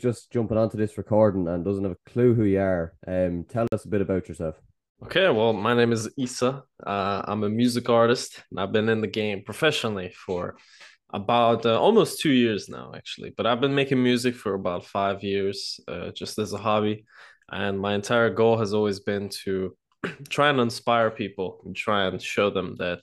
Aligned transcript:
who's 0.00 0.16
just 0.16 0.30
jumping 0.30 0.56
onto 0.56 0.76
this 0.76 0.98
recording 0.98 1.48
and 1.48 1.64
doesn't 1.64 1.84
have 1.84 1.92
a 1.92 2.10
clue 2.10 2.34
who 2.34 2.44
you 2.44 2.60
are, 2.60 2.94
um, 3.06 3.44
tell 3.48 3.66
us 3.72 3.84
a 3.84 3.88
bit 3.88 4.00
about 4.00 4.28
yourself. 4.28 4.56
Okay, 5.02 5.28
well, 5.30 5.52
my 5.52 5.74
name 5.74 5.92
is 5.92 6.10
Isa. 6.18 6.62
Uh, 6.84 7.22
I'm 7.24 7.42
a 7.44 7.48
music 7.48 7.88
artist, 7.88 8.42
and 8.50 8.60
I've 8.60 8.72
been 8.72 8.88
in 8.88 9.00
the 9.00 9.06
game 9.06 9.42
professionally 9.44 10.12
for 10.14 10.56
about 11.12 11.64
uh, 11.64 11.80
almost 11.80 12.20
two 12.20 12.32
years 12.32 12.68
now, 12.68 12.92
actually. 12.94 13.32
But 13.36 13.46
I've 13.46 13.60
been 13.60 13.74
making 13.74 14.02
music 14.02 14.34
for 14.34 14.54
about 14.54 14.84
five 14.84 15.22
years, 15.22 15.80
uh, 15.88 16.10
just 16.10 16.38
as 16.38 16.52
a 16.52 16.58
hobby. 16.58 17.06
And 17.50 17.80
my 17.80 17.94
entire 17.94 18.30
goal 18.30 18.58
has 18.58 18.74
always 18.74 19.00
been 19.00 19.28
to 19.44 19.74
try 20.28 20.50
and 20.50 20.60
inspire 20.60 21.10
people 21.10 21.62
and 21.64 21.74
try 21.74 22.04
and 22.06 22.20
show 22.20 22.50
them 22.50 22.76
that 22.78 23.02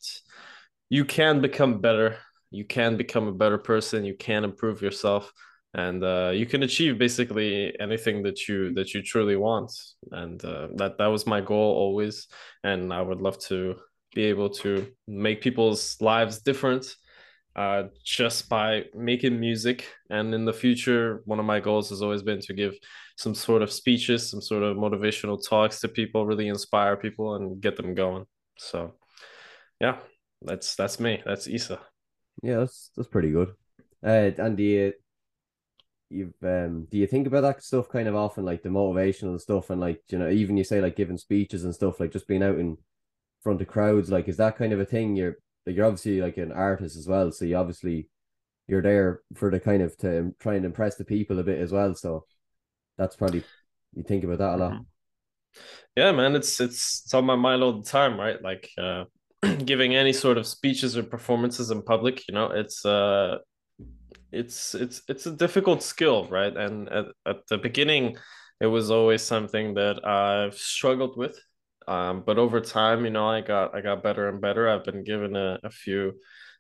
you 0.90 1.04
can 1.04 1.42
become 1.42 1.82
better, 1.82 2.18
you 2.52 2.64
can 2.64 2.96
become 2.96 3.28
a 3.28 3.34
better 3.34 3.58
person, 3.58 4.06
you 4.06 4.16
can 4.16 4.44
improve 4.44 4.82
yourself, 4.82 5.34
and 5.78 6.04
uh, 6.04 6.32
you 6.34 6.48
can 6.48 6.64
achieve 6.64 6.98
basically 6.98 7.74
anything 7.80 8.24
that 8.24 8.48
you 8.48 8.74
that 8.74 8.94
you 8.94 9.02
truly 9.04 9.36
want. 9.36 9.72
And 10.12 10.44
uh, 10.44 10.70
that 10.76 10.98
that 10.98 11.08
was 11.08 11.28
my 11.28 11.40
goal 11.40 11.76
always, 11.76 12.28
and 12.64 12.92
I 12.92 13.02
would 13.02 13.22
love 13.22 13.38
to 13.46 13.76
be 14.16 14.24
able 14.24 14.50
to 14.50 14.88
make 15.08 15.42
people's 15.42 15.96
lives 16.02 16.40
different 16.42 16.96
uh, 17.56 17.84
just 18.04 18.50
by 18.50 18.86
making 18.96 19.40
music. 19.40 19.86
And 20.10 20.34
in 20.34 20.46
the 20.46 20.54
future, 20.54 21.22
one 21.26 21.40
of 21.40 21.46
my 21.46 21.60
goals 21.60 21.90
has 21.90 22.02
always 22.02 22.24
been 22.24 22.40
to 22.42 22.54
give 22.54 22.76
some 23.16 23.36
sort 23.36 23.62
of 23.62 23.72
speeches, 23.72 24.32
some 24.32 24.42
sort 24.42 24.64
of 24.64 24.78
motivational 24.78 25.38
talks 25.44 25.80
to 25.82 25.88
people, 25.88 26.26
really 26.26 26.48
inspire 26.48 26.98
people 26.98 27.36
and 27.36 27.62
get 27.62 27.76
them 27.78 27.94
going. 27.94 28.26
So, 28.58 28.96
yeah, 29.80 29.98
that's 30.42 30.76
that's 30.76 31.00
me. 31.00 31.22
That's 31.24 31.48
Isa. 31.48 31.80
Yeah, 32.42 32.58
that's 32.58 32.90
that's 32.96 33.10
pretty 33.10 33.30
good. 33.30 33.54
Uh, 34.04 34.32
and 34.38 34.60
you 34.60 34.94
you've 36.10 36.34
um 36.44 36.86
do 36.90 36.98
you 36.98 37.08
think 37.08 37.28
about 37.28 37.42
that 37.42 37.64
stuff 37.64 37.90
kind 37.90 38.08
of 38.08 38.16
often, 38.16 38.46
like 38.46 38.64
the 38.64 38.70
motivational 38.70 39.40
stuff, 39.40 39.70
and 39.70 39.82
like 39.82 40.02
you 40.10 40.18
know, 40.18 40.30
even 40.30 40.58
you 40.58 40.64
say 40.64 40.82
like 40.82 40.96
giving 40.96 41.18
speeches 41.18 41.64
and 41.64 41.74
stuff, 41.76 42.00
like 42.00 42.12
just 42.12 42.28
being 42.28 42.44
out 42.44 42.60
in 42.60 42.78
front 43.44 43.62
of 43.62 43.68
crowds, 43.68 44.10
like 44.12 44.28
is 44.28 44.38
that 44.38 44.58
kind 44.58 44.74
of 44.74 44.80
a 44.80 44.86
thing 44.86 45.16
you're 45.16 45.38
like 45.66 45.76
you're 45.76 45.86
obviously 45.86 46.22
like 46.22 46.38
an 46.38 46.52
artist 46.52 46.98
as 46.98 47.08
well, 47.08 47.32
so 47.32 47.46
you 47.46 47.56
obviously 47.56 48.10
you're 48.68 48.82
there 48.82 49.22
for 49.36 49.50
the 49.50 49.60
kind 49.60 49.82
of 49.82 49.96
to 49.98 50.34
try 50.40 50.56
and 50.56 50.66
impress 50.66 50.96
the 50.96 51.06
people 51.06 51.40
a 51.40 51.44
bit 51.44 51.60
as 51.60 51.72
well. 51.72 51.96
So 51.96 52.26
that's 52.98 53.16
probably 53.16 53.44
you 53.96 54.04
think 54.04 54.24
about 54.24 54.40
that 54.40 54.56
a 54.56 54.58
lot. 54.58 54.72
Mm-hmm. 54.74 54.82
Yeah, 55.96 56.12
man, 56.12 56.36
it's 56.36 56.60
it's 56.60 57.04
it's 57.06 57.14
on 57.14 57.26
my 57.26 57.36
mind 57.36 57.64
all 57.64 57.82
the 57.82 57.90
time, 57.90 58.20
right? 58.20 58.42
Like 58.42 58.70
uh 58.78 59.06
giving 59.66 59.96
any 59.96 60.14
sort 60.14 60.38
of 60.38 60.48
speeches 60.48 60.98
or 60.98 61.04
performances 61.04 61.72
in 61.72 61.82
public, 61.82 62.28
you 62.28 62.34
know, 62.36 62.52
it's 62.52 62.86
uh 62.86 63.38
it's 64.38 64.76
it's 64.76 65.02
it's 65.08 65.26
a 65.26 65.32
difficult 65.32 65.84
skill, 65.84 66.28
right? 66.30 66.56
And 66.56 66.90
at, 66.90 67.06
at 67.26 67.48
the 67.48 67.58
beginning 67.58 68.18
it 68.60 68.68
was 68.68 68.90
always 68.90 69.22
something 69.22 69.76
that 69.76 70.06
I've 70.06 70.58
struggled 70.58 71.16
with 71.18 71.40
um, 71.88 72.24
but 72.26 72.38
over 72.38 72.60
time, 72.60 73.06
you 73.06 73.12
know, 73.12 73.28
I 73.28 73.42
got 73.42 73.74
I 73.74 73.82
got 73.82 74.04
better 74.04 74.28
and 74.28 74.42
better. 74.42 74.68
I've 74.68 74.84
been 74.84 75.04
given 75.04 75.36
a, 75.36 75.60
a 75.64 75.70
few 75.70 76.14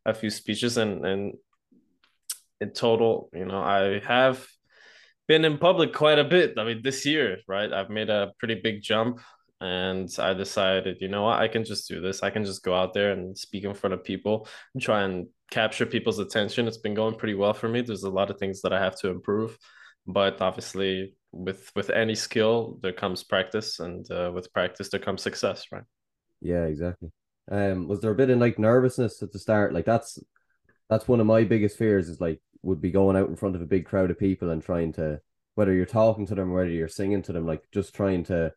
a 0.06 0.14
few 0.14 0.30
speeches 0.30 0.78
and 0.78 1.06
and 1.06 1.34
in 2.62 2.72
total, 2.72 3.30
you 3.34 3.46
know, 3.46 3.60
I 3.60 4.00
have 4.08 4.48
been 5.28 5.46
in 5.46 5.58
public 5.58 5.94
quite 5.94 6.18
a 6.18 6.24
bit. 6.24 6.58
I 6.58 6.64
mean, 6.64 6.82
this 6.82 7.06
year, 7.06 7.40
right? 7.48 7.72
I've 7.72 7.90
made 7.90 8.10
a 8.10 8.32
pretty 8.40 8.56
big 8.56 8.82
jump 8.82 9.20
and 9.60 10.10
I 10.18 10.34
decided, 10.34 10.98
you 11.02 11.10
know 11.10 11.24
what, 11.24 11.40
I 11.40 11.50
can 11.50 11.66
just 11.66 11.88
do 11.90 12.02
this. 12.02 12.24
I 12.24 12.30
can 12.30 12.46
just 12.46 12.64
go 12.64 12.74
out 12.74 12.94
there 12.94 13.12
and 13.12 13.38
speak 13.38 13.64
in 13.66 13.74
front 13.74 13.94
of 13.94 14.04
people 14.04 14.48
and 14.74 14.82
try 14.82 15.04
and 15.04 15.28
capture 15.52 15.86
people's 15.86 16.20
attention. 16.20 16.68
It's 16.68 16.78
been 16.78 16.94
going 16.94 17.16
pretty 17.16 17.36
well 17.36 17.54
for 17.54 17.70
me. 17.70 17.82
There's 17.82 18.04
a 18.04 18.10
lot 18.10 18.30
of 18.30 18.38
things 18.38 18.62
that 18.62 18.74
I 18.74 18.80
have 18.80 18.98
to 19.00 19.10
improve, 19.10 19.58
but 20.08 20.42
obviously 20.42 21.14
with 21.32 21.72
with 21.76 21.90
any 21.90 22.16
skill 22.16 22.80
there 22.82 22.94
comes 22.94 23.24
practice 23.24 23.80
and 23.80 24.10
uh, 24.12 24.32
with 24.34 24.52
practice 24.54 24.90
there 24.90 25.00
comes 25.00 25.22
success 25.22 25.66
right 25.72 25.84
yeah 26.42 26.64
exactly 26.64 27.12
um 27.52 27.88
was 27.88 28.00
there 28.00 28.12
a 28.12 28.16
bit 28.16 28.30
of 28.30 28.40
like 28.40 28.58
nervousness 28.58 29.22
at 29.22 29.32
the 29.32 29.40
start 29.40 29.74
like 29.74 29.86
that's 29.86 30.20
that's 30.90 31.08
one 31.08 31.20
of 31.20 31.28
my 31.28 31.44
biggest 31.44 31.78
fears 31.78 32.08
is 32.08 32.22
like 32.22 32.42
would 32.64 32.82
be 32.82 32.92
going 32.92 33.18
out 33.18 33.28
in 33.28 33.36
front 33.36 33.56
of 33.56 33.62
a 33.62 33.66
big 33.66 33.86
crowd 33.86 34.10
of 34.10 34.18
people 34.18 34.50
and 34.50 34.64
trying 34.64 34.94
to 34.94 35.20
whether 35.56 35.74
you're 35.74 35.86
talking 35.86 36.26
to 36.26 36.36
them 36.36 36.54
whether 36.54 36.70
you're 36.70 36.88
singing 36.88 37.22
to 37.22 37.34
them 37.34 37.46
like 37.46 37.64
just 37.74 37.94
trying 37.94 38.24
to 38.24 38.52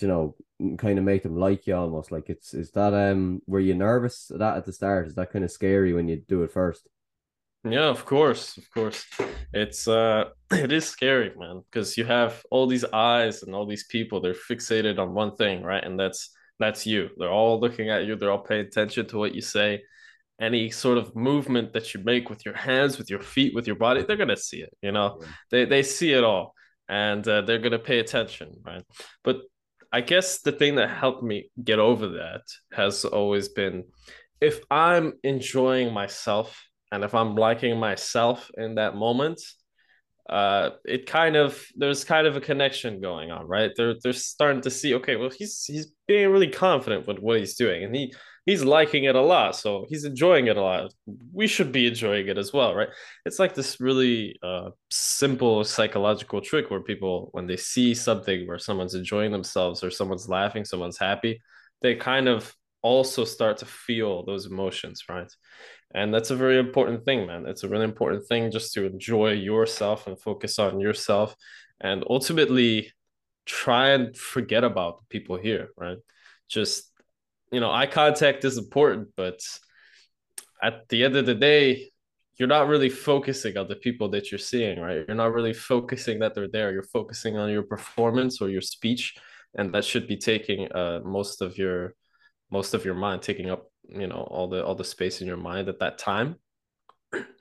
you 0.00 0.08
know 0.08 0.34
kind 0.76 0.98
of 0.98 1.04
make 1.04 1.22
them 1.22 1.36
like 1.36 1.66
you 1.66 1.74
almost 1.74 2.12
like 2.12 2.28
it's 2.28 2.52
is 2.52 2.70
that 2.72 2.92
um 2.92 3.40
were 3.46 3.60
you 3.60 3.74
nervous 3.74 4.30
that 4.34 4.56
at 4.56 4.66
the 4.66 4.72
start 4.72 5.06
is 5.06 5.14
that 5.14 5.32
kind 5.32 5.44
of 5.44 5.50
scary 5.50 5.92
when 5.92 6.08
you 6.08 6.16
do 6.16 6.42
it 6.42 6.52
first 6.52 6.88
yeah, 7.64 7.88
of 7.88 8.04
course, 8.04 8.56
of 8.56 8.70
course. 8.70 9.04
It's 9.52 9.88
uh 9.88 10.26
it 10.52 10.72
is 10.72 10.86
scary, 10.86 11.32
man, 11.36 11.62
because 11.70 11.96
you 11.96 12.04
have 12.04 12.42
all 12.50 12.66
these 12.66 12.84
eyes 12.84 13.42
and 13.42 13.54
all 13.54 13.66
these 13.66 13.84
people, 13.84 14.20
they're 14.20 14.34
fixated 14.34 14.98
on 14.98 15.12
one 15.12 15.34
thing, 15.36 15.62
right? 15.62 15.82
And 15.82 15.98
that's 15.98 16.30
that's 16.60 16.86
you. 16.86 17.10
They're 17.18 17.30
all 17.30 17.60
looking 17.60 17.90
at 17.90 18.04
you, 18.04 18.16
they're 18.16 18.30
all 18.30 18.38
paying 18.38 18.66
attention 18.66 19.06
to 19.08 19.18
what 19.18 19.34
you 19.34 19.40
say. 19.40 19.82
Any 20.40 20.70
sort 20.70 20.98
of 20.98 21.16
movement 21.16 21.72
that 21.72 21.94
you 21.94 22.02
make 22.04 22.30
with 22.30 22.46
your 22.46 22.54
hands, 22.54 22.96
with 22.96 23.10
your 23.10 23.20
feet, 23.20 23.54
with 23.54 23.66
your 23.66 23.76
body, 23.76 24.02
they're 24.02 24.16
gonna 24.16 24.36
see 24.36 24.62
it, 24.62 24.72
you 24.80 24.92
know. 24.92 25.18
Yeah. 25.20 25.28
They 25.50 25.64
they 25.64 25.82
see 25.82 26.12
it 26.12 26.24
all 26.24 26.54
and 26.88 27.26
uh, 27.26 27.42
they're 27.42 27.58
gonna 27.58 27.78
pay 27.78 27.98
attention, 27.98 28.60
right? 28.64 28.84
But 29.24 29.42
I 29.92 30.00
guess 30.02 30.40
the 30.40 30.52
thing 30.52 30.76
that 30.76 30.90
helped 30.90 31.22
me 31.22 31.50
get 31.62 31.78
over 31.78 32.08
that 32.08 32.42
has 32.72 33.04
always 33.04 33.48
been 33.48 33.84
if 34.40 34.60
I'm 34.70 35.14
enjoying 35.22 35.92
myself 35.92 36.62
and 36.92 37.04
if 37.04 37.14
I'm 37.14 37.34
liking 37.34 37.78
myself 37.78 38.50
in 38.56 38.76
that 38.76 38.94
moment, 38.94 39.40
uh, 40.28 40.70
it 40.84 41.06
kind 41.06 41.36
of 41.36 41.62
there's 41.74 42.04
kind 42.04 42.26
of 42.26 42.36
a 42.36 42.40
connection 42.40 43.00
going 43.00 43.30
on, 43.30 43.46
right? 43.46 43.70
They're 43.76 43.94
they're 44.02 44.12
starting 44.12 44.62
to 44.62 44.70
see, 44.70 44.94
okay, 44.96 45.16
well, 45.16 45.30
he's 45.30 45.64
he's 45.64 45.92
being 46.06 46.30
really 46.30 46.48
confident 46.48 47.06
with 47.06 47.18
what 47.18 47.38
he's 47.38 47.54
doing, 47.54 47.84
and 47.84 47.94
he 47.94 48.14
he's 48.48 48.64
liking 48.64 49.04
it 49.04 49.14
a 49.14 49.20
lot, 49.20 49.54
so 49.54 49.84
he's 49.90 50.04
enjoying 50.04 50.46
it 50.46 50.56
a 50.56 50.62
lot. 50.62 50.90
We 51.34 51.46
should 51.46 51.70
be 51.70 51.86
enjoying 51.86 52.28
it 52.28 52.38
as 52.38 52.50
well, 52.50 52.74
right? 52.74 52.88
It's 53.26 53.38
like 53.38 53.54
this 53.54 53.78
really 53.78 54.38
uh, 54.42 54.70
simple 54.88 55.64
psychological 55.64 56.40
trick 56.40 56.70
where 56.70 56.80
people, 56.80 57.28
when 57.32 57.46
they 57.46 57.58
see 57.58 57.92
something 57.92 58.46
where 58.48 58.58
someone's 58.58 58.94
enjoying 58.94 59.32
themselves 59.32 59.84
or 59.84 59.90
someone's 59.90 60.30
laughing, 60.30 60.64
someone's 60.64 60.96
happy, 60.96 61.42
they 61.82 61.94
kind 61.94 62.26
of 62.26 62.54
also 62.80 63.26
start 63.26 63.58
to 63.58 63.66
feel 63.66 64.24
those 64.24 64.46
emotions, 64.46 65.04
right? 65.10 65.30
And 65.94 66.14
that's 66.14 66.30
a 66.30 66.36
very 66.36 66.58
important 66.58 67.04
thing, 67.04 67.26
man. 67.26 67.44
It's 67.44 67.64
a 67.64 67.68
really 67.68 67.84
important 67.84 68.26
thing 68.28 68.50
just 68.50 68.72
to 68.74 68.86
enjoy 68.86 69.32
yourself 69.32 70.06
and 70.06 70.18
focus 70.18 70.58
on 70.58 70.80
yourself 70.80 71.36
and 71.82 72.02
ultimately 72.08 72.92
try 73.44 73.90
and 73.90 74.16
forget 74.16 74.64
about 74.64 75.00
the 75.00 75.06
people 75.10 75.36
here, 75.36 75.68
right? 75.76 75.98
Just, 76.48 76.87
you 77.52 77.60
know, 77.60 77.70
eye 77.70 77.86
contact 77.86 78.44
is 78.44 78.58
important, 78.58 79.08
but 79.16 79.40
at 80.62 80.88
the 80.88 81.04
end 81.04 81.16
of 81.16 81.26
the 81.26 81.34
day, 81.34 81.90
you're 82.38 82.48
not 82.48 82.68
really 82.68 82.88
focusing 82.88 83.56
on 83.56 83.68
the 83.68 83.76
people 83.76 84.08
that 84.10 84.30
you're 84.30 84.38
seeing, 84.38 84.80
right? 84.80 85.04
You're 85.06 85.16
not 85.16 85.32
really 85.32 85.52
focusing 85.52 86.20
that 86.20 86.34
they're 86.34 86.48
there. 86.48 86.72
You're 86.72 86.82
focusing 86.82 87.36
on 87.36 87.50
your 87.50 87.64
performance 87.64 88.40
or 88.40 88.48
your 88.48 88.60
speech, 88.60 89.16
and 89.56 89.74
that 89.74 89.84
should 89.84 90.06
be 90.06 90.16
taking 90.16 90.70
uh, 90.72 91.00
most 91.04 91.42
of 91.42 91.58
your 91.58 91.94
most 92.50 92.74
of 92.74 92.84
your 92.84 92.94
mind, 92.94 93.22
taking 93.22 93.50
up 93.50 93.68
you 93.88 94.06
know 94.06 94.26
all 94.30 94.48
the 94.48 94.64
all 94.64 94.74
the 94.74 94.84
space 94.84 95.20
in 95.20 95.26
your 95.26 95.36
mind 95.36 95.68
at 95.68 95.78
that 95.80 95.98
time 95.98 96.36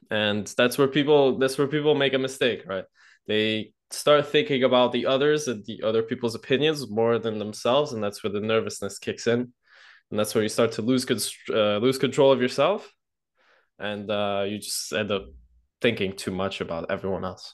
and 0.09 0.47
that's 0.57 0.77
where 0.77 0.87
people 0.87 1.37
that's 1.37 1.57
where 1.57 1.67
people 1.67 1.95
make 1.95 2.13
a 2.13 2.19
mistake 2.19 2.63
right 2.65 2.85
they 3.27 3.71
start 3.91 4.27
thinking 4.27 4.63
about 4.63 4.91
the 4.91 5.05
others 5.05 5.47
and 5.47 5.65
the 5.65 5.81
other 5.83 6.01
people's 6.01 6.35
opinions 6.35 6.89
more 6.89 7.19
than 7.19 7.39
themselves 7.39 7.93
and 7.93 8.03
that's 8.03 8.23
where 8.23 8.31
the 8.31 8.39
nervousness 8.39 8.99
kicks 8.99 9.27
in 9.27 9.51
and 10.09 10.19
that's 10.19 10.33
where 10.33 10.43
you 10.43 10.49
start 10.49 10.71
to 10.73 10.81
lose 10.81 11.05
uh, 11.49 11.77
lose 11.77 11.97
control 11.97 12.31
of 12.31 12.41
yourself 12.41 12.91
and 13.79 14.09
uh, 14.09 14.43
you 14.47 14.57
just 14.57 14.91
end 14.93 15.11
up 15.11 15.25
thinking 15.81 16.15
too 16.15 16.31
much 16.31 16.61
about 16.61 16.89
everyone 16.89 17.23
else 17.23 17.53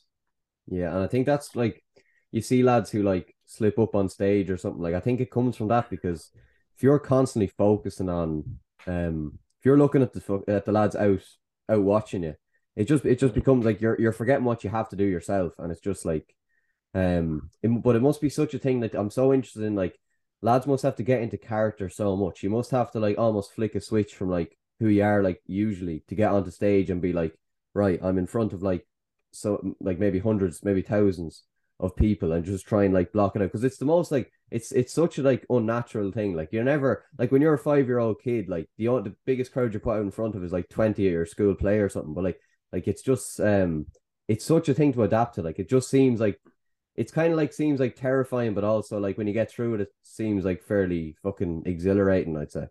yeah 0.67 0.93
and 0.93 1.03
i 1.03 1.07
think 1.07 1.25
that's 1.25 1.55
like 1.55 1.83
you 2.31 2.41
see 2.41 2.63
lads 2.63 2.89
who 2.89 3.03
like 3.03 3.35
slip 3.45 3.77
up 3.77 3.95
on 3.95 4.07
stage 4.07 4.49
or 4.49 4.57
something 4.57 4.81
like 4.81 4.93
i 4.93 4.99
think 4.99 5.19
it 5.19 5.29
comes 5.29 5.57
from 5.57 5.67
that 5.67 5.89
because 5.89 6.31
if 6.75 6.81
you're 6.81 6.99
constantly 6.99 7.47
focusing 7.47 8.09
on 8.09 8.59
um, 8.87 9.37
if 9.63 9.65
you're 9.65 9.77
looking 9.77 10.01
at 10.01 10.11
the 10.11 10.43
at 10.47 10.65
the 10.65 10.71
lads 10.71 10.95
out 10.95 11.23
out 11.69 11.81
watching 11.81 12.23
you, 12.23 12.35
it 12.75 12.85
just 12.85 13.05
it 13.05 13.19
just 13.19 13.33
becomes 13.33 13.65
like 13.65 13.79
you're 13.79 13.99
you're 13.99 14.11
forgetting 14.11 14.43
what 14.43 14.63
you 14.63 14.69
have 14.69 14.89
to 14.89 14.95
do 14.95 15.05
yourself, 15.05 15.53
and 15.57 15.71
it's 15.71 15.81
just 15.81 16.05
like, 16.05 16.35
um, 16.93 17.49
it, 17.61 17.69
but 17.69 17.95
it 17.95 18.01
must 18.01 18.19
be 18.19 18.29
such 18.29 18.53
a 18.53 18.59
thing 18.59 18.81
that 18.81 18.93
I'm 18.93 19.09
so 19.09 19.33
interested 19.33 19.63
in. 19.63 19.75
Like, 19.75 19.97
lads 20.43 20.67
must 20.67 20.83
have 20.83 20.97
to 20.97 21.03
get 21.03 21.21
into 21.21 21.37
character 21.37 21.89
so 21.89 22.15
much. 22.15 22.43
You 22.43 22.49
must 22.49 22.69
have 22.71 22.91
to 22.91 22.99
like 22.99 23.17
almost 23.17 23.53
flick 23.53 23.75
a 23.75 23.81
switch 23.81 24.13
from 24.13 24.29
like 24.29 24.57
who 24.79 24.89
you 24.89 25.01
are 25.01 25.23
like 25.23 25.41
usually 25.47 26.03
to 26.09 26.15
get 26.15 26.31
onto 26.31 26.51
stage 26.51 26.89
and 26.89 27.01
be 27.01 27.13
like, 27.13 27.33
right, 27.73 27.99
I'm 28.03 28.17
in 28.17 28.27
front 28.27 28.51
of 28.53 28.61
like 28.61 28.85
so 29.31 29.75
like 29.79 29.99
maybe 29.99 30.19
hundreds, 30.19 30.63
maybe 30.63 30.81
thousands 30.81 31.43
of 31.79 31.95
people 31.95 32.33
and 32.33 32.45
just 32.45 32.67
try 32.67 32.83
and 32.83 32.93
like 32.93 33.11
block 33.11 33.35
it 33.35 33.41
out 33.41 33.45
because 33.45 33.63
it's 33.63 33.77
the 33.77 33.85
most 33.85 34.11
like 34.11 34.31
it's 34.51 34.71
it's 34.71 34.93
such 34.93 35.17
a 35.17 35.23
like 35.23 35.45
unnatural 35.49 36.11
thing. 36.11 36.35
Like 36.35 36.49
you're 36.51 36.63
never 36.63 37.05
like 37.17 37.31
when 37.31 37.41
you're 37.41 37.53
a 37.53 37.57
five 37.57 37.87
year 37.87 37.99
old 37.99 38.21
kid, 38.21 38.49
like 38.49 38.69
the 38.77 38.87
the 39.01 39.15
biggest 39.25 39.53
crowd 39.53 39.73
you 39.73 39.79
put 39.79 39.95
out 39.95 40.01
in 40.01 40.11
front 40.11 40.35
of 40.35 40.43
is 40.43 40.51
like 40.51 40.67
twenty 40.69 41.07
at 41.07 41.13
your 41.13 41.25
school 41.25 41.55
play 41.55 41.79
or 41.79 41.87
something. 41.87 42.13
But 42.13 42.25
like 42.25 42.39
like 42.73 42.87
it's 42.89 43.01
just 43.01 43.39
um 43.39 43.85
it's 44.27 44.43
such 44.43 44.67
a 44.67 44.73
thing 44.73 44.91
to 44.93 45.03
adapt 45.03 45.35
to. 45.35 45.41
Like 45.41 45.59
it 45.59 45.69
just 45.69 45.89
seems 45.89 46.19
like 46.19 46.39
it's 46.95 47.11
kind 47.11 47.31
of 47.31 47.37
like 47.37 47.53
seems 47.53 47.79
like 47.79 47.95
terrifying, 47.95 48.53
but 48.53 48.63
also 48.63 48.99
like 48.99 49.17
when 49.17 49.27
you 49.27 49.33
get 49.33 49.51
through 49.51 49.75
it, 49.75 49.81
it 49.81 49.93
seems 50.03 50.45
like 50.45 50.63
fairly 50.63 51.15
fucking 51.23 51.63
exhilarating. 51.65 52.37
I'd 52.37 52.51
say. 52.51 52.67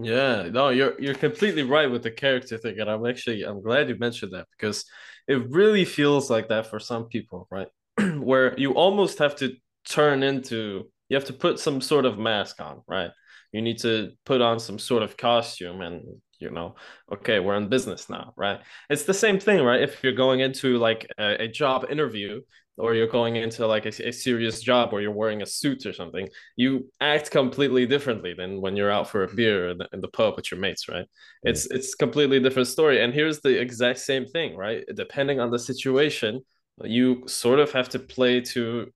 Yeah, 0.00 0.48
no, 0.50 0.68
you're 0.68 0.98
you're 1.00 1.14
completely 1.14 1.62
right 1.64 1.90
with 1.90 2.02
the 2.02 2.10
character 2.10 2.56
thing, 2.56 2.78
and 2.78 2.88
I'm 2.88 3.04
actually 3.06 3.42
I'm 3.42 3.60
glad 3.62 3.88
you 3.88 3.96
mentioned 3.98 4.32
that 4.32 4.46
because 4.56 4.84
it 5.26 5.50
really 5.50 5.84
feels 5.84 6.30
like 6.30 6.48
that 6.48 6.66
for 6.68 6.78
some 6.78 7.06
people, 7.06 7.48
right? 7.50 7.68
Where 8.18 8.58
you 8.58 8.72
almost 8.74 9.18
have 9.18 9.36
to 9.36 9.54
turn 9.88 10.22
into 10.22 10.90
you 11.08 11.16
have 11.16 11.24
to 11.26 11.32
put 11.32 11.58
some 11.58 11.80
sort 11.80 12.04
of 12.04 12.18
mask 12.18 12.60
on, 12.60 12.82
right? 12.86 13.10
You 13.52 13.62
need 13.62 13.78
to 13.78 14.12
put 14.24 14.40
on 14.40 14.60
some 14.60 14.78
sort 14.78 15.02
of 15.02 15.16
costume 15.16 15.80
and 15.80 16.02
you 16.38 16.50
know, 16.50 16.76
okay, 17.12 17.40
we're 17.40 17.56
in 17.56 17.68
business 17.68 18.08
now, 18.08 18.32
right? 18.36 18.60
It's 18.88 19.02
the 19.04 19.14
same 19.14 19.40
thing, 19.40 19.64
right? 19.64 19.82
If 19.82 20.04
you're 20.04 20.12
going 20.12 20.40
into 20.40 20.78
like 20.78 21.06
a, 21.18 21.44
a 21.44 21.48
job 21.48 21.86
interview, 21.90 22.42
or 22.78 22.94
you're 22.94 23.08
going 23.08 23.36
into 23.36 23.66
like 23.66 23.86
a, 23.86 24.08
a, 24.08 24.12
serious 24.12 24.60
job 24.60 24.90
or 24.92 25.00
you're 25.00 25.10
wearing 25.10 25.42
a 25.42 25.46
suit 25.46 25.84
or 25.84 25.92
something, 25.92 26.28
you 26.56 26.88
act 27.00 27.30
completely 27.30 27.86
differently 27.86 28.34
than 28.34 28.60
when 28.60 28.76
you're 28.76 28.90
out 28.90 29.08
for 29.08 29.24
a 29.24 29.34
beer 29.34 29.70
in 29.70 29.78
the, 29.78 29.88
in 29.92 30.00
the 30.00 30.08
pub 30.08 30.36
with 30.36 30.50
your 30.50 30.60
mates, 30.60 30.88
right? 30.88 31.06
Yeah. 31.42 31.50
It's 31.50 31.66
it's 31.66 31.94
completely 31.94 32.40
different 32.40 32.68
story. 32.68 33.02
And 33.02 33.12
here's 33.12 33.40
the 33.40 33.60
exact 33.60 33.98
same 33.98 34.26
thing, 34.26 34.56
right? 34.56 34.84
Depending 34.94 35.40
on 35.40 35.50
the 35.50 35.58
situation, 35.58 36.40
you 36.84 37.24
sort 37.26 37.58
of 37.58 37.72
have 37.72 37.88
to 37.90 37.98
play 37.98 38.40
to 38.40 38.92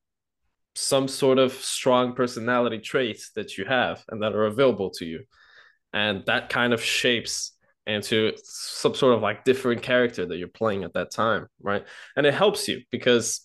some 0.75 1.09
sort 1.09 1.39
of 1.39 1.53
strong 1.53 2.15
personality 2.15 2.79
traits 2.79 3.31
that 3.35 3.59
you 3.59 3.65
have 3.65 4.03
and 4.09 4.23
that 4.23 4.35
are 4.35 4.47
available 4.47 4.91
to 4.91 5.05
you. 5.05 5.25
And 5.93 6.25
that 6.27 6.49
kind 6.49 6.73
of 6.73 6.83
shapes 6.83 7.53
into 7.87 8.33
some 8.45 8.95
sort 8.95 9.15
of 9.15 9.23
like 9.23 9.45
different 9.45 9.83
character 9.83 10.25
that 10.25 10.37
you're 10.39 10.49
playing 10.49 10.85
at 10.85 10.95
that 10.95 11.11
time, 11.11 11.49
right? 11.61 11.85
And 12.17 12.27
it 12.27 12.35
helps 12.35 12.69
you 12.69 12.83
because 12.91 13.41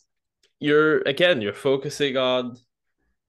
you're 0.59 0.99
again 1.01 1.41
you're 1.41 1.53
focusing 1.53 2.17
on 2.17 2.57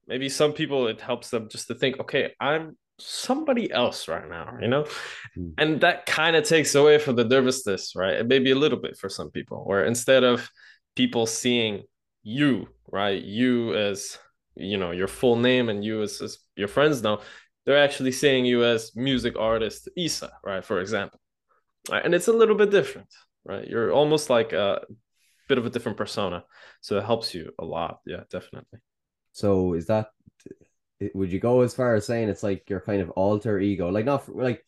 maybe 0.07 0.29
some 0.29 0.53
people 0.53 0.87
it 0.89 1.01
helps 1.01 1.31
them 1.31 1.49
just 1.49 1.69
to 1.69 1.75
think 1.75 2.01
okay 2.01 2.33
i'm 2.41 2.77
somebody 2.99 3.71
else 3.71 4.09
right 4.09 4.29
now 4.29 4.57
you 4.61 4.67
know 4.67 4.85
mm. 5.37 5.53
and 5.59 5.81
that 5.81 6.05
kind 6.07 6.35
of 6.35 6.45
takes 6.45 6.75
away 6.75 6.99
from 6.99 7.15
the 7.15 7.25
nervousness 7.25 7.95
right 7.95 8.19
And 8.19 8.29
maybe 8.29 8.51
a 8.51 8.57
little 8.57 8.79
bit 8.79 8.97
for 8.97 9.09
some 9.09 9.31
people 9.31 9.65
where 9.65 9.85
instead 9.85 10.25
of 10.25 10.51
people 10.97 11.27
seeing 11.27 11.85
you 12.25 12.69
right 12.91 13.23
you 13.23 13.75
as 13.77 14.19
you 14.57 14.79
know 14.79 14.91
your 14.91 15.07
full 15.07 15.37
name 15.37 15.69
and 15.69 15.85
you 15.85 16.03
as, 16.03 16.21
as 16.21 16.39
your 16.57 16.67
friends 16.69 17.03
know 17.03 17.21
they're 17.65 17.83
actually 17.83 18.13
seeing 18.13 18.45
you 18.45 18.65
as 18.65 18.97
music 18.97 19.37
artist 19.39 19.89
isa 19.97 20.33
right 20.45 20.65
for 20.65 20.81
example 20.81 21.21
right? 21.91 22.05
and 22.05 22.15
it's 22.15 22.29
a 22.29 22.33
little 22.33 22.57
bit 22.57 22.71
different 22.71 23.09
right 23.45 23.69
you're 23.69 23.93
almost 23.93 24.29
like 24.29 24.53
a 24.53 24.81
bit 25.49 25.59
of 25.59 25.67
a 25.67 25.71
different 25.71 25.99
persona. 25.99 26.45
So 26.81 26.99
it 26.99 27.05
helps 27.05 27.35
you 27.35 27.53
a 27.59 27.65
lot. 27.65 28.01
Yeah, 28.07 28.25
definitely. 28.31 28.81
So 29.33 29.75
is 29.75 29.87
that 29.87 30.11
would 31.15 31.33
you 31.33 31.39
go 31.39 31.61
as 31.61 31.75
far 31.75 31.95
as 31.95 32.07
saying 32.07 32.29
it's 32.29 32.43
like 32.43 32.69
your 32.69 32.81
kind 32.81 33.01
of 33.01 33.11
alter 33.11 33.59
ego? 33.59 33.89
Like 33.89 34.05
not 34.05 34.29
like 34.29 34.65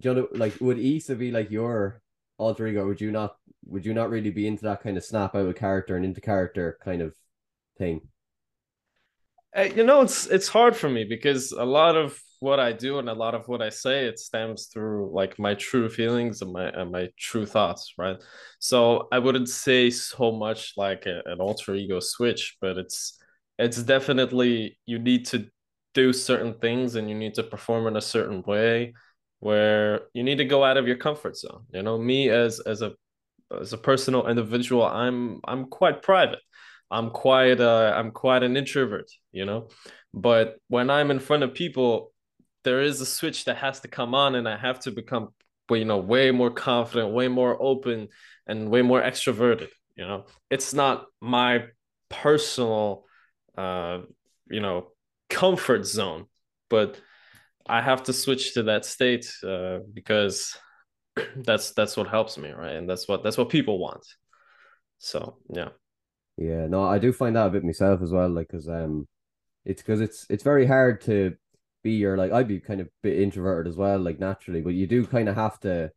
you 0.00 0.14
know 0.14 0.28
like 0.32 0.60
would 0.60 0.78
Isa 0.78 1.14
be 1.14 1.30
like 1.30 1.50
your 1.50 2.02
alter 2.38 2.66
ego? 2.66 2.86
Would 2.86 3.00
you 3.00 3.10
not 3.10 3.36
would 3.66 3.86
you 3.86 3.94
not 3.94 4.10
really 4.10 4.30
be 4.30 4.46
into 4.46 4.64
that 4.64 4.82
kind 4.82 4.96
of 4.96 5.04
snap 5.04 5.34
out 5.34 5.46
of 5.46 5.56
character 5.56 5.96
and 5.96 6.04
into 6.04 6.20
character 6.20 6.78
kind 6.82 7.02
of 7.02 7.14
thing? 7.78 8.08
Uh, 9.56 9.62
you 9.62 9.84
know, 9.84 10.02
it's 10.02 10.26
it's 10.26 10.48
hard 10.48 10.76
for 10.76 10.88
me 10.88 11.04
because 11.04 11.52
a 11.52 11.64
lot 11.64 11.96
of 11.96 12.18
what 12.40 12.60
I 12.60 12.72
do 12.72 12.98
and 12.98 13.08
a 13.08 13.14
lot 13.14 13.34
of 13.34 13.48
what 13.48 13.62
I 13.62 13.68
say 13.70 14.06
it 14.06 14.18
stems 14.18 14.66
through 14.66 15.10
like 15.12 15.38
my 15.38 15.54
true 15.54 15.88
feelings 15.88 16.42
and 16.42 16.52
my 16.52 16.68
and 16.68 16.90
my 16.92 17.08
true 17.18 17.46
thoughts, 17.46 17.94
right? 17.98 18.16
So 18.58 19.08
I 19.12 19.18
wouldn't 19.18 19.48
say 19.48 19.90
so 19.90 20.32
much 20.32 20.74
like 20.76 21.06
a, 21.06 21.22
an 21.26 21.40
alter 21.40 21.74
ego 21.74 22.00
switch, 22.00 22.56
but 22.60 22.78
it's 22.78 23.18
it's 23.58 23.82
definitely 23.82 24.78
you 24.86 24.98
need 24.98 25.26
to 25.26 25.48
do 25.94 26.12
certain 26.12 26.54
things 26.60 26.94
and 26.94 27.08
you 27.08 27.14
need 27.14 27.34
to 27.34 27.42
perform 27.42 27.86
in 27.86 27.96
a 27.96 28.00
certain 28.00 28.42
way 28.46 28.92
where 29.40 30.02
you 30.14 30.22
need 30.22 30.38
to 30.38 30.44
go 30.44 30.64
out 30.64 30.76
of 30.76 30.86
your 30.86 30.96
comfort 30.96 31.36
zone. 31.36 31.64
You 31.72 31.82
know, 31.82 31.98
me 31.98 32.28
as 32.30 32.60
as 32.60 32.82
a 32.82 32.92
as 33.60 33.72
a 33.72 33.78
personal 33.78 34.28
individual, 34.28 34.84
I'm 34.84 35.40
I'm 35.44 35.66
quite 35.66 36.02
private. 36.02 36.40
I'm 36.90 37.10
quite 37.10 37.60
uh 37.60 37.92
I'm 37.96 38.10
quite 38.12 38.42
an 38.42 38.56
introvert, 38.56 39.10
you 39.32 39.44
know. 39.44 39.68
But 40.14 40.56
when 40.68 40.90
I'm 40.90 41.10
in 41.10 41.18
front 41.18 41.42
of 41.42 41.54
people, 41.54 42.12
there 42.66 42.82
is 42.82 43.00
a 43.00 43.06
switch 43.06 43.44
that 43.44 43.58
has 43.58 43.78
to 43.80 43.88
come 43.88 44.12
on 44.12 44.34
and 44.34 44.48
I 44.48 44.56
have 44.56 44.80
to 44.80 44.90
become 44.90 45.28
you 45.70 45.84
know 45.84 45.98
way 45.98 46.32
more 46.32 46.50
confident, 46.50 47.14
way 47.14 47.28
more 47.28 47.56
open 47.60 48.08
and 48.46 48.70
way 48.70 48.82
more 48.82 49.00
extroverted, 49.00 49.68
you 49.96 50.04
know. 50.04 50.26
It's 50.50 50.74
not 50.74 51.06
my 51.20 51.66
personal 52.08 53.04
uh 53.56 54.00
you 54.50 54.60
know 54.60 54.88
comfort 55.30 55.86
zone, 55.86 56.26
but 56.68 57.00
I 57.68 57.80
have 57.80 58.02
to 58.04 58.12
switch 58.12 58.54
to 58.54 58.64
that 58.64 58.84
state 58.84 59.32
uh, 59.46 59.78
because 59.92 60.56
that's 61.36 61.70
that's 61.72 61.96
what 61.96 62.08
helps 62.08 62.36
me, 62.36 62.50
right? 62.50 62.76
And 62.76 62.90
that's 62.90 63.06
what 63.08 63.22
that's 63.22 63.38
what 63.38 63.48
people 63.48 63.78
want. 63.78 64.04
So 64.98 65.38
yeah. 65.48 65.70
Yeah, 66.36 66.66
no, 66.66 66.84
I 66.84 66.98
do 66.98 67.12
find 67.12 67.36
that 67.36 67.46
a 67.46 67.50
bit 67.50 67.64
myself 67.64 68.02
as 68.02 68.12
well, 68.12 68.28
like 68.28 68.48
because 68.48 68.68
um, 68.68 69.08
it's 69.64 69.82
because 69.82 70.00
it's 70.00 70.26
it's 70.28 70.42
very 70.42 70.66
hard 70.66 71.00
to 71.02 71.34
be 71.86 71.92
your 71.92 72.16
like 72.16 72.32
I'd 72.32 72.48
be 72.48 72.58
kind 72.58 72.80
of 72.80 72.88
bit 73.02 73.20
introverted 73.20 73.70
as 73.70 73.76
well, 73.76 74.00
like 74.00 74.18
naturally, 74.18 74.60
but 74.60 74.74
you 74.74 74.86
do 74.88 75.06
kind 75.06 75.28
of 75.28 75.36
have 75.36 75.60
to. 75.60 75.92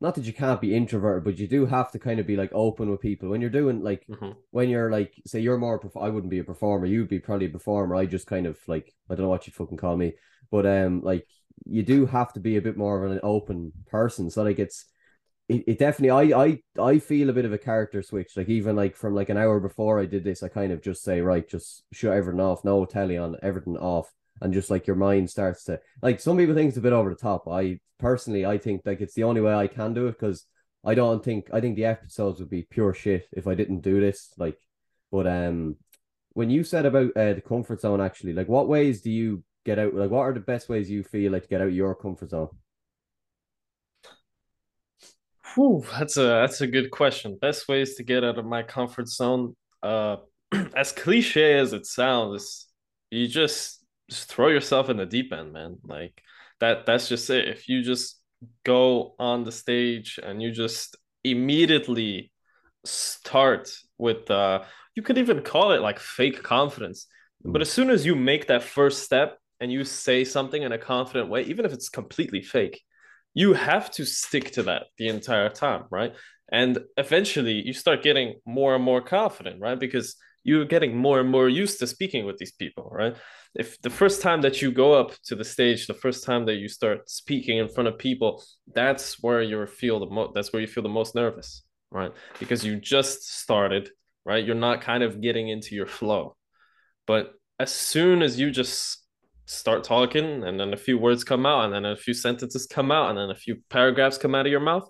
Not 0.00 0.14
that 0.14 0.26
you 0.26 0.32
can't 0.32 0.60
be 0.60 0.74
introverted, 0.74 1.24
but 1.24 1.38
you 1.38 1.48
do 1.48 1.66
have 1.66 1.90
to 1.92 1.98
kind 1.98 2.20
of 2.20 2.26
be 2.26 2.36
like 2.36 2.50
open 2.52 2.90
with 2.90 3.00
people 3.00 3.30
when 3.30 3.40
you're 3.40 3.50
doing 3.50 3.82
like 3.82 4.04
mm-hmm. 4.08 4.32
when 4.50 4.68
you're 4.68 4.90
like 4.90 5.12
say 5.26 5.40
you're 5.40 5.58
more. 5.58 5.80
I 6.00 6.08
wouldn't 6.08 6.30
be 6.30 6.38
a 6.38 6.44
performer. 6.44 6.86
You'd 6.86 7.08
be 7.08 7.18
probably 7.18 7.46
a 7.46 7.50
performer. 7.50 7.96
I 7.96 8.06
just 8.06 8.26
kind 8.28 8.46
of 8.46 8.58
like 8.68 8.94
I 9.10 9.14
don't 9.14 9.24
know 9.24 9.28
what 9.28 9.46
you'd 9.46 9.54
fucking 9.54 9.78
call 9.78 9.96
me, 9.96 10.12
but 10.50 10.66
um 10.66 11.00
like 11.02 11.26
you 11.64 11.82
do 11.82 12.06
have 12.06 12.32
to 12.34 12.40
be 12.40 12.56
a 12.56 12.62
bit 12.62 12.76
more 12.76 13.04
of 13.04 13.10
an 13.10 13.20
open 13.22 13.72
person. 13.86 14.30
So 14.30 14.42
like 14.44 14.58
it's 14.58 14.84
it, 15.48 15.64
it 15.66 15.78
definitely 15.78 16.32
I 16.32 16.44
I 16.44 16.48
I 16.92 16.98
feel 16.98 17.30
a 17.30 17.34
bit 17.38 17.44
of 17.44 17.52
a 17.52 17.58
character 17.58 18.02
switch. 18.02 18.36
Like 18.36 18.48
even 18.48 18.76
like 18.76 18.96
from 18.96 19.14
like 19.14 19.30
an 19.30 19.38
hour 19.38 19.58
before 19.60 20.00
I 20.00 20.06
did 20.06 20.22
this, 20.24 20.42
I 20.42 20.48
kind 20.48 20.72
of 20.72 20.82
just 20.82 21.02
say 21.02 21.20
right, 21.20 21.48
just 21.48 21.82
shut 21.92 22.16
everything 22.16 22.40
off, 22.40 22.64
no 22.64 22.84
telly 22.84 23.16
on, 23.16 23.36
everything 23.42 23.76
off, 23.76 24.12
and 24.44 24.52
just 24.52 24.70
like 24.70 24.86
your 24.86 24.94
mind 24.94 25.30
starts 25.30 25.64
to 25.64 25.80
like 26.02 26.20
some 26.20 26.36
people 26.36 26.54
think 26.54 26.68
it's 26.68 26.76
a 26.76 26.82
bit 26.82 26.92
over 26.92 27.08
the 27.08 27.16
top. 27.16 27.48
I 27.48 27.80
personally 27.98 28.44
I 28.44 28.58
think 28.58 28.82
like 28.84 29.00
it's 29.00 29.14
the 29.14 29.24
only 29.24 29.40
way 29.40 29.54
I 29.54 29.66
can 29.66 29.94
do 29.94 30.06
it 30.06 30.12
because 30.12 30.44
I 30.84 30.94
don't 30.94 31.24
think 31.24 31.48
I 31.52 31.60
think 31.60 31.76
the 31.76 31.86
episodes 31.86 32.40
would 32.40 32.50
be 32.50 32.66
pure 32.68 32.92
shit 32.92 33.26
if 33.32 33.46
I 33.46 33.54
didn't 33.54 33.80
do 33.80 34.00
this. 34.00 34.34
Like, 34.36 34.58
but 35.10 35.26
um, 35.26 35.76
when 36.34 36.50
you 36.50 36.62
said 36.62 36.84
about 36.84 37.16
uh, 37.16 37.32
the 37.32 37.40
comfort 37.40 37.80
zone, 37.80 38.02
actually, 38.02 38.34
like 38.34 38.48
what 38.48 38.68
ways 38.68 39.00
do 39.00 39.10
you 39.10 39.42
get 39.64 39.78
out? 39.78 39.94
Like, 39.94 40.10
what 40.10 40.20
are 40.20 40.34
the 40.34 40.40
best 40.40 40.68
ways 40.68 40.90
you 40.90 41.02
feel 41.02 41.32
like 41.32 41.44
to 41.44 41.48
get 41.48 41.62
out 41.62 41.72
your 41.72 41.94
comfort 41.94 42.30
zone? 42.30 42.50
Whew, 45.54 45.86
that's 45.90 46.18
a 46.18 46.22
that's 46.22 46.60
a 46.60 46.66
good 46.66 46.90
question. 46.90 47.38
Best 47.40 47.66
ways 47.66 47.94
to 47.94 48.02
get 48.02 48.24
out 48.24 48.38
of 48.38 48.44
my 48.44 48.62
comfort 48.62 49.08
zone. 49.08 49.56
Uh, 49.82 50.16
as 50.76 50.92
cliche 50.92 51.58
as 51.58 51.72
it 51.72 51.86
sounds, 51.86 52.66
you 53.10 53.26
just 53.26 53.83
just 54.10 54.28
throw 54.28 54.48
yourself 54.48 54.90
in 54.90 54.96
the 54.96 55.06
deep 55.06 55.32
end, 55.32 55.52
man. 55.52 55.78
Like 55.84 56.20
that 56.60 56.86
that's 56.86 57.08
just 57.08 57.30
it. 57.30 57.48
If 57.48 57.68
you 57.68 57.82
just 57.82 58.20
go 58.64 59.14
on 59.18 59.44
the 59.44 59.52
stage 59.52 60.18
and 60.22 60.42
you 60.42 60.50
just 60.50 60.96
immediately 61.22 62.30
start 62.84 63.70
with 63.96 64.30
uh 64.30 64.62
you 64.94 65.02
could 65.02 65.18
even 65.18 65.42
call 65.42 65.72
it 65.72 65.80
like 65.80 65.98
fake 65.98 66.42
confidence. 66.42 67.06
Mm. 67.44 67.52
But 67.52 67.62
as 67.62 67.72
soon 67.72 67.90
as 67.90 68.06
you 68.06 68.14
make 68.14 68.46
that 68.46 68.62
first 68.62 69.02
step 69.02 69.38
and 69.60 69.72
you 69.72 69.84
say 69.84 70.24
something 70.24 70.62
in 70.62 70.72
a 70.72 70.78
confident 70.78 71.30
way, 71.30 71.42
even 71.42 71.64
if 71.64 71.72
it's 71.72 71.88
completely 71.88 72.42
fake, 72.42 72.82
you 73.32 73.54
have 73.54 73.90
to 73.92 74.04
stick 74.04 74.52
to 74.52 74.62
that 74.64 74.84
the 74.98 75.08
entire 75.08 75.48
time, 75.48 75.84
right? 75.90 76.14
And 76.52 76.78
eventually 76.96 77.66
you 77.66 77.72
start 77.72 78.02
getting 78.02 78.34
more 78.46 78.74
and 78.74 78.84
more 78.84 79.00
confident, 79.00 79.60
right? 79.60 79.78
Because 79.78 80.16
you're 80.44 80.66
getting 80.66 80.96
more 80.96 81.18
and 81.18 81.28
more 81.28 81.48
used 81.48 81.80
to 81.80 81.86
speaking 81.86 82.26
with 82.26 82.38
these 82.38 82.52
people, 82.52 82.88
right? 82.92 83.16
If 83.54 83.80
the 83.82 83.90
first 83.90 84.20
time 84.20 84.40
that 84.42 84.60
you 84.60 84.72
go 84.72 84.94
up 84.94 85.12
to 85.24 85.36
the 85.36 85.44
stage, 85.44 85.86
the 85.86 85.94
first 85.94 86.24
time 86.24 86.44
that 86.46 86.56
you 86.56 86.68
start 86.68 87.08
speaking 87.08 87.58
in 87.58 87.68
front 87.68 87.88
of 87.88 87.98
people, 87.98 88.42
that's 88.74 89.22
where 89.22 89.42
you 89.42 89.64
feel 89.66 90.00
the 90.00 90.06
most. 90.06 90.34
That's 90.34 90.52
where 90.52 90.60
you 90.60 90.66
feel 90.66 90.82
the 90.82 90.88
most 90.88 91.14
nervous, 91.14 91.62
right? 91.90 92.12
Because 92.40 92.64
you 92.64 92.80
just 92.80 93.40
started, 93.40 93.90
right? 94.24 94.44
You're 94.44 94.56
not 94.56 94.80
kind 94.80 95.02
of 95.04 95.20
getting 95.20 95.48
into 95.48 95.76
your 95.76 95.86
flow, 95.86 96.36
but 97.06 97.32
as 97.60 97.72
soon 97.72 98.22
as 98.22 98.38
you 98.40 98.50
just 98.50 99.04
start 99.46 99.84
talking 99.84 100.42
and 100.44 100.58
then 100.58 100.72
a 100.72 100.76
few 100.76 100.98
words 100.98 101.22
come 101.22 101.46
out 101.46 101.64
and 101.64 101.74
then 101.74 101.84
a 101.84 101.96
few 101.96 102.14
sentences 102.14 102.66
come 102.66 102.90
out 102.90 103.10
and 103.10 103.18
then 103.18 103.30
a 103.30 103.34
few 103.34 103.56
paragraphs 103.68 104.18
come 104.18 104.34
out 104.34 104.46
of 104.46 104.50
your 104.50 104.60
mouth 104.60 104.88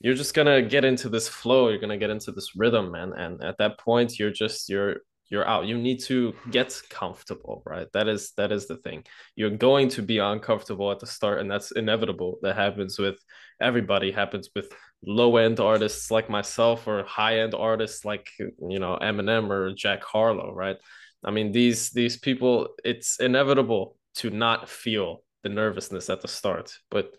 you're 0.00 0.14
just 0.14 0.34
gonna 0.34 0.60
get 0.60 0.84
into 0.84 1.08
this 1.08 1.26
flow 1.26 1.70
you're 1.70 1.80
gonna 1.80 1.96
get 1.96 2.10
into 2.10 2.30
this 2.32 2.54
rhythm 2.54 2.94
and 2.94 3.14
and 3.14 3.42
at 3.42 3.56
that 3.56 3.78
point 3.78 4.18
you're 4.18 4.30
just 4.30 4.68
you're 4.68 4.96
you're 5.32 5.48
out 5.48 5.66
you 5.66 5.78
need 5.78 5.98
to 5.98 6.34
get 6.50 6.80
comfortable 6.90 7.62
right 7.66 7.88
that 7.92 8.06
is 8.06 8.32
that 8.36 8.52
is 8.52 8.68
the 8.68 8.76
thing 8.76 9.02
you're 9.34 9.58
going 9.68 9.88
to 9.88 10.02
be 10.02 10.18
uncomfortable 10.18 10.92
at 10.92 11.00
the 11.00 11.06
start 11.06 11.40
and 11.40 11.50
that's 11.50 11.72
inevitable 11.72 12.38
that 12.42 12.54
happens 12.54 12.98
with 12.98 13.18
everybody 13.60 14.12
happens 14.12 14.50
with 14.54 14.68
low 15.04 15.36
end 15.36 15.60
artists 15.60 16.10
like 16.10 16.30
myself 16.30 16.86
or 16.86 17.02
high 17.04 17.40
end 17.40 17.54
artists 17.54 18.04
like 18.04 18.28
you 18.38 18.78
know 18.78 18.98
Eminem 19.02 19.50
or 19.50 19.72
Jack 19.74 20.04
Harlow, 20.04 20.52
right? 20.54 20.76
I 21.24 21.30
mean 21.30 21.52
these 21.52 21.90
these 21.90 22.16
people, 22.16 22.68
it's 22.84 23.20
inevitable 23.20 23.96
to 24.16 24.30
not 24.30 24.68
feel 24.68 25.24
the 25.42 25.48
nervousness 25.48 26.10
at 26.10 26.20
the 26.20 26.28
start, 26.28 26.76
but 26.90 27.12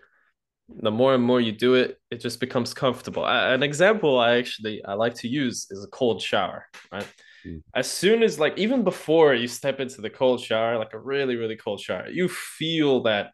the 0.70 0.92
more 0.92 1.14
and 1.14 1.24
more 1.24 1.42
you 1.42 1.52
do 1.52 1.74
it, 1.76 2.00
it 2.10 2.22
just 2.22 2.40
becomes 2.40 2.74
comfortable. 2.74 3.26
An 3.26 3.64
example 3.64 4.18
I 4.20 4.38
actually 4.38 4.84
I 4.86 4.94
like 4.94 5.16
to 5.16 5.28
use 5.28 5.68
is 5.70 5.84
a 5.84 5.90
cold 5.90 6.22
shower, 6.22 6.66
right? 6.92 7.08
Mm. 7.46 7.62
As 7.76 7.90
soon 7.90 8.24
as 8.24 8.40
like 8.40 8.58
even 8.58 8.84
before 8.84 9.34
you 9.34 9.48
step 9.48 9.80
into 9.80 10.02
the 10.02 10.10
cold 10.10 10.42
shower, 10.42 10.78
like 10.78 10.94
a 10.94 11.00
really 11.00 11.36
really 11.36 11.56
cold 11.56 11.80
shower, 11.80 12.10
you 12.10 12.28
feel 12.28 13.04
that 13.04 13.32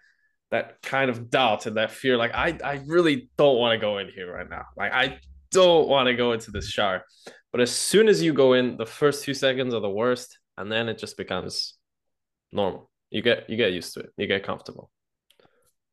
that 0.52 0.82
kind 0.82 1.10
of 1.10 1.30
doubt 1.30 1.66
and 1.66 1.78
that 1.78 1.92
fear 1.92 2.18
like 2.18 2.34
I 2.34 2.58
I 2.64 2.82
really 2.86 3.30
don't 3.38 3.58
want 3.58 3.74
to 3.74 3.78
go 3.80 3.98
in 4.00 4.10
here 4.10 4.34
right 4.34 4.50
now. 4.50 4.66
Like 4.78 4.94
I 4.94 5.20
don't 5.52 5.88
want 5.88 6.08
to 6.08 6.14
go 6.14 6.34
into 6.34 6.52
this 6.52 6.70
shower. 6.70 7.04
But 7.52 7.62
as 7.62 7.72
soon 7.72 8.08
as 8.08 8.22
you 8.22 8.34
go 8.34 8.54
in, 8.54 8.78
the 8.78 8.86
first 8.86 9.26
few 9.26 9.34
seconds 9.34 9.74
are 9.74 9.82
the 9.82 9.90
worst 9.90 10.38
and 10.58 10.72
then 10.72 10.90
it 10.90 10.98
just 10.98 11.18
becomes 11.18 11.76
normal. 12.52 12.92
You 13.10 13.22
get 13.22 13.50
you 13.50 13.58
get 13.58 13.74
used 13.74 13.94
to 13.96 14.02
it. 14.02 14.10
You 14.18 14.28
get 14.28 14.44
comfortable. 14.44 14.92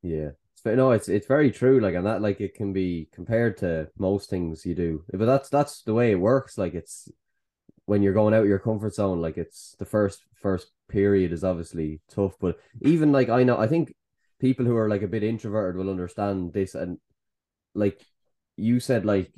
Yeah. 0.01 0.31
No, 0.65 0.91
it's 0.91 1.07
it's 1.07 1.27
very 1.27 1.51
true. 1.51 1.79
Like, 1.79 1.95
and 1.95 2.05
that 2.05 2.21
like 2.21 2.41
it 2.41 2.53
can 2.53 2.73
be 2.73 3.07
compared 3.13 3.57
to 3.57 3.87
most 3.97 4.29
things 4.29 4.65
you 4.65 4.75
do, 4.75 5.03
but 5.13 5.25
that's 5.25 5.49
that's 5.49 5.83
the 5.83 5.93
way 5.93 6.11
it 6.11 6.19
works. 6.19 6.57
Like, 6.57 6.73
it's 6.73 7.09
when 7.87 8.03
you're 8.03 8.13
going 8.13 8.33
out 8.33 8.43
of 8.43 8.47
your 8.47 8.59
comfort 8.59 8.93
zone. 8.93 9.21
Like, 9.21 9.37
it's 9.37 9.75
the 9.79 9.85
first 9.85 10.23
first 10.35 10.67
period 10.87 11.31
is 11.31 11.43
obviously 11.43 12.01
tough, 12.09 12.35
but 12.39 12.59
even 12.81 13.11
like 13.11 13.29
I 13.29 13.43
know, 13.43 13.57
I 13.57 13.67
think 13.67 13.93
people 14.39 14.65
who 14.65 14.77
are 14.77 14.89
like 14.89 15.01
a 15.01 15.07
bit 15.07 15.23
introverted 15.23 15.77
will 15.77 15.89
understand 15.89 16.53
this. 16.53 16.75
And 16.75 16.99
like 17.73 18.05
you 18.55 18.79
said, 18.79 19.05
like 19.05 19.31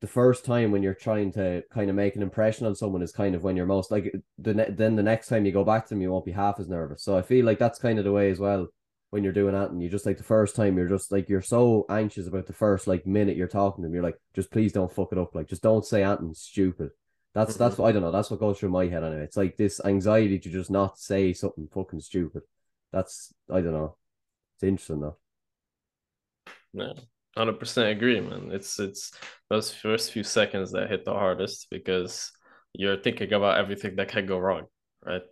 the 0.00 0.06
first 0.06 0.44
time 0.44 0.72
when 0.72 0.82
you're 0.82 0.94
trying 0.94 1.32
to 1.32 1.62
kind 1.72 1.88
of 1.88 1.96
make 1.96 2.16
an 2.16 2.22
impression 2.22 2.66
on 2.66 2.74
someone 2.74 3.02
is 3.02 3.12
kind 3.12 3.34
of 3.34 3.42
when 3.42 3.56
you're 3.56 3.66
most 3.66 3.90
like 3.90 4.12
the 4.38 4.54
ne- 4.54 4.70
then 4.70 4.96
the 4.96 5.02
next 5.02 5.28
time 5.28 5.46
you 5.46 5.52
go 5.52 5.64
back 5.64 5.84
to 5.86 5.90
them, 5.90 6.02
you 6.02 6.10
won't 6.10 6.24
be 6.24 6.32
half 6.32 6.58
as 6.58 6.68
nervous. 6.68 7.02
So 7.02 7.16
I 7.16 7.22
feel 7.22 7.44
like 7.44 7.58
that's 7.58 7.78
kind 7.78 7.98
of 7.98 8.04
the 8.04 8.12
way 8.12 8.30
as 8.30 8.38
well 8.40 8.68
when 9.10 9.22
you're 9.22 9.32
doing 9.32 9.54
that 9.54 9.70
and 9.70 9.82
you 9.82 9.88
just 9.88 10.04
like 10.04 10.18
the 10.18 10.24
first 10.24 10.56
time 10.56 10.76
you're 10.76 10.88
just 10.88 11.12
like 11.12 11.28
you're 11.28 11.40
so 11.40 11.86
anxious 11.88 12.26
about 12.26 12.46
the 12.46 12.52
first 12.52 12.86
like 12.86 13.06
minute 13.06 13.36
you're 13.36 13.46
talking 13.46 13.82
to 13.82 13.86
them 13.86 13.94
you're 13.94 14.02
like 14.02 14.18
just 14.34 14.50
please 14.50 14.72
don't 14.72 14.92
fuck 14.92 15.12
it 15.12 15.18
up 15.18 15.34
like 15.34 15.48
just 15.48 15.62
don't 15.62 15.86
say 15.86 16.02
anything 16.02 16.34
stupid 16.34 16.90
that's 17.36 17.52
mm-hmm. 17.54 17.62
that's 17.62 17.78
what 17.78 17.88
I 17.88 17.92
don't 17.92 18.02
know 18.02 18.10
that's 18.10 18.30
what 18.30 18.40
goes 18.40 18.58
through 18.58 18.70
my 18.70 18.86
head 18.86 19.04
anyway. 19.04 19.22
It's 19.22 19.36
like 19.36 19.56
this 19.56 19.80
anxiety 19.84 20.38
to 20.38 20.50
just 20.50 20.70
not 20.70 20.98
say 20.98 21.32
something 21.32 21.68
fucking 21.72 22.00
stupid. 22.00 22.42
That's 22.92 23.32
I 23.50 23.60
don't 23.60 23.72
know. 23.72 23.96
It's 24.56 24.64
interesting 24.64 25.00
though. 25.00 25.16
Yeah 26.72 26.92
hundred 27.36 27.58
percent 27.60 27.90
agree 27.90 28.18
man. 28.18 28.50
It's 28.50 28.80
it's 28.80 29.12
those 29.50 29.70
first 29.72 30.12
few 30.12 30.22
seconds 30.22 30.72
that 30.72 30.88
hit 30.88 31.04
the 31.04 31.12
hardest 31.12 31.66
because 31.70 32.32
you're 32.72 32.96
thinking 32.96 33.32
about 33.34 33.58
everything 33.58 33.96
that 33.96 34.08
can 34.08 34.26
go 34.26 34.38
wrong 34.38 34.66
right? 35.06 35.22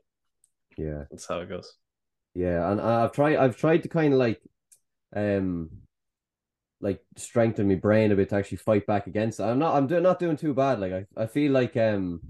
Yeah. 0.78 1.04
That's 1.10 1.26
how 1.26 1.40
it 1.40 1.48
goes. 1.48 1.74
Yeah, 2.34 2.70
and 2.70 2.80
I've 2.80 3.12
tried 3.12 3.36
I've 3.36 3.56
tried 3.56 3.82
to 3.84 3.88
kind 3.88 4.12
of 4.12 4.18
like 4.18 4.40
um 5.14 5.70
like 6.84 7.00
strengthen 7.16 7.66
my 7.66 7.76
brain 7.76 8.12
a 8.12 8.14
bit 8.14 8.28
to 8.28 8.36
actually 8.36 8.58
fight 8.58 8.86
back 8.86 9.06
against 9.06 9.40
it. 9.40 9.44
I'm 9.44 9.58
not 9.58 9.74
I'm 9.74 9.86
doing 9.86 10.02
not 10.02 10.18
doing 10.20 10.36
too 10.36 10.52
bad. 10.52 10.78
Like 10.78 10.92
I, 10.92 11.06
I 11.16 11.26
feel 11.26 11.50
like 11.50 11.76
um 11.78 12.20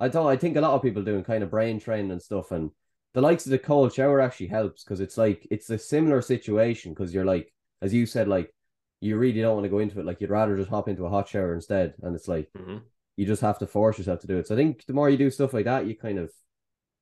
I 0.00 0.08
don't 0.08 0.26
I 0.26 0.36
think 0.36 0.56
a 0.56 0.60
lot 0.60 0.74
of 0.74 0.82
people 0.82 1.04
doing 1.04 1.22
kind 1.22 1.44
of 1.44 1.50
brain 1.50 1.78
training 1.78 2.10
and 2.10 2.20
stuff 2.20 2.50
and 2.50 2.70
the 3.14 3.20
likes 3.20 3.46
of 3.46 3.50
the 3.50 3.58
cold 3.58 3.94
shower 3.94 4.20
actually 4.20 4.48
helps 4.48 4.82
because 4.82 5.00
it's 5.00 5.16
like 5.16 5.46
it's 5.50 5.70
a 5.70 5.78
similar 5.78 6.20
situation 6.20 6.92
because 6.92 7.14
you're 7.14 7.24
like 7.24 7.52
as 7.80 7.94
you 7.94 8.04
said 8.04 8.26
like 8.26 8.52
you 9.00 9.16
really 9.16 9.40
don't 9.40 9.54
want 9.54 9.64
to 9.64 9.70
go 9.70 9.78
into 9.78 10.00
it 10.00 10.06
like 10.06 10.20
you'd 10.20 10.30
rather 10.30 10.56
just 10.56 10.70
hop 10.70 10.88
into 10.88 11.06
a 11.06 11.10
hot 11.10 11.28
shower 11.28 11.54
instead 11.54 11.94
and 12.02 12.16
it's 12.16 12.28
like 12.28 12.48
mm-hmm. 12.58 12.78
you 13.16 13.24
just 13.24 13.42
have 13.42 13.58
to 13.58 13.66
force 13.66 13.98
yourself 13.98 14.20
to 14.20 14.26
do 14.26 14.38
it 14.38 14.46
so 14.46 14.54
i 14.54 14.58
think 14.58 14.84
the 14.86 14.92
more 14.92 15.10
you 15.10 15.16
do 15.16 15.30
stuff 15.30 15.52
like 15.52 15.66
that 15.66 15.86
you 15.86 15.96
kind 15.96 16.18
of 16.18 16.30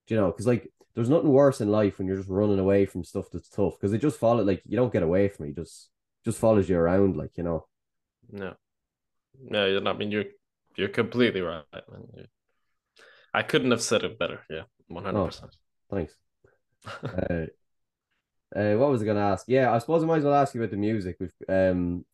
you 0.08 0.16
know 0.16 0.26
because 0.26 0.46
like 0.46 0.70
there's 0.94 1.08
nothing 1.08 1.30
worse 1.30 1.60
in 1.60 1.70
life 1.70 1.98
when 1.98 2.08
you're 2.08 2.16
just 2.16 2.28
running 2.28 2.58
away 2.58 2.84
from 2.84 3.04
stuff 3.04 3.26
that's 3.32 3.48
tough 3.48 3.74
because 3.78 3.92
it 3.92 3.98
just 4.02 4.18
follow 4.18 4.42
like 4.42 4.62
you 4.66 4.76
don't 4.76 4.92
get 4.92 5.02
away 5.02 5.28
from 5.28 5.46
it. 5.46 5.54
just 5.54 5.88
just 6.24 6.38
follows 6.38 6.68
you 6.68 6.76
around, 6.76 7.16
like 7.16 7.32
you 7.36 7.44
know. 7.44 7.66
No, 8.30 8.54
no, 9.40 9.90
I 9.90 9.92
mean 9.94 10.10
you're 10.10 10.24
you're 10.76 10.88
completely 10.88 11.40
right. 11.40 11.64
Man. 11.72 12.26
I 13.32 13.42
couldn't 13.42 13.70
have 13.70 13.82
said 13.82 14.02
it 14.02 14.18
better. 14.18 14.40
Yeah, 14.48 14.62
one 14.88 15.04
hundred 15.04 15.26
percent. 15.26 15.56
Thanks. 15.90 16.14
uh, 17.02 17.46
uh, 18.56 18.74
what 18.76 18.90
was 18.90 19.02
I 19.02 19.06
gonna 19.06 19.20
ask? 19.20 19.44
Yeah, 19.48 19.72
I 19.72 19.78
suppose 19.78 20.02
I 20.02 20.06
might 20.06 20.18
as 20.18 20.24
well 20.24 20.34
ask 20.34 20.54
you 20.54 20.60
about 20.60 20.70
the 20.70 20.76
music. 20.76 21.16
We've 21.20 21.32
um, 21.48 22.04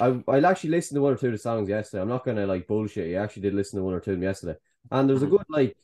I 0.00 0.20
I 0.28 0.40
actually 0.40 0.70
listened 0.70 0.96
to 0.96 1.02
one 1.02 1.12
or 1.12 1.16
two 1.16 1.26
of 1.26 1.32
the 1.32 1.38
songs 1.38 1.68
yesterday. 1.68 2.02
I'm 2.02 2.08
not 2.08 2.24
gonna 2.24 2.46
like 2.46 2.66
bullshit. 2.66 3.08
You 3.08 3.16
actually 3.16 3.42
did 3.42 3.54
listen 3.54 3.78
to 3.78 3.84
one 3.84 3.94
or 3.94 4.00
two 4.00 4.12
of 4.12 4.16
them 4.16 4.22
yesterday, 4.22 4.58
and 4.90 5.08
there's 5.08 5.22
a 5.22 5.26
mm-hmm. 5.26 5.36
good 5.36 5.46
like 5.48 5.76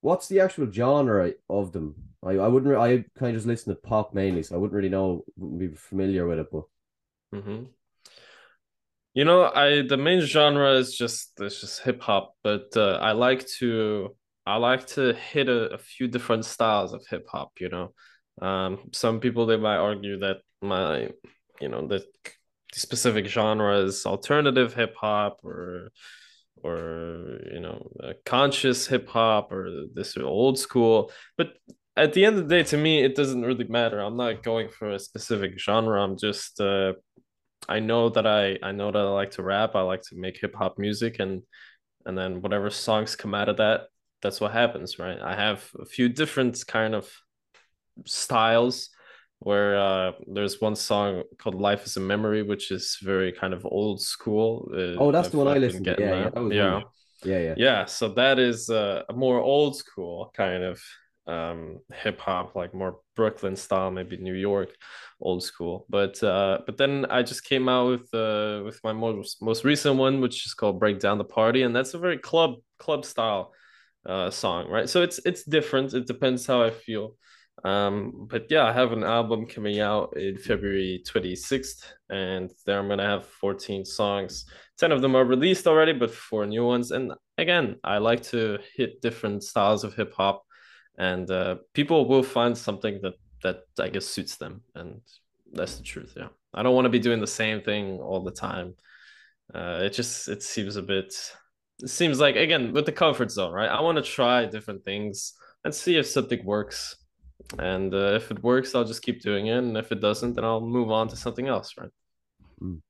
what's 0.00 0.28
the 0.28 0.40
actual 0.40 0.70
genre 0.70 1.32
of 1.48 1.72
them? 1.72 1.94
I, 2.24 2.32
I 2.32 2.48
wouldn't. 2.48 2.76
I 2.76 3.04
kind 3.18 3.30
of 3.30 3.34
just 3.34 3.46
listen 3.46 3.74
to 3.74 3.80
pop 3.80 4.14
mainly, 4.14 4.42
so 4.42 4.54
I 4.54 4.58
wouldn't 4.58 4.74
really 4.74 4.88
know, 4.88 5.24
wouldn't 5.36 5.60
be 5.60 5.76
familiar 5.76 6.26
with 6.26 6.38
it. 6.38 6.48
But 6.50 6.64
mm-hmm. 7.34 7.64
you 9.14 9.24
know, 9.24 9.44
I 9.44 9.82
the 9.82 9.96
main 9.96 10.20
genre 10.20 10.72
is 10.74 10.96
just 10.96 11.32
it's 11.40 11.60
just 11.60 11.82
hip 11.82 12.00
hop, 12.02 12.34
but 12.42 12.76
uh, 12.76 12.98
I 13.00 13.12
like 13.12 13.46
to 13.58 14.16
I 14.46 14.56
like 14.56 14.86
to 14.88 15.12
hit 15.12 15.48
a, 15.48 15.74
a 15.74 15.78
few 15.78 16.08
different 16.08 16.44
styles 16.44 16.92
of 16.92 17.04
hip 17.08 17.26
hop. 17.30 17.52
You 17.60 17.68
know, 17.68 17.94
um, 18.40 18.90
some 18.92 19.20
people 19.20 19.46
they 19.46 19.56
might 19.56 19.76
argue 19.76 20.18
that 20.20 20.38
my 20.62 21.10
you 21.60 21.68
know 21.68 21.86
the 21.86 22.04
specific 22.72 23.26
genre 23.26 23.78
is 23.78 24.06
alternative 24.06 24.74
hip 24.74 24.94
hop 24.96 25.40
or 25.42 25.90
or 26.62 27.40
you 27.52 27.60
know 27.60 27.90
conscious 28.24 28.86
hip 28.86 29.08
hop 29.08 29.52
or 29.52 29.84
this 29.94 30.16
old 30.16 30.58
school 30.58 31.10
but 31.36 31.52
at 31.98 32.12
the 32.12 32.24
end 32.24 32.38
of 32.38 32.48
the 32.48 32.54
day 32.56 32.62
to 32.62 32.76
me 32.76 33.02
it 33.02 33.14
doesn't 33.14 33.42
really 33.42 33.64
matter 33.64 34.00
i'm 34.00 34.16
not 34.16 34.42
going 34.42 34.68
for 34.68 34.90
a 34.90 34.98
specific 34.98 35.58
genre 35.58 36.02
i'm 36.02 36.16
just 36.16 36.60
uh 36.60 36.92
i 37.68 37.78
know 37.80 38.08
that 38.08 38.26
i 38.26 38.56
i 38.62 38.72
know 38.72 38.90
that 38.90 38.98
i 38.98 39.10
like 39.10 39.32
to 39.32 39.42
rap 39.42 39.74
i 39.74 39.80
like 39.80 40.02
to 40.02 40.16
make 40.16 40.38
hip 40.40 40.54
hop 40.54 40.78
music 40.78 41.18
and 41.18 41.42
and 42.06 42.16
then 42.16 42.40
whatever 42.40 42.70
songs 42.70 43.16
come 43.16 43.34
out 43.34 43.48
of 43.48 43.56
that 43.58 43.82
that's 44.22 44.40
what 44.40 44.52
happens 44.52 44.98
right 44.98 45.20
i 45.20 45.34
have 45.34 45.68
a 45.80 45.84
few 45.84 46.08
different 46.08 46.64
kind 46.66 46.94
of 46.94 47.10
styles 48.06 48.90
where 49.40 49.78
uh, 49.78 50.12
there's 50.26 50.60
one 50.60 50.74
song 50.74 51.22
called 51.38 51.54
"Life 51.54 51.84
Is 51.86 51.96
a 51.96 52.00
Memory," 52.00 52.42
which 52.42 52.72
is 52.72 52.98
very 53.00 53.32
kind 53.32 53.54
of 53.54 53.64
old 53.64 54.00
school. 54.00 54.68
Uh, 54.72 54.98
oh, 54.98 55.12
that's 55.12 55.28
the 55.28 55.38
one 55.38 55.46
I 55.46 55.58
listened 55.58 55.84
to. 55.84 55.96
Yeah, 55.96 56.28
yeah, 56.50 56.52
yeah. 56.52 56.80
yeah, 57.22 57.38
yeah, 57.38 57.54
yeah. 57.56 57.84
So 57.84 58.08
that 58.14 58.40
is 58.40 58.68
uh, 58.68 59.02
a 59.08 59.12
more 59.12 59.38
old 59.40 59.76
school 59.76 60.32
kind 60.36 60.64
of 60.64 60.80
um, 61.28 61.80
hip 61.92 62.20
hop, 62.20 62.56
like 62.56 62.74
more 62.74 63.00
Brooklyn 63.14 63.56
style, 63.56 63.90
maybe 63.90 64.16
New 64.16 64.34
York, 64.34 64.70
old 65.20 65.42
school. 65.42 65.86
But 65.88 66.22
uh, 66.22 66.58
but 66.66 66.76
then 66.76 67.06
I 67.10 67.22
just 67.22 67.44
came 67.44 67.68
out 67.68 67.88
with 67.90 68.14
uh, 68.14 68.62
with 68.64 68.80
my 68.82 68.92
most 68.92 69.42
most 69.42 69.64
recent 69.64 69.96
one, 69.96 70.20
which 70.20 70.46
is 70.46 70.54
called 70.54 70.80
"Break 70.80 71.00
Down 71.00 71.18
the 71.18 71.24
Party," 71.24 71.62
and 71.62 71.74
that's 71.74 71.94
a 71.94 71.98
very 71.98 72.18
club 72.18 72.54
club 72.78 73.04
style 73.04 73.52
uh, 74.06 74.30
song, 74.30 74.68
right? 74.68 74.88
So 74.88 75.02
it's 75.02 75.18
it's 75.24 75.44
different. 75.44 75.94
It 75.94 76.06
depends 76.06 76.46
how 76.46 76.62
I 76.62 76.70
feel. 76.70 77.16
Um, 77.64 78.26
but 78.30 78.46
yeah, 78.50 78.64
I 78.64 78.72
have 78.72 78.92
an 78.92 79.02
album 79.02 79.46
coming 79.46 79.80
out 79.80 80.16
in 80.16 80.38
February 80.38 81.02
26th, 81.06 81.84
and 82.08 82.50
there 82.66 82.78
I'm 82.78 82.88
gonna 82.88 83.04
have 83.06 83.26
14 83.26 83.84
songs. 83.84 84.44
10 84.78 84.92
of 84.92 85.02
them 85.02 85.16
are 85.16 85.24
released 85.24 85.66
already, 85.66 85.92
but 85.92 86.10
four 86.10 86.46
new 86.46 86.64
ones. 86.64 86.92
And 86.92 87.12
again, 87.36 87.76
I 87.82 87.98
like 87.98 88.22
to 88.24 88.58
hit 88.76 89.02
different 89.02 89.42
styles 89.42 89.82
of 89.82 89.94
hip 89.94 90.14
hop, 90.14 90.44
and 90.98 91.30
uh, 91.30 91.56
people 91.72 92.06
will 92.06 92.22
find 92.22 92.56
something 92.56 93.00
that 93.02 93.14
that 93.42 93.62
I 93.78 93.88
guess 93.88 94.04
suits 94.04 94.36
them, 94.36 94.62
and 94.74 95.00
that's 95.52 95.76
the 95.76 95.84
truth. 95.84 96.14
Yeah, 96.16 96.28
I 96.52 96.62
don't 96.62 96.74
want 96.74 96.84
to 96.84 96.90
be 96.90 96.98
doing 96.98 97.20
the 97.20 97.26
same 97.26 97.62
thing 97.62 97.98
all 97.98 98.22
the 98.22 98.30
time. 98.30 98.74
Uh, 99.54 99.80
it 99.82 99.94
just 99.94 100.28
it 100.28 100.42
seems 100.42 100.76
a 100.76 100.82
bit. 100.82 101.14
It 101.82 101.88
seems 101.88 102.20
like 102.20 102.36
again 102.36 102.72
with 102.72 102.86
the 102.86 102.92
comfort 102.92 103.30
zone, 103.30 103.52
right? 103.52 103.70
I 103.70 103.80
want 103.80 103.96
to 103.96 104.02
try 104.02 104.44
different 104.44 104.84
things 104.84 105.32
and 105.64 105.74
see 105.74 105.96
if 105.96 106.06
something 106.06 106.44
works 106.44 106.96
and 107.58 107.94
uh, 107.94 108.14
if 108.14 108.30
it 108.30 108.42
works 108.42 108.74
i'll 108.74 108.84
just 108.84 109.02
keep 109.02 109.22
doing 109.22 109.46
it 109.46 109.58
and 109.58 109.76
if 109.76 109.92
it 109.92 110.00
doesn't 110.00 110.34
then 110.34 110.44
i'll 110.44 110.60
move 110.60 110.90
on 110.90 111.08
to 111.08 111.16
something 111.16 111.48
else 111.48 111.74
right 111.78 111.90
mm. 112.60 112.80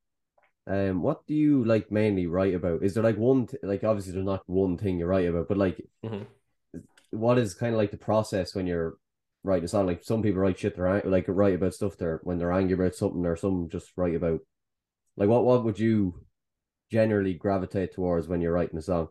um 0.66 1.02
what 1.02 1.26
do 1.26 1.34
you 1.34 1.64
like 1.64 1.90
mainly 1.92 2.26
write 2.26 2.54
about 2.54 2.82
is 2.82 2.94
there 2.94 3.02
like 3.02 3.16
one 3.16 3.46
th- 3.46 3.62
like 3.62 3.84
obviously 3.84 4.12
there's 4.12 4.24
not 4.24 4.42
one 4.46 4.76
thing 4.76 4.98
you 4.98 5.06
write 5.06 5.28
about 5.28 5.48
but 5.48 5.58
like 5.58 5.80
mm-hmm. 6.04 6.24
What 7.10 7.38
is 7.38 7.54
kind 7.54 7.74
of 7.74 7.78
like 7.78 7.90
the 7.90 7.96
process 7.96 8.54
when 8.54 8.66
you're 8.66 8.94
writing 9.44 9.64
a 9.64 9.68
song 9.68 9.86
like 9.86 10.02
some 10.02 10.22
people 10.22 10.40
write 10.40 10.58
shit 10.58 10.76
they're 10.76 11.02
like 11.04 11.24
write 11.28 11.54
about 11.54 11.74
stuff 11.74 11.96
they're 11.96 12.20
when 12.24 12.38
they're 12.38 12.52
angry 12.52 12.74
about 12.74 12.94
something 12.94 13.24
or 13.24 13.36
some 13.36 13.68
just 13.70 13.92
write 13.96 14.14
about 14.14 14.40
like 15.16 15.28
what 15.28 15.44
what 15.44 15.64
would 15.64 15.78
you 15.78 16.14
generally 16.90 17.34
gravitate 17.34 17.94
towards 17.94 18.28
when 18.28 18.40
you're 18.40 18.52
writing 18.52 18.78
a 18.78 18.82
song 18.82 19.08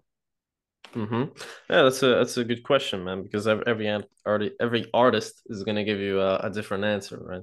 Mm-hmm. 0.94 1.24
Yeah, 1.70 1.84
that's 1.84 2.02
a 2.04 2.08
that's 2.08 2.38
a 2.38 2.44
good 2.44 2.64
question, 2.64 3.04
man. 3.04 3.24
Because 3.24 3.48
every 3.48 3.88
every 4.26 4.52
every 4.60 4.90
artist 4.94 5.42
is 5.48 5.64
gonna 5.64 5.84
give 5.84 6.00
you 6.00 6.22
a, 6.22 6.38
a 6.38 6.50
different 6.50 6.86
answer, 6.86 7.20
right? 7.22 7.42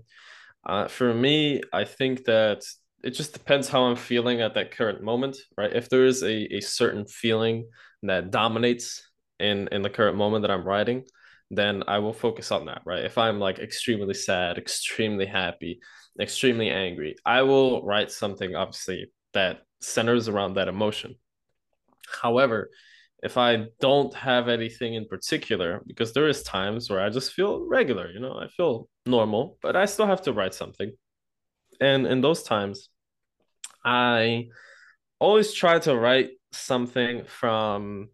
Uh, 0.67 0.89
for 0.89 1.13
me, 1.13 1.63
I 1.73 1.85
think 1.85 2.25
that 2.25 2.65
it 3.03 3.11
just 3.11 3.35
depends 3.35 3.69
how 3.69 3.83
I'm 3.83 3.97
feeling 3.97 4.41
at 4.41 4.55
that 4.55 4.71
current 4.71 5.03
moment, 5.03 5.37
right? 5.59 5.75
If 5.75 5.91
there 5.91 6.07
is 6.07 6.23
a, 6.23 6.57
a 6.57 6.61
certain 6.61 7.07
feeling 7.07 7.69
that 8.03 8.31
dominates 8.31 9.03
in 9.45 9.69
in 9.73 9.83
the 9.83 9.91
current 9.91 10.17
moment 10.17 10.43
that 10.43 10.51
I'm 10.51 10.67
writing, 10.67 11.05
then 11.51 11.83
I 11.87 11.99
will 11.99 12.13
focus 12.13 12.51
on 12.51 12.67
that, 12.67 12.83
right? 12.85 13.05
If 13.05 13.17
I'm 13.19 13.39
like 13.39 13.59
extremely 13.59 14.15
sad, 14.15 14.59
extremely 14.59 15.27
happy, 15.27 15.81
extremely 16.21 16.71
angry, 16.71 17.17
I 17.25 17.43
will 17.43 17.85
write 17.85 18.11
something 18.11 18.55
obviously 18.55 19.11
that 19.33 19.63
centers 19.81 20.29
around 20.29 20.55
that 20.55 20.69
emotion. 20.69 21.17
However, 22.23 22.71
if 23.23 23.39
I 23.39 23.67
don't 23.81 24.15
have 24.15 24.49
anything 24.49 24.95
in 24.95 25.07
particular, 25.07 25.83
because 25.87 26.13
there 26.13 26.29
is 26.29 26.43
times 26.43 26.91
where 26.91 27.01
I 27.01 27.09
just 27.09 27.33
feel 27.33 27.67
regular, 27.67 28.11
you 28.11 28.21
know, 28.21 28.39
I 28.39 28.49
feel 28.49 28.89
normal, 29.07 29.59
but 29.63 29.77
I 29.77 29.87
still 29.87 30.07
have 30.07 30.23
to 30.23 30.33
write 30.33 30.55
something. 30.55 30.93
And 31.81 32.07
in 32.07 32.21
those 32.21 32.43
times, 32.43 32.91
I 33.85 34.49
always 35.19 35.53
try 35.53 35.79
to 35.81 35.97
write 35.97 36.31
something 36.53 37.25
from 37.25 38.11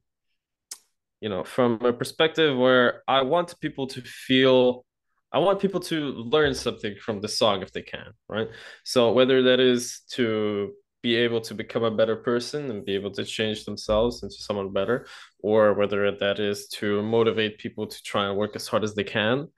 you 1.20 1.28
know 1.28 1.44
from 1.44 1.78
a 1.82 1.92
perspective 1.92 2.56
where 2.56 3.02
i 3.08 3.22
want 3.22 3.58
people 3.60 3.86
to 3.86 4.00
feel 4.02 4.84
i 5.32 5.38
want 5.38 5.60
people 5.60 5.80
to 5.80 5.96
learn 6.34 6.54
something 6.54 6.94
from 6.96 7.20
the 7.20 7.28
song 7.28 7.62
if 7.62 7.72
they 7.72 7.82
can 7.82 8.12
right? 8.28 8.48
So 8.84 9.12
whether 9.12 9.42
that 9.44 9.60
is 9.60 10.02
to 10.12 10.72
be 11.02 11.16
able 11.16 11.40
to 11.40 11.54
become 11.54 11.82
a 11.84 11.90
better 11.90 12.16
person 12.16 12.70
and 12.70 12.84
be 12.84 12.94
able 12.94 13.10
to 13.10 13.24
change 13.24 13.64
themselves 13.64 14.22
into 14.22 14.34
someone 14.34 14.72
better 14.72 15.06
or 15.42 15.72
whether 15.74 16.10
that 16.10 16.38
is 16.38 16.68
to 16.68 17.02
motivate 17.02 17.58
people 17.58 17.86
to 17.86 18.02
try 18.02 18.28
and 18.28 18.36
work 18.36 18.54
as 18.54 18.66
hard 18.68 18.84
as 18.84 18.94
they 18.94 19.04
can 19.04 19.48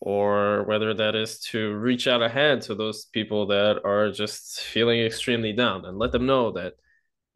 or 0.00 0.62
whether 0.64 0.94
that 0.94 1.16
is 1.16 1.40
to 1.40 1.74
reach 1.74 2.06
out 2.06 2.22
a 2.22 2.28
hand 2.28 2.62
to 2.62 2.74
those 2.74 3.06
people 3.06 3.46
that 3.46 3.80
are 3.84 4.10
just 4.10 4.60
feeling 4.60 5.00
extremely 5.00 5.52
down 5.52 5.84
and 5.84 5.98
let 5.98 6.12
them 6.12 6.26
know 6.26 6.52
that 6.52 6.74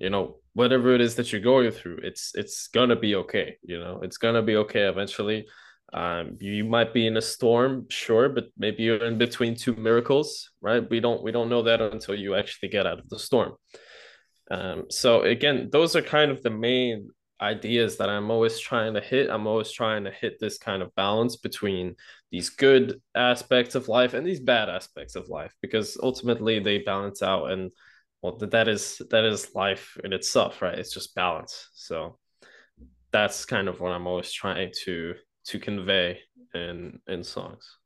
you 0.00 0.10
know 0.10 0.36
whatever 0.54 0.94
it 0.94 1.00
is 1.00 1.14
that 1.14 1.30
you're 1.30 1.40
going 1.40 1.70
through 1.70 1.98
it's 2.02 2.32
it's 2.34 2.66
gonna 2.68 2.96
be 2.96 3.14
okay 3.14 3.56
you 3.62 3.78
know? 3.78 4.00
It's 4.02 4.16
gonna 4.16 4.42
be 4.42 4.56
okay 4.56 4.84
eventually. 4.88 5.46
Um 5.92 6.36
you 6.40 6.64
might 6.64 6.92
be 6.94 7.06
in 7.06 7.16
a 7.16 7.22
storm 7.22 7.86
sure 7.90 8.28
but 8.28 8.46
maybe 8.56 8.82
you're 8.84 9.04
in 9.04 9.18
between 9.18 9.54
two 9.54 9.74
miracles 9.76 10.50
right? 10.60 10.88
We 10.88 11.00
don't 11.00 11.22
we 11.22 11.32
don't 11.32 11.50
know 11.50 11.62
that 11.62 11.80
until 11.80 12.14
you 12.14 12.34
actually 12.34 12.70
get 12.70 12.86
out 12.86 12.98
of 12.98 13.08
the 13.08 13.18
storm. 13.18 13.52
Um 14.50 14.86
so 14.88 15.22
again 15.22 15.68
those 15.70 15.94
are 15.96 16.02
kind 16.02 16.30
of 16.30 16.42
the 16.42 16.50
main 16.50 17.10
ideas 17.42 17.96
that 17.96 18.10
i'm 18.10 18.30
always 18.30 18.58
trying 18.58 18.92
to 18.92 19.00
hit. 19.00 19.30
I'm 19.30 19.46
always 19.46 19.72
trying 19.72 20.04
to 20.04 20.10
hit 20.10 20.34
this 20.38 20.58
kind 20.58 20.82
of 20.82 20.94
balance 20.94 21.36
between 21.36 21.96
these 22.30 22.50
good 22.50 23.00
aspects 23.14 23.74
of 23.74 23.88
life 23.88 24.12
and 24.14 24.26
these 24.26 24.40
bad 24.40 24.68
aspects 24.68 25.14
of 25.16 25.28
life 25.28 25.54
because 25.62 25.96
ultimately 26.02 26.58
they 26.58 26.78
balance 26.78 27.22
out 27.22 27.50
and 27.50 27.70
well 28.22 28.36
that 28.36 28.68
is 28.68 29.00
that 29.10 29.24
is 29.24 29.54
life 29.54 29.96
in 30.04 30.12
itself 30.12 30.62
right? 30.62 30.78
It's 30.78 30.92
just 30.92 31.14
balance. 31.14 31.68
So 31.72 32.18
that's 33.12 33.44
kind 33.44 33.68
of 33.68 33.80
what 33.80 33.90
i'm 33.90 34.06
always 34.06 34.30
trying 34.30 34.70
to 34.84 35.14
to 35.44 35.58
convey 35.58 36.20
in 36.54 36.98
in 37.08 37.24
songs. 37.24 37.76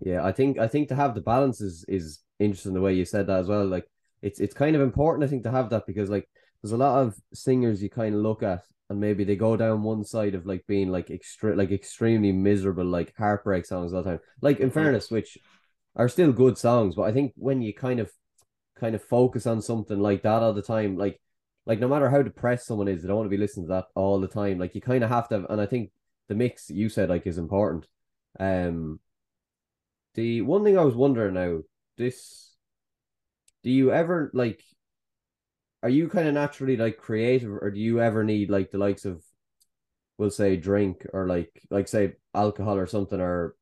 Yeah 0.00 0.24
i 0.24 0.32
think 0.32 0.58
i 0.58 0.66
think 0.66 0.88
to 0.88 0.96
have 0.96 1.14
the 1.14 1.20
balance 1.20 1.60
is 1.60 1.84
is 1.88 2.20
interesting 2.40 2.74
the 2.74 2.80
way 2.80 2.94
you 2.94 3.04
said 3.04 3.26
that 3.28 3.40
as 3.40 3.48
well. 3.48 3.66
Like 3.66 3.86
it's 4.22 4.40
it's 4.40 4.54
kind 4.54 4.74
of 4.74 4.82
important 4.82 5.24
i 5.24 5.28
think 5.28 5.42
to 5.44 5.50
have 5.50 5.70
that 5.70 5.86
because 5.86 6.08
like 6.10 6.28
there's 6.62 6.72
a 6.72 6.76
lot 6.76 7.02
of 7.02 7.14
singers 7.34 7.82
you 7.82 7.90
kind 7.90 8.14
of 8.14 8.22
look 8.22 8.42
at 8.42 8.62
and 8.90 9.00
maybe 9.00 9.22
they 9.24 9.36
go 9.36 9.56
down 9.56 9.82
one 9.82 10.04
side 10.04 10.34
of 10.34 10.46
like 10.46 10.64
being 10.66 10.90
like 10.90 11.10
extra 11.10 11.54
like 11.54 11.70
extremely 11.70 12.32
miserable 12.32 12.84
like 12.84 13.14
heartbreak 13.16 13.66
songs 13.66 13.92
all 13.92 14.02
the 14.02 14.10
time. 14.10 14.20
Like 14.40 14.60
in 14.60 14.68
mm-hmm. 14.68 14.74
fairness 14.74 15.10
which 15.10 15.38
are 15.96 16.08
still 16.08 16.32
good 16.32 16.58
songs 16.58 16.94
but 16.96 17.02
i 17.02 17.12
think 17.12 17.32
when 17.36 17.62
you 17.62 17.72
kind 17.72 18.00
of 18.00 18.10
kind 18.78 18.94
of 18.94 19.02
focus 19.02 19.46
on 19.46 19.62
something 19.62 19.98
like 19.98 20.22
that 20.22 20.42
all 20.42 20.52
the 20.52 20.62
time. 20.62 20.96
Like, 20.96 21.20
like 21.66 21.78
no 21.78 21.88
matter 21.88 22.10
how 22.10 22.22
depressed 22.22 22.66
someone 22.66 22.88
is, 22.88 23.02
they 23.02 23.08
don't 23.08 23.16
want 23.16 23.26
to 23.26 23.36
be 23.36 23.38
listening 23.38 23.66
to 23.66 23.72
that 23.72 23.86
all 23.94 24.20
the 24.20 24.28
time. 24.28 24.58
Like 24.58 24.74
you 24.74 24.80
kind 24.80 25.04
of 25.04 25.10
have 25.10 25.28
to, 25.28 25.46
and 25.50 25.60
I 25.60 25.66
think 25.66 25.90
the 26.28 26.34
mix 26.34 26.70
you 26.70 26.88
said 26.88 27.08
like 27.08 27.26
is 27.26 27.38
important. 27.38 27.86
Um, 28.38 29.00
the 30.14 30.42
one 30.42 30.64
thing 30.64 30.78
I 30.78 30.84
was 30.84 30.94
wondering 30.94 31.34
now, 31.34 31.60
this, 31.96 32.54
do 33.62 33.70
you 33.70 33.92
ever 33.92 34.30
like? 34.34 34.62
Are 35.82 35.88
you 35.88 36.08
kind 36.08 36.26
of 36.26 36.34
naturally 36.34 36.76
like 36.76 36.96
creative, 36.96 37.50
or 37.50 37.70
do 37.70 37.78
you 37.78 38.00
ever 38.00 38.24
need 38.24 38.48
like 38.48 38.70
the 38.70 38.78
likes 38.78 39.04
of, 39.04 39.22
we'll 40.16 40.30
say 40.30 40.56
drink 40.56 41.06
or 41.12 41.26
like 41.26 41.50
like 41.70 41.88
say 41.88 42.14
alcohol 42.34 42.76
or 42.76 42.86
something, 42.86 43.20
or 43.20 43.54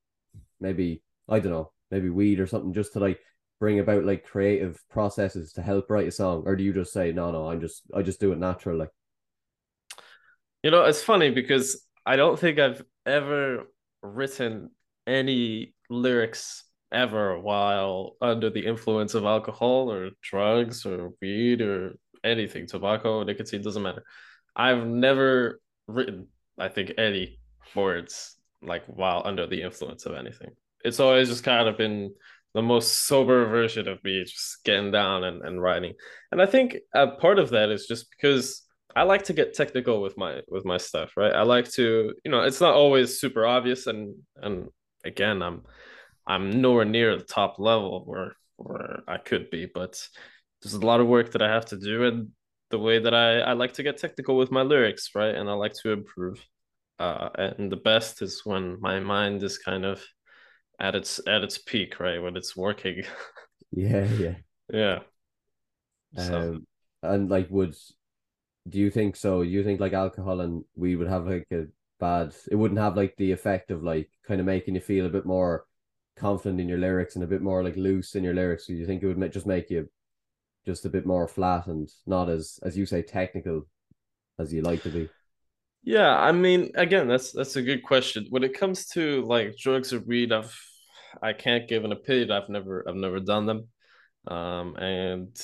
maybe 0.60 1.02
I 1.28 1.40
don't 1.40 1.52
know, 1.52 1.72
maybe 1.90 2.10
weed 2.10 2.38
or 2.38 2.46
something, 2.46 2.74
just 2.74 2.92
to 2.92 3.00
like 3.00 3.20
bring 3.62 3.78
about 3.78 4.04
like 4.04 4.24
creative 4.24 4.82
processes 4.90 5.52
to 5.52 5.62
help 5.62 5.88
write 5.88 6.08
a 6.08 6.10
song 6.10 6.42
or 6.46 6.56
do 6.56 6.64
you 6.64 6.72
just 6.72 6.92
say 6.92 7.12
no 7.12 7.30
no 7.30 7.48
i'm 7.48 7.60
just 7.60 7.82
i 7.94 8.02
just 8.02 8.18
do 8.18 8.32
it 8.32 8.38
naturally 8.40 8.88
you 10.64 10.70
know 10.72 10.82
it's 10.82 11.04
funny 11.04 11.30
because 11.30 11.86
i 12.04 12.16
don't 12.16 12.40
think 12.40 12.58
i've 12.58 12.82
ever 13.06 13.68
written 14.02 14.68
any 15.06 15.76
lyrics 15.88 16.64
ever 16.90 17.38
while 17.38 18.16
under 18.20 18.50
the 18.50 18.66
influence 18.66 19.14
of 19.14 19.24
alcohol 19.24 19.92
or 19.92 20.10
drugs 20.20 20.84
or 20.84 21.12
weed 21.22 21.60
or 21.60 21.92
anything 22.24 22.66
tobacco 22.66 23.22
nicotine 23.22 23.62
doesn't 23.62 23.84
matter. 23.84 24.02
I've 24.56 24.84
never 24.84 25.60
written 25.86 26.26
i 26.58 26.66
think 26.66 26.94
any 26.98 27.38
words 27.76 28.34
like 28.60 28.82
while 28.86 29.22
under 29.24 29.46
the 29.46 29.62
influence 29.62 30.04
of 30.04 30.16
anything. 30.16 30.50
It's 30.84 30.98
always 30.98 31.28
just 31.28 31.44
kind 31.44 31.68
of 31.68 31.78
been 31.78 32.12
the 32.54 32.62
most 32.62 33.06
sober 33.06 33.46
version 33.46 33.88
of 33.88 34.02
me, 34.04 34.24
just 34.24 34.62
getting 34.64 34.90
down 34.90 35.24
and, 35.24 35.42
and 35.42 35.62
writing. 35.62 35.94
And 36.30 36.42
I 36.42 36.46
think 36.46 36.76
a 36.94 37.08
part 37.08 37.38
of 37.38 37.50
that 37.50 37.70
is 37.70 37.86
just 37.86 38.10
because 38.10 38.62
I 38.94 39.04
like 39.04 39.24
to 39.24 39.32
get 39.32 39.54
technical 39.54 40.02
with 40.02 40.16
my 40.18 40.40
with 40.48 40.64
my 40.64 40.76
stuff, 40.76 41.12
right? 41.16 41.32
I 41.32 41.42
like 41.42 41.70
to, 41.72 42.14
you 42.24 42.30
know, 42.30 42.42
it's 42.42 42.60
not 42.60 42.74
always 42.74 43.18
super 43.18 43.46
obvious, 43.46 43.86
and 43.86 44.14
and 44.36 44.68
again, 45.04 45.42
I'm 45.42 45.62
I'm 46.26 46.60
nowhere 46.60 46.84
near 46.84 47.16
the 47.16 47.24
top 47.24 47.58
level 47.58 48.02
where 48.04 48.36
where 48.56 49.00
I 49.08 49.16
could 49.18 49.50
be, 49.50 49.66
but 49.66 49.98
there's 50.62 50.74
a 50.74 50.86
lot 50.86 51.00
of 51.00 51.06
work 51.08 51.32
that 51.32 51.42
I 51.42 51.48
have 51.50 51.66
to 51.66 51.78
do, 51.78 52.04
and 52.04 52.28
the 52.70 52.78
way 52.78 52.98
that 52.98 53.14
I 53.14 53.40
I 53.40 53.52
like 53.54 53.72
to 53.74 53.82
get 53.82 53.98
technical 53.98 54.36
with 54.36 54.50
my 54.50 54.62
lyrics, 54.62 55.10
right? 55.14 55.34
And 55.34 55.48
I 55.48 55.54
like 55.54 55.74
to 55.82 55.92
improve. 55.92 56.44
Uh, 56.98 57.30
and 57.36 57.72
the 57.72 57.76
best 57.76 58.22
is 58.22 58.42
when 58.44 58.80
my 58.80 59.00
mind 59.00 59.42
is 59.42 59.58
kind 59.58 59.84
of 59.84 60.04
at 60.80 60.94
its 60.94 61.20
at 61.26 61.42
its 61.42 61.58
peak, 61.58 62.00
right? 62.00 62.22
When 62.22 62.36
it's 62.36 62.56
working. 62.56 63.04
yeah, 63.72 64.04
yeah. 64.04 64.34
Yeah. 64.72 64.98
So. 66.16 66.36
Um 66.36 66.66
and 67.02 67.28
like 67.30 67.48
would 67.50 67.74
do 68.68 68.78
you 68.78 68.90
think 68.90 69.16
so? 69.16 69.42
You 69.42 69.64
think 69.64 69.80
like 69.80 69.92
alcohol 69.92 70.40
and 70.40 70.64
we 70.76 70.96
would 70.96 71.08
have 71.08 71.26
like 71.26 71.46
a 71.52 71.66
bad 71.98 72.34
it 72.50 72.56
wouldn't 72.56 72.80
have 72.80 72.96
like 72.96 73.16
the 73.16 73.32
effect 73.32 73.70
of 73.70 73.82
like 73.82 74.10
kind 74.26 74.40
of 74.40 74.46
making 74.46 74.74
you 74.74 74.80
feel 74.80 75.06
a 75.06 75.10
bit 75.10 75.26
more 75.26 75.66
confident 76.16 76.60
in 76.60 76.68
your 76.68 76.78
lyrics 76.78 77.14
and 77.14 77.24
a 77.24 77.28
bit 77.28 77.42
more 77.42 77.64
like 77.64 77.76
loose 77.76 78.14
in 78.14 78.24
your 78.24 78.34
lyrics. 78.34 78.66
Do 78.66 78.74
you 78.74 78.86
think 78.86 79.02
it 79.02 79.06
would 79.06 79.32
just 79.32 79.46
make 79.46 79.70
you 79.70 79.88
just 80.64 80.84
a 80.84 80.90
bit 80.90 81.06
more 81.06 81.26
flat 81.26 81.66
and 81.66 81.90
not 82.06 82.28
as 82.28 82.60
as 82.62 82.76
you 82.76 82.86
say 82.86 83.02
technical 83.02 83.66
as 84.38 84.52
you 84.52 84.62
like 84.62 84.82
to 84.82 84.90
be? 84.90 85.08
Yeah, 85.84 86.16
I 86.16 86.32
mean, 86.32 86.70
again, 86.76 87.08
that's 87.08 87.32
that's 87.32 87.56
a 87.56 87.62
good 87.62 87.82
question. 87.82 88.26
When 88.30 88.44
it 88.44 88.54
comes 88.58 88.86
to 88.90 89.22
like 89.22 89.56
drugs 89.56 89.92
or 89.92 90.00
weed, 90.00 90.32
I've 90.32 90.56
I 91.22 91.32
can't 91.32 91.68
give 91.68 91.84
an 91.84 91.92
opinion. 91.92 92.30
I've 92.30 92.48
never 92.48 92.84
I've 92.88 92.94
never 92.94 93.18
done 93.20 93.46
them, 93.46 93.68
um, 94.28 94.76
and 94.76 95.36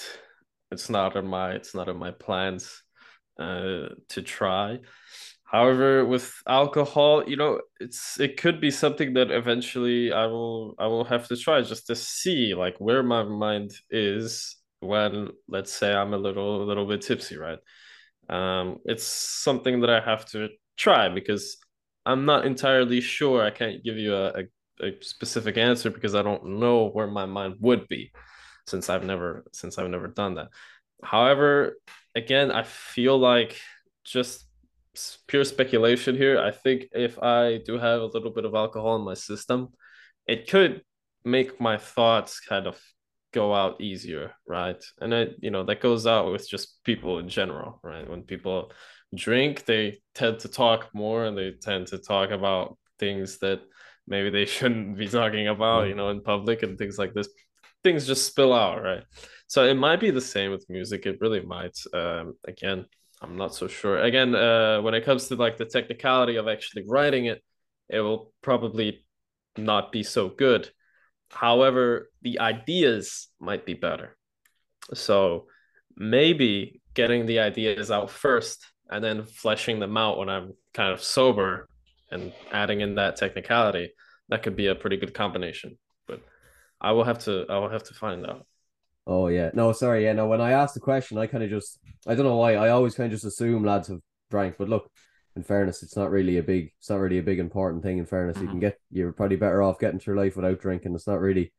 it's 0.70 0.90
not 0.90 1.16
in 1.16 1.26
my 1.26 1.52
it's 1.52 1.74
not 1.74 1.88
in 1.88 1.96
my 1.98 2.12
plans 2.12 2.82
uh, 3.40 3.88
to 4.10 4.22
try. 4.22 4.80
However, 5.44 6.04
with 6.06 6.32
alcohol, 6.48 7.24
you 7.28 7.36
know, 7.36 7.60
it's 7.80 8.20
it 8.20 8.36
could 8.38 8.60
be 8.60 8.70
something 8.70 9.14
that 9.14 9.30
eventually 9.32 10.12
I 10.12 10.26
will 10.26 10.74
I 10.78 10.86
will 10.88 11.04
have 11.04 11.28
to 11.28 11.36
try 11.36 11.62
just 11.62 11.86
to 11.88 11.96
see 11.96 12.54
like 12.54 12.76
where 12.80 13.02
my 13.02 13.24
mind 13.24 13.72
is 13.90 14.56
when 14.80 15.30
let's 15.48 15.72
say 15.72 15.94
I'm 15.94 16.14
a 16.14 16.18
little 16.18 16.62
a 16.62 16.66
little 16.66 16.86
bit 16.86 17.02
tipsy, 17.02 17.36
right? 17.38 17.58
Um, 18.28 18.78
it's 18.84 19.04
something 19.04 19.80
that 19.80 19.90
I 19.90 20.00
have 20.00 20.26
to 20.26 20.48
try 20.76 21.08
because 21.08 21.56
I'm 22.06 22.24
not 22.24 22.46
entirely 22.46 23.00
sure. 23.00 23.42
I 23.42 23.50
can't 23.50 23.82
give 23.82 23.96
you 23.96 24.14
a, 24.14 24.28
a 24.30 24.42
a 24.80 24.92
specific 25.02 25.56
answer 25.56 25.90
because 25.90 26.14
I 26.14 26.22
don't 26.22 26.60
know 26.60 26.88
where 26.88 27.06
my 27.06 27.26
mind 27.26 27.56
would 27.60 27.88
be 27.88 28.12
since 28.66 28.88
I've 28.88 29.04
never 29.04 29.44
since 29.52 29.78
I've 29.78 29.90
never 29.90 30.08
done 30.08 30.34
that. 30.34 30.48
However, 31.02 31.78
again, 32.14 32.50
I 32.50 32.62
feel 32.62 33.18
like 33.18 33.60
just 34.04 34.46
pure 35.26 35.44
speculation 35.44 36.16
here. 36.16 36.40
I 36.40 36.50
think 36.50 36.86
if 36.92 37.18
I 37.22 37.60
do 37.64 37.78
have 37.78 38.00
a 38.00 38.06
little 38.06 38.30
bit 38.30 38.44
of 38.44 38.54
alcohol 38.54 38.96
in 38.96 39.02
my 39.02 39.14
system, 39.14 39.68
it 40.26 40.48
could 40.48 40.82
make 41.24 41.60
my 41.60 41.76
thoughts 41.76 42.40
kind 42.40 42.66
of 42.66 42.80
go 43.32 43.54
out 43.54 43.80
easier, 43.80 44.32
right? 44.46 44.82
And 45.00 45.12
it, 45.12 45.36
you 45.40 45.50
know, 45.50 45.64
that 45.64 45.80
goes 45.80 46.06
out 46.06 46.32
with 46.32 46.48
just 46.48 46.82
people 46.84 47.18
in 47.18 47.28
general, 47.28 47.80
right? 47.82 48.08
When 48.08 48.22
people 48.22 48.72
drink, 49.14 49.64
they 49.64 50.00
tend 50.14 50.40
to 50.40 50.48
talk 50.48 50.88
more 50.94 51.24
and 51.24 51.36
they 51.36 51.52
tend 51.52 51.88
to 51.88 51.98
talk 51.98 52.30
about 52.30 52.78
things 52.98 53.38
that 53.38 53.60
maybe 54.06 54.30
they 54.30 54.44
shouldn't 54.56 54.96
be 54.96 55.08
talking 55.08 55.48
about, 55.48 55.88
you 55.88 55.94
know, 55.94 56.10
in 56.10 56.22
public 56.22 56.62
and 56.62 56.78
things 56.78 56.98
like 56.98 57.14
this. 57.14 57.28
things 57.84 58.06
just 58.06 58.26
spill 58.26 58.52
out, 58.52 58.82
right? 58.82 59.04
So 59.46 59.64
it 59.64 59.74
might 59.74 60.00
be 60.00 60.10
the 60.10 60.20
same 60.20 60.50
with 60.50 60.68
music. 60.68 61.06
It 61.06 61.20
really 61.20 61.40
might. 61.40 61.76
Um, 61.94 62.34
again, 62.46 62.86
I'm 63.20 63.36
not 63.36 63.54
so 63.54 63.66
sure. 63.66 63.98
Again, 63.98 64.34
uh, 64.34 64.80
when 64.82 64.94
it 64.94 65.04
comes 65.04 65.28
to 65.28 65.36
like 65.36 65.56
the 65.56 65.64
technicality 65.64 66.36
of 66.36 66.48
actually 66.48 66.84
writing 66.86 67.26
it, 67.26 67.42
it 67.88 68.00
will 68.00 68.32
probably 68.42 69.04
not 69.56 69.92
be 69.92 70.02
so 70.02 70.28
good. 70.28 70.70
However, 71.30 72.10
the 72.22 72.40
ideas 72.40 73.28
might 73.40 73.66
be 73.66 73.74
better. 73.74 74.16
So 74.94 75.46
maybe 75.96 76.80
getting 76.94 77.26
the 77.26 77.40
ideas 77.40 77.90
out 77.90 78.10
first 78.10 78.64
and 78.90 79.04
then 79.04 79.24
fleshing 79.24 79.78
them 79.78 79.96
out 79.96 80.18
when 80.18 80.28
I'm 80.28 80.54
kind 80.72 80.92
of 80.92 81.02
sober 81.02 81.68
and 82.10 82.32
adding 82.50 82.80
in 82.80 82.94
that 82.94 83.16
technicality, 83.16 83.92
that 84.28 84.42
could 84.42 84.56
be 84.56 84.68
a 84.68 84.74
pretty 84.74 84.96
good 84.96 85.14
combination. 85.14 85.78
But 86.06 86.22
I 86.80 86.92
will 86.92 87.04
have 87.04 87.18
to 87.20 87.44
I 87.48 87.58
will 87.58 87.68
have 87.68 87.84
to 87.84 87.94
find 87.94 88.26
out. 88.26 88.46
Oh 89.06 89.28
yeah. 89.28 89.50
No, 89.54 89.72
sorry, 89.72 90.04
yeah, 90.04 90.12
no, 90.12 90.26
when 90.26 90.40
I 90.40 90.52
asked 90.52 90.74
the 90.74 90.80
question, 90.80 91.18
I 91.18 91.26
kind 91.26 91.44
of 91.44 91.50
just 91.50 91.78
I 92.06 92.14
don't 92.14 92.24
know 92.24 92.36
why, 92.36 92.54
I 92.54 92.70
always 92.70 92.94
kind 92.94 93.06
of 93.06 93.12
just 93.12 93.24
assume 93.24 93.64
lads 93.64 93.88
have 93.88 94.00
drank, 94.30 94.56
but 94.58 94.68
look, 94.68 94.90
in 95.38 95.44
fairness, 95.44 95.82
it's 95.82 95.96
not 95.96 96.10
really 96.10 96.38
a 96.38 96.42
big 96.42 96.72
it's 96.78 96.90
not 96.90 96.98
really 96.98 97.18
a 97.18 97.22
big 97.22 97.38
important 97.38 97.82
thing 97.82 97.98
in 97.98 98.06
fairness. 98.06 98.36
Mm-hmm. 98.36 98.44
You 98.44 98.50
can 98.50 98.60
get 98.60 98.80
you're 98.90 99.12
probably 99.12 99.36
better 99.36 99.62
off 99.62 99.78
getting 99.78 100.00
through 100.00 100.18
life 100.18 100.36
without 100.36 100.60
drinking. 100.60 100.94
It's 100.94 101.06
not 101.06 101.20
really 101.20 101.52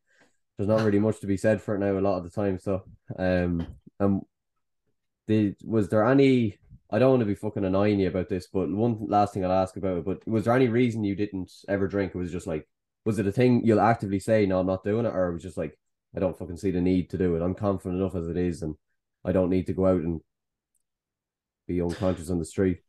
there's 0.57 0.67
not 0.67 0.83
really 0.83 0.99
much 0.99 1.21
to 1.21 1.27
be 1.27 1.37
said 1.37 1.61
for 1.61 1.75
it 1.75 1.79
now 1.79 1.97
a 1.97 2.01
lot 2.01 2.17
of 2.17 2.23
the 2.23 2.29
time. 2.29 2.59
So 2.59 2.83
um 3.17 3.65
um 3.99 4.21
the 5.27 5.55
was 5.63 5.89
there 5.89 6.05
any 6.05 6.57
I 6.91 6.99
don't 6.99 7.11
want 7.11 7.21
to 7.21 7.25
be 7.25 7.35
fucking 7.35 7.63
annoying 7.63 7.99
you 7.99 8.07
about 8.07 8.29
this, 8.29 8.47
but 8.51 8.69
one 8.69 9.07
last 9.07 9.33
thing 9.33 9.45
I'll 9.45 9.51
ask 9.51 9.77
about 9.77 9.99
it. 9.99 10.05
But 10.05 10.27
was 10.27 10.45
there 10.45 10.55
any 10.55 10.67
reason 10.67 11.03
you 11.03 11.15
didn't 11.15 11.51
ever 11.67 11.87
drink? 11.87 12.13
It 12.13 12.17
was 12.17 12.31
just 12.31 12.47
like, 12.47 12.67
was 13.05 13.19
it 13.19 13.27
a 13.27 13.31
thing 13.31 13.61
you'll 13.63 13.79
actively 13.79 14.19
say, 14.19 14.45
no, 14.45 14.59
I'm 14.59 14.65
not 14.65 14.83
doing 14.83 15.05
it, 15.05 15.13
or 15.13 15.29
it 15.29 15.33
was 15.33 15.43
just 15.43 15.57
like, 15.57 15.77
I 16.15 16.19
don't 16.19 16.37
fucking 16.37 16.57
see 16.57 16.71
the 16.71 16.81
need 16.81 17.11
to 17.11 17.17
do 17.19 17.35
it. 17.35 17.43
I'm 17.43 17.53
confident 17.53 18.01
enough 18.01 18.15
as 18.15 18.27
it 18.27 18.37
is, 18.37 18.63
and 18.63 18.75
I 19.23 19.31
don't 19.31 19.51
need 19.51 19.67
to 19.67 19.73
go 19.73 19.85
out 19.85 20.01
and 20.01 20.19
be 21.67 21.79
unconscious 21.79 22.31
on 22.31 22.39
the 22.39 22.45
street. 22.45 22.79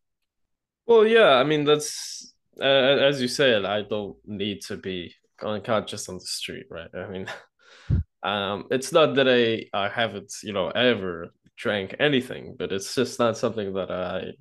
Well, 0.86 1.06
yeah, 1.06 1.34
I 1.36 1.44
mean 1.44 1.64
that's 1.64 2.34
uh, 2.60 2.64
as 2.64 3.20
you 3.20 3.28
said, 3.28 3.64
I 3.64 3.82
don't 3.82 4.16
need 4.26 4.60
to 4.62 4.76
be 4.76 5.14
unconscious 5.42 6.08
on 6.08 6.16
the 6.16 6.20
street, 6.20 6.66
right? 6.70 6.90
I 6.94 7.08
mean, 7.08 7.26
um, 8.22 8.66
it's 8.70 8.92
not 8.92 9.14
that 9.16 9.28
I 9.28 9.66
I 9.78 9.88
haven't 9.88 10.32
you 10.42 10.52
know 10.52 10.68
ever 10.70 11.28
drank 11.56 11.96
anything, 12.00 12.56
but 12.58 12.72
it's 12.72 12.94
just 12.94 13.18
not 13.18 13.38
something 13.38 13.74
that 13.74 13.90
I 13.90 14.32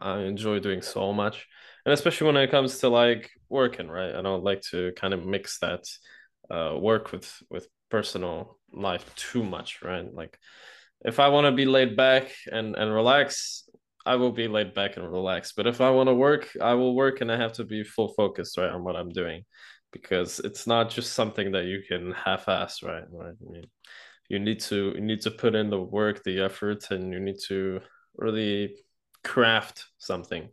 I 0.00 0.20
enjoy 0.22 0.60
doing 0.60 0.82
so 0.82 1.12
much. 1.12 1.46
And 1.84 1.92
especially 1.92 2.26
when 2.28 2.36
it 2.36 2.50
comes 2.50 2.78
to 2.80 2.88
like 2.88 3.30
working, 3.48 3.88
right? 3.88 4.14
I 4.14 4.22
don't 4.22 4.44
like 4.44 4.62
to 4.72 4.92
kind 4.96 5.14
of 5.14 5.24
mix 5.26 5.58
that 5.60 5.84
uh, 6.50 6.76
work 6.78 7.12
with 7.12 7.32
with 7.50 7.68
personal 7.90 8.58
life 8.72 9.04
too 9.16 9.44
much, 9.44 9.80
right? 9.82 10.12
Like 10.12 10.38
if 11.04 11.20
I 11.20 11.28
want 11.28 11.46
to 11.46 11.52
be 11.52 11.66
laid 11.66 11.96
back 11.96 12.32
and 12.50 12.76
and 12.76 12.92
relax, 12.92 13.65
I 14.06 14.16
will 14.16 14.32
be 14.32 14.48
laid 14.48 14.72
back 14.74 14.96
and 14.96 15.10
relaxed. 15.10 15.54
But 15.56 15.66
if 15.66 15.80
I 15.80 15.90
want 15.90 16.08
to 16.08 16.14
work, 16.14 16.48
I 16.60 16.74
will 16.74 16.94
work 16.94 17.20
and 17.20 17.30
I 17.30 17.36
have 17.36 17.52
to 17.54 17.64
be 17.64 17.84
full 17.84 18.08
focused, 18.14 18.56
right, 18.56 18.70
on 18.70 18.84
what 18.84 18.96
I'm 18.96 19.10
doing. 19.10 19.44
Because 19.92 20.40
it's 20.40 20.66
not 20.66 20.90
just 20.90 21.14
something 21.14 21.52
that 21.52 21.64
you 21.64 21.82
can 21.86 22.12
half-ass, 22.12 22.82
right? 22.82 23.04
Right. 23.10 23.34
I 23.40 23.52
mean, 23.52 23.64
you 24.28 24.38
need 24.38 24.60
to 24.60 24.92
you 24.94 25.00
need 25.00 25.20
to 25.22 25.30
put 25.30 25.54
in 25.54 25.70
the 25.70 25.80
work 25.80 26.22
the 26.24 26.40
effort 26.40 26.90
and 26.90 27.12
you 27.12 27.20
need 27.20 27.38
to 27.48 27.80
really 28.16 28.74
craft 29.24 29.84
something 29.98 30.48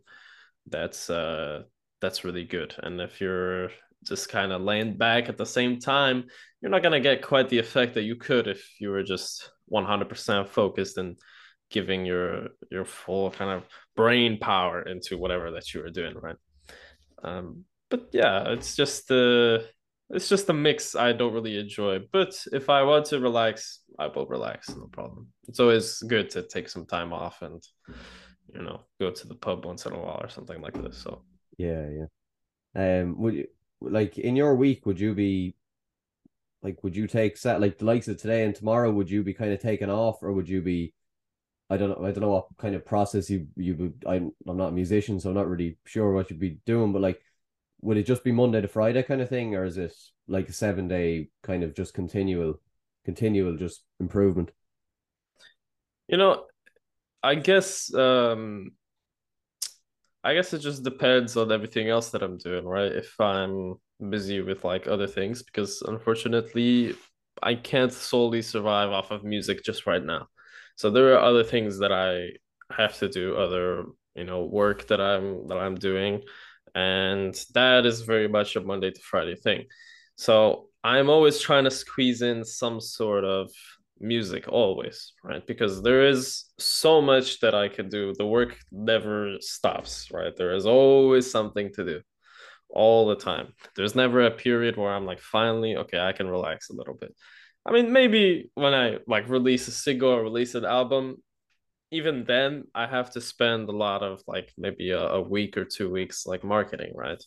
that's 0.68 1.10
uh 1.10 1.62
that's 2.00 2.24
really 2.24 2.44
good 2.44 2.74
and 2.82 3.00
if 3.00 3.20
you're 3.20 3.70
just 4.04 4.28
kind 4.28 4.52
of 4.52 4.62
laying 4.62 4.96
back 4.96 5.28
at 5.28 5.38
the 5.38 5.46
same 5.46 5.78
time 5.78 6.24
you're 6.60 6.70
not 6.70 6.82
to 6.82 7.00
get 7.00 7.22
quite 7.22 7.48
the 7.48 7.58
effect 7.58 7.94
that 7.94 8.02
you 8.02 8.16
could 8.16 8.46
if 8.46 8.68
you 8.80 8.90
were 8.90 9.02
just 9.02 9.50
100% 9.72 10.48
focused 10.48 10.98
and 10.98 11.18
giving 11.74 12.06
your 12.06 12.48
your 12.70 12.84
full 12.84 13.30
kind 13.30 13.50
of 13.50 13.62
brain 13.96 14.38
power 14.38 14.82
into 14.82 15.18
whatever 15.18 15.50
that 15.50 15.66
you 15.74 15.82
are 15.84 15.90
doing 15.90 16.14
right 16.26 16.40
um 17.24 17.64
but 17.90 18.08
yeah 18.12 18.48
it's 18.54 18.76
just 18.76 19.08
the 19.08 19.66
it's 20.10 20.28
just 20.28 20.48
a 20.48 20.52
mix 20.52 20.94
I 20.94 21.12
don't 21.12 21.32
really 21.32 21.58
enjoy. 21.58 22.00
But 22.12 22.34
if 22.52 22.68
I 22.68 22.82
want 22.82 23.06
to 23.06 23.20
relax, 23.20 23.80
I 23.98 24.06
will 24.06 24.26
relax, 24.26 24.68
no 24.68 24.86
problem. 24.86 25.28
It's 25.48 25.60
always 25.60 25.98
good 26.02 26.30
to 26.30 26.42
take 26.42 26.68
some 26.68 26.86
time 26.86 27.12
off 27.12 27.42
and 27.42 27.62
you 28.54 28.62
know 28.62 28.82
go 29.00 29.10
to 29.10 29.26
the 29.26 29.34
pub 29.34 29.64
once 29.64 29.86
in 29.86 29.92
a 29.92 29.98
while 29.98 30.20
or 30.22 30.28
something 30.28 30.60
like 30.60 30.74
this. 30.74 30.98
So 30.98 31.22
yeah, 31.58 31.86
yeah. 31.98 33.00
Um, 33.00 33.18
would 33.18 33.34
you 33.34 33.46
like 33.80 34.18
in 34.18 34.36
your 34.36 34.54
week? 34.56 34.84
Would 34.86 35.00
you 35.00 35.14
be 35.14 35.56
like, 36.62 36.82
would 36.82 36.96
you 36.96 37.06
take 37.06 37.36
set 37.36 37.60
like 37.60 37.78
the 37.78 37.84
likes 37.84 38.08
of 38.08 38.16
today 38.16 38.44
and 38.44 38.54
tomorrow? 38.54 38.90
Would 38.90 39.10
you 39.10 39.22
be 39.22 39.34
kind 39.34 39.52
of 39.52 39.60
taken 39.60 39.90
off, 39.90 40.22
or 40.22 40.32
would 40.32 40.48
you 40.48 40.60
be? 40.60 40.92
I 41.74 41.76
don't 41.76 41.90
know. 41.90 42.06
I 42.06 42.12
don't 42.12 42.22
know 42.22 42.30
what 42.30 42.48
kind 42.58 42.74
of 42.74 42.84
process 42.86 43.30
you 43.30 43.48
you. 43.56 43.94
I'm 44.06 44.32
I'm 44.48 44.56
not 44.56 44.68
a 44.68 44.72
musician, 44.72 45.20
so 45.20 45.30
I'm 45.30 45.34
not 45.36 45.48
really 45.48 45.78
sure 45.84 46.12
what 46.12 46.30
you'd 46.30 46.40
be 46.40 46.58
doing. 46.66 46.92
But 46.92 47.02
like, 47.02 47.20
would 47.80 47.96
it 47.96 48.06
just 48.06 48.24
be 48.24 48.32
Monday 48.32 48.60
to 48.60 48.68
Friday 48.68 49.02
kind 49.02 49.20
of 49.20 49.28
thing, 49.28 49.54
or 49.54 49.64
is 49.64 49.78
it 49.78 49.94
like 50.28 50.48
a 50.48 50.52
seven 50.52 50.88
day 50.88 51.28
kind 51.42 51.62
of 51.64 51.74
just 51.74 51.94
continual, 51.94 52.60
continual 53.04 53.56
just 53.56 53.84
improvement? 54.00 54.50
You 56.08 56.18
know, 56.18 56.46
I 57.22 57.34
guess 57.36 57.92
um 57.94 58.72
I 60.22 60.34
guess 60.34 60.52
it 60.54 60.60
just 60.60 60.82
depends 60.82 61.36
on 61.36 61.52
everything 61.52 61.88
else 61.88 62.10
that 62.10 62.22
I'm 62.22 62.38
doing, 62.38 62.64
right? 62.64 62.90
If 62.92 63.20
I'm 63.20 63.74
busy 64.10 64.40
with 64.40 64.64
like 64.64 64.86
other 64.86 65.06
things, 65.06 65.42
because 65.42 65.82
unfortunately 65.82 66.94
I 67.42 67.54
can't 67.56 67.92
solely 67.92 68.42
survive 68.42 68.90
off 68.90 69.10
of 69.10 69.24
music 69.24 69.62
just 69.64 69.86
right 69.86 70.02
now. 70.02 70.28
So 70.76 70.90
there 70.90 71.14
are 71.14 71.20
other 71.20 71.44
things 71.44 71.78
that 71.78 71.92
I 71.92 72.30
have 72.72 72.96
to 72.98 73.08
do, 73.08 73.36
other, 73.36 73.84
you 74.14 74.24
know, 74.24 74.44
work 74.44 74.86
that 74.88 75.00
I'm 75.00 75.46
that 75.48 75.58
I'm 75.58 75.76
doing 75.76 76.22
and 76.74 77.34
that 77.54 77.86
is 77.86 78.02
very 78.02 78.28
much 78.28 78.56
a 78.56 78.60
Monday 78.60 78.90
to 78.90 79.00
Friday 79.00 79.36
thing. 79.36 79.64
So 80.16 80.68
I'm 80.82 81.08
always 81.08 81.38
trying 81.40 81.64
to 81.64 81.70
squeeze 81.70 82.22
in 82.22 82.44
some 82.44 82.80
sort 82.80 83.24
of 83.24 83.50
music, 84.00 84.46
always, 84.48 85.12
right? 85.22 85.46
Because 85.46 85.82
there 85.82 86.06
is 86.06 86.46
so 86.58 87.00
much 87.00 87.40
that 87.40 87.54
I 87.54 87.68
can 87.68 87.88
do. 87.88 88.12
The 88.16 88.26
work 88.26 88.56
never 88.72 89.36
stops, 89.40 90.08
right? 90.12 90.34
There 90.36 90.54
is 90.54 90.66
always 90.66 91.30
something 91.30 91.72
to 91.74 91.84
do 91.84 92.00
all 92.68 93.06
the 93.06 93.16
time. 93.16 93.54
There's 93.76 93.94
never 93.94 94.26
a 94.26 94.30
period 94.30 94.76
where 94.76 94.92
I'm 94.92 95.06
like, 95.06 95.20
finally, 95.20 95.76
okay, 95.76 96.00
I 96.00 96.12
can 96.12 96.28
relax 96.28 96.70
a 96.70 96.74
little 96.74 96.94
bit. 96.94 97.14
I 97.66 97.72
mean, 97.72 97.92
maybe 97.92 98.50
when 98.54 98.74
I 98.74 98.98
like 99.06 99.28
release 99.28 99.68
a 99.68 99.72
single 99.72 100.10
or 100.10 100.22
release 100.22 100.54
an 100.54 100.64
album, 100.64 101.16
even 101.94 102.24
then 102.24 102.64
i 102.74 102.86
have 102.86 103.10
to 103.10 103.20
spend 103.20 103.68
a 103.68 103.72
lot 103.72 104.02
of 104.02 104.20
like 104.26 104.52
maybe 104.58 104.90
a, 104.90 105.00
a 105.00 105.20
week 105.20 105.56
or 105.56 105.64
two 105.64 105.90
weeks 105.90 106.26
like 106.26 106.42
marketing 106.44 106.92
right? 106.94 107.22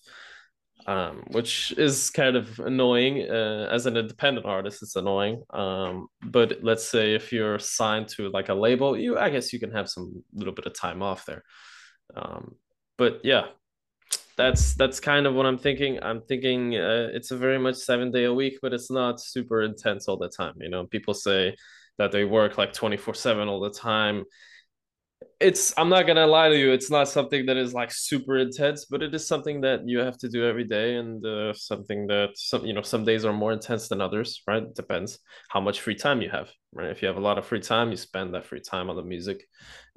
Um, 0.86 1.23
which 1.32 1.73
is 1.76 2.12
kind 2.12 2.36
of 2.36 2.60
annoying 2.60 3.28
uh, 3.30 3.67
as 3.71 3.88
an 3.88 3.97
independent 3.97 4.45
artist 4.45 4.84
it's 4.84 4.95
annoying. 4.95 5.41
Um, 5.50 6.08
but 6.21 6.60
let's 6.62 6.88
say 6.88 7.15
if 7.15 7.34
you're 7.34 7.60
signed 7.60 8.08
to 8.10 8.30
like 8.30 8.50
a 8.50 8.54
label 8.54 8.95
you 8.95 9.17
i 9.17 9.30
guess 9.30 9.52
you 9.52 9.60
can 9.60 9.71
have 9.71 9.89
some 9.89 10.23
little 10.34 10.54
bit 10.54 10.65
of 10.67 10.73
time 10.73 11.02
off 11.02 11.26
there. 11.26 11.43
Um, 12.15 12.56
but 12.97 13.21
yeah 13.23 13.45
that's 14.38 14.76
that's 14.76 15.00
kind 15.00 15.26
of 15.26 15.34
what 15.34 15.45
i'm 15.45 15.58
thinking. 15.58 16.00
I'm 16.02 16.21
thinking 16.21 16.76
uh, 16.76 17.10
it's 17.12 17.32
a 17.32 17.38
very 17.38 17.58
much 17.60 17.76
seven 17.76 18.12
day 18.12 18.26
a 18.26 18.34
week 18.34 18.60
but 18.62 18.73
it's 18.73 18.91
not 18.91 19.19
super 19.19 19.63
intense 19.63 20.08
all 20.08 20.17
the 20.17 20.30
time 20.30 20.54
you 20.60 20.69
know? 20.69 20.86
People 20.86 21.13
say 21.13 21.56
that 21.97 22.12
they 22.12 22.23
work 22.23 22.58
like 22.58 22.73
24 22.73 23.15
7 23.15 23.47
all 23.47 23.60
the 23.60 23.71
time. 23.71 24.23
It's 25.39 25.73
i'm 25.78 25.89
not 25.89 26.06
gonna 26.06 26.28
lie 26.28 26.50
to 26.50 26.58
you 26.58 26.71
it's 26.71 26.91
not 26.91 27.08
something 27.08 27.47
that 27.47 27.58
is 27.58 27.73
like 27.73 27.91
super 27.91 28.38
intense 28.38 28.86
but 28.86 29.02
it 29.02 29.13
is 29.15 29.28
something 29.28 29.62
that 29.62 29.82
you 29.88 30.00
have 30.00 30.17
to 30.19 30.30
do 30.30 30.45
every 30.45 30.63
day 30.63 30.95
and 30.97 31.26
uh, 31.26 31.54
something 31.54 32.06
that 32.08 32.30
some 32.36 32.63
you 32.65 32.73
know 32.73 32.84
some 32.84 33.04
days 33.04 33.26
are 33.26 33.34
more 33.34 33.52
intense 33.52 33.88
than 33.88 34.02
others 34.02 34.41
right? 34.47 34.63
It 34.63 34.76
depends 34.76 35.19
how 35.50 35.62
much 35.62 35.82
free 35.82 35.95
time 35.95 36.21
you 36.21 36.30
have 36.30 36.50
right? 36.73 36.91
If 36.91 37.02
you 37.02 37.08
have 37.08 37.17
a 37.17 37.28
lot 37.30 37.39
of 37.39 37.45
free 37.45 37.62
time 37.62 37.89
you 37.89 37.97
spend 37.97 38.34
that 38.34 38.45
free 38.45 38.62
time 38.62 38.89
on 38.91 38.95
the 38.95 39.04
music. 39.04 39.43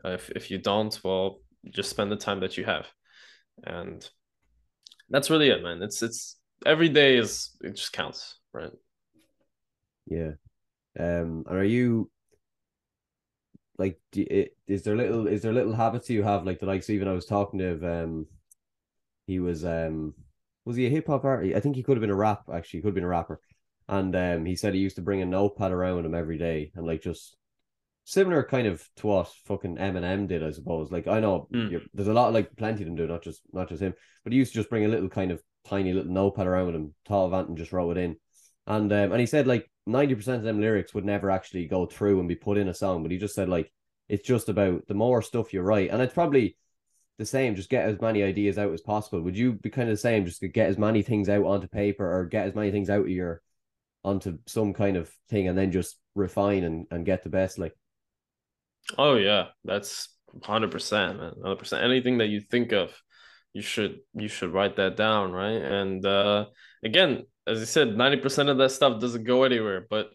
Uh, 0.03 0.13
if, 0.13 0.31
if 0.31 0.51
you 0.51 0.57
don't 0.57 0.99
well 1.05 1.41
just 1.69 1.91
spend 1.91 2.11
the 2.11 2.17
time 2.17 2.41
that 2.41 2.57
you 2.57 2.65
have. 2.65 2.87
And 3.65 4.09
that's 5.11 5.31
really 5.31 5.51
it 5.51 5.63
man. 5.63 5.83
It's 5.83 6.03
it's 6.03 6.37
every 6.65 6.89
day 6.89 7.17
is 7.17 7.51
it 7.61 7.77
just 7.77 7.93
counts 7.93 8.37
right? 8.53 8.71
Yeah. 10.07 10.33
Um 10.99 11.45
and 11.47 11.59
are 11.59 11.65
you 11.65 12.11
like 13.79 13.99
is 14.13 14.83
there 14.83 14.97
little 14.97 15.27
is 15.27 15.43
there 15.43 15.53
little 15.53 15.75
habits 15.75 16.11
you 16.11 16.23
have 16.23 16.45
like 16.45 16.61
the 16.61 16.67
likes 16.67 16.91
even 16.91 17.09
I 17.09 17.13
was 17.13 17.27
talking 17.27 17.59
to 17.61 18.03
um 18.03 18.27
he 19.27 19.41
was 19.41 19.65
um 19.65 20.15
was 20.65 20.77
he 20.77 20.87
a 20.87 20.91
hip 20.91 21.07
hop 21.07 21.25
artist? 21.25 21.57
I 21.57 21.61
think 21.61 21.77
he 21.77 21.83
could 21.83 21.97
have 21.97 22.03
been 22.03 22.11
a 22.11 22.15
rap 22.15 22.43
actually 22.53 22.79
he 22.79 22.83
could 22.83 22.89
have 22.89 22.95
been 22.95 23.05
a 23.05 23.09
rapper. 23.09 23.41
And 23.89 24.15
um 24.15 24.45
he 24.45 24.55
said 24.57 24.75
he 24.75 24.81
used 24.81 24.97
to 24.97 25.03
bring 25.03 25.23
a 25.23 25.27
notepad 25.27 25.73
around 25.73 26.07
him 26.07 26.15
every 26.15 26.39
day 26.39 26.73
and 26.75 26.87
like 26.87 27.03
just 27.03 27.37
similar 28.05 28.43
kind 28.43 28.67
of 28.67 28.87
to 28.97 29.07
what 29.07 29.31
fucking 29.45 29.77
Eminem 29.77 30.27
did 30.27 30.43
I 30.43 30.51
suppose 30.51 30.91
like 30.91 31.07
I 31.07 31.21
know 31.21 31.49
mm. 31.53 31.81
there's 31.95 32.09
a 32.09 32.13
lot 32.13 32.33
like 32.33 32.57
plenty 32.57 32.83
of 32.83 32.87
them 32.87 32.97
do 32.97 33.07
not 33.07 33.23
just 33.23 33.43
not 33.53 33.69
just 33.69 33.83
him 33.83 33.95
but 34.25 34.33
he 34.33 34.39
used 34.39 34.53
to 34.53 34.59
just 34.59 34.71
bring 34.71 34.85
a 34.85 34.89
little 34.89 35.09
kind 35.09 35.31
of 35.31 35.41
tiny 35.65 35.93
little 35.93 36.13
notepad 36.13 36.47
around 36.47 36.67
with 36.67 36.75
him 36.75 36.95
thought 37.07 37.33
of 37.33 37.49
and 37.49 37.57
just 37.57 37.73
wrote 37.73 37.97
it 37.97 38.01
in 38.01 38.17
and 38.67 38.93
um 38.93 39.13
and 39.13 39.21
he 39.21 39.27
said 39.27 39.47
like 39.47 39.71
ninety 39.87 40.15
percent 40.15 40.39
of 40.39 40.45
them 40.45 40.61
lyrics 40.61 40.95
would 40.95 41.05
never 41.05 41.31
actually 41.31 41.67
go 41.67 41.87
through 41.87 42.19
and 42.21 42.29
be 42.29 42.35
put 42.35 42.59
in 42.59 42.69
a 42.69 42.75
song. 42.75 43.03
But 43.03 43.13
he 43.13 43.19
just 43.19 43.35
said 43.35 43.49
like 43.49 43.73
it's 44.09 44.27
just 44.27 44.49
about 44.49 44.87
the 44.89 44.95
more 44.95 45.23
stuff 45.23 45.53
you 45.53 45.61
write, 45.61 45.91
and 45.91 46.03
it's 46.03 46.15
probably 46.15 46.57
the 47.19 47.27
same. 47.27 47.55
Just 47.55 47.71
get 47.71 47.89
as 47.89 48.01
many 48.01 48.23
ideas 48.23 48.59
out 48.59 48.73
as 48.73 48.81
possible. 48.81 49.21
Would 49.23 49.37
you 49.37 49.53
be 49.53 49.71
kind 49.71 49.89
of 49.89 49.95
the 49.95 50.01
same? 50.01 50.25
Just 50.25 50.41
to 50.41 50.49
get 50.49 50.69
as 50.69 50.79
many 50.79 51.03
things 51.03 51.29
out 51.29 51.45
onto 51.45 51.69
paper, 51.69 52.11
or 52.11 52.27
get 52.27 52.47
as 52.47 52.55
many 52.55 52.71
things 52.71 52.91
out 52.91 53.03
of 53.03 53.09
your 53.09 53.43
onto 54.03 54.39
some 54.47 54.73
kind 54.73 54.97
of 54.97 55.11
thing, 55.29 55.49
and 55.49 55.57
then 55.57 55.73
just 55.73 55.99
refine 56.15 56.65
and, 56.65 56.87
and 56.91 57.07
get 57.07 57.23
the 57.23 57.29
best. 57.29 57.59
Like, 57.59 57.77
oh 58.99 59.17
yeah, 59.17 59.47
that's 59.65 60.09
hundred 60.43 60.71
percent, 60.71 61.19
man. 61.19 61.33
Hundred 61.43 61.59
percent. 61.59 61.85
Anything 61.85 62.19
that 62.19 62.29
you 62.29 62.41
think 62.41 62.73
of, 62.73 62.93
you 63.53 63.63
should 63.63 64.01
you 64.15 64.29
should 64.29 64.53
write 64.53 64.77
that 64.77 64.97
down, 64.97 65.33
right? 65.33 65.63
And 65.63 66.05
uh, 66.05 66.47
again, 66.85 67.25
as 67.47 67.61
I 67.61 67.65
said, 67.65 67.89
90% 67.89 68.49
of 68.49 68.59
that 68.59 68.71
stuff 68.71 69.01
doesn't 69.01 69.25
go 69.25 69.45
anywhere. 69.45 69.87
But 69.89 70.11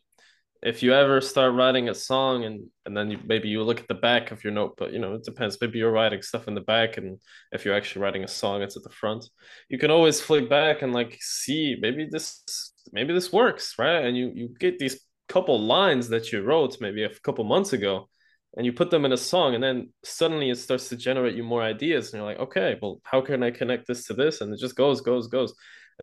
if 0.62 0.82
you 0.82 0.93
ever 0.93 1.21
start 1.21 1.54
writing 1.54 1.89
a 1.89 1.93
song 1.93 2.43
and 2.45 2.65
and 2.86 2.95
then 2.95 3.12
you, 3.12 3.19
maybe 3.25 3.49
you 3.49 3.62
look 3.63 3.80
at 3.80 3.88
the 3.88 3.93
back 3.93 4.32
of 4.32 4.43
your 4.43 4.54
notebook, 4.54 4.91
you 4.91 4.99
know, 4.99 5.13
it 5.13 5.23
depends. 5.23 5.58
Maybe 5.60 5.80
you're 5.80 5.91
writing 5.91 6.21
stuff 6.21 6.47
in 6.47 6.56
the 6.56 6.62
back, 6.62 6.97
and 6.97 7.19
if 7.51 7.65
you're 7.65 7.75
actually 7.75 8.01
writing 8.04 8.23
a 8.23 8.28
song, 8.28 8.62
it's 8.62 8.78
at 8.78 8.84
the 8.84 8.89
front. 8.89 9.25
You 9.69 9.78
can 9.78 9.91
always 9.91 10.21
flick 10.21 10.49
back 10.49 10.82
and 10.82 10.93
like 10.93 11.17
see 11.21 11.75
maybe 11.80 12.08
this 12.10 12.73
maybe 12.91 13.13
this 13.13 13.32
works, 13.32 13.75
right? 13.78 14.06
And 14.06 14.17
you 14.17 14.32
you 14.34 14.49
get 14.60 14.80
these 14.80 14.99
couple 15.28 15.60
lines 15.60 16.10
that 16.10 16.32
you 16.32 16.41
wrote 16.41 16.78
maybe 16.82 17.04
a 17.04 17.10
couple 17.23 17.43
months 17.43 17.73
ago, 17.73 18.10
and 18.58 18.65
you 18.65 18.74
put 18.74 18.89
them 18.89 19.06
in 19.06 19.12
a 19.12 19.18
song, 19.18 19.56
and 19.56 19.63
then 19.63 19.89
suddenly 20.04 20.50
it 20.50 20.58
starts 20.58 20.89
to 20.89 20.98
generate 20.98 21.36
you 21.36 21.44
more 21.44 21.62
ideas, 21.62 22.13
and 22.13 22.20
you're 22.20 22.30
like, 22.30 22.39
okay, 22.39 22.78
well, 22.82 23.02
how 23.04 23.22
can 23.22 23.44
I 23.44 23.52
connect 23.52 23.88
this 23.88 24.06
to 24.08 24.13
this? 24.13 24.41
And 24.41 24.54
it 24.54 24.60
just 24.60 24.76
goes, 24.76 25.02
goes, 25.02 25.28
goes. 25.28 25.54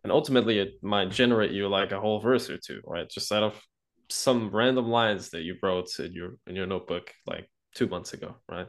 And 0.03 0.11
ultimately 0.11 0.59
it 0.59 0.81
might 0.81 1.11
generate 1.11 1.51
you 1.51 1.67
like 1.67 1.91
a 1.91 1.99
whole 1.99 2.19
verse 2.19 2.49
or 2.49 2.57
two 2.57 2.81
right? 2.85 3.09
Just 3.09 3.31
out 3.31 3.43
of 3.43 3.61
some 4.09 4.49
random 4.51 4.89
lines 4.89 5.29
that 5.29 5.41
you 5.41 5.55
wrote 5.61 5.99
in 5.99 6.13
your 6.13 6.37
in 6.47 6.55
your 6.55 6.67
notebook 6.67 7.11
like 7.25 7.49
two 7.75 7.87
months 7.87 8.13
ago 8.13 8.35
right? 8.49 8.67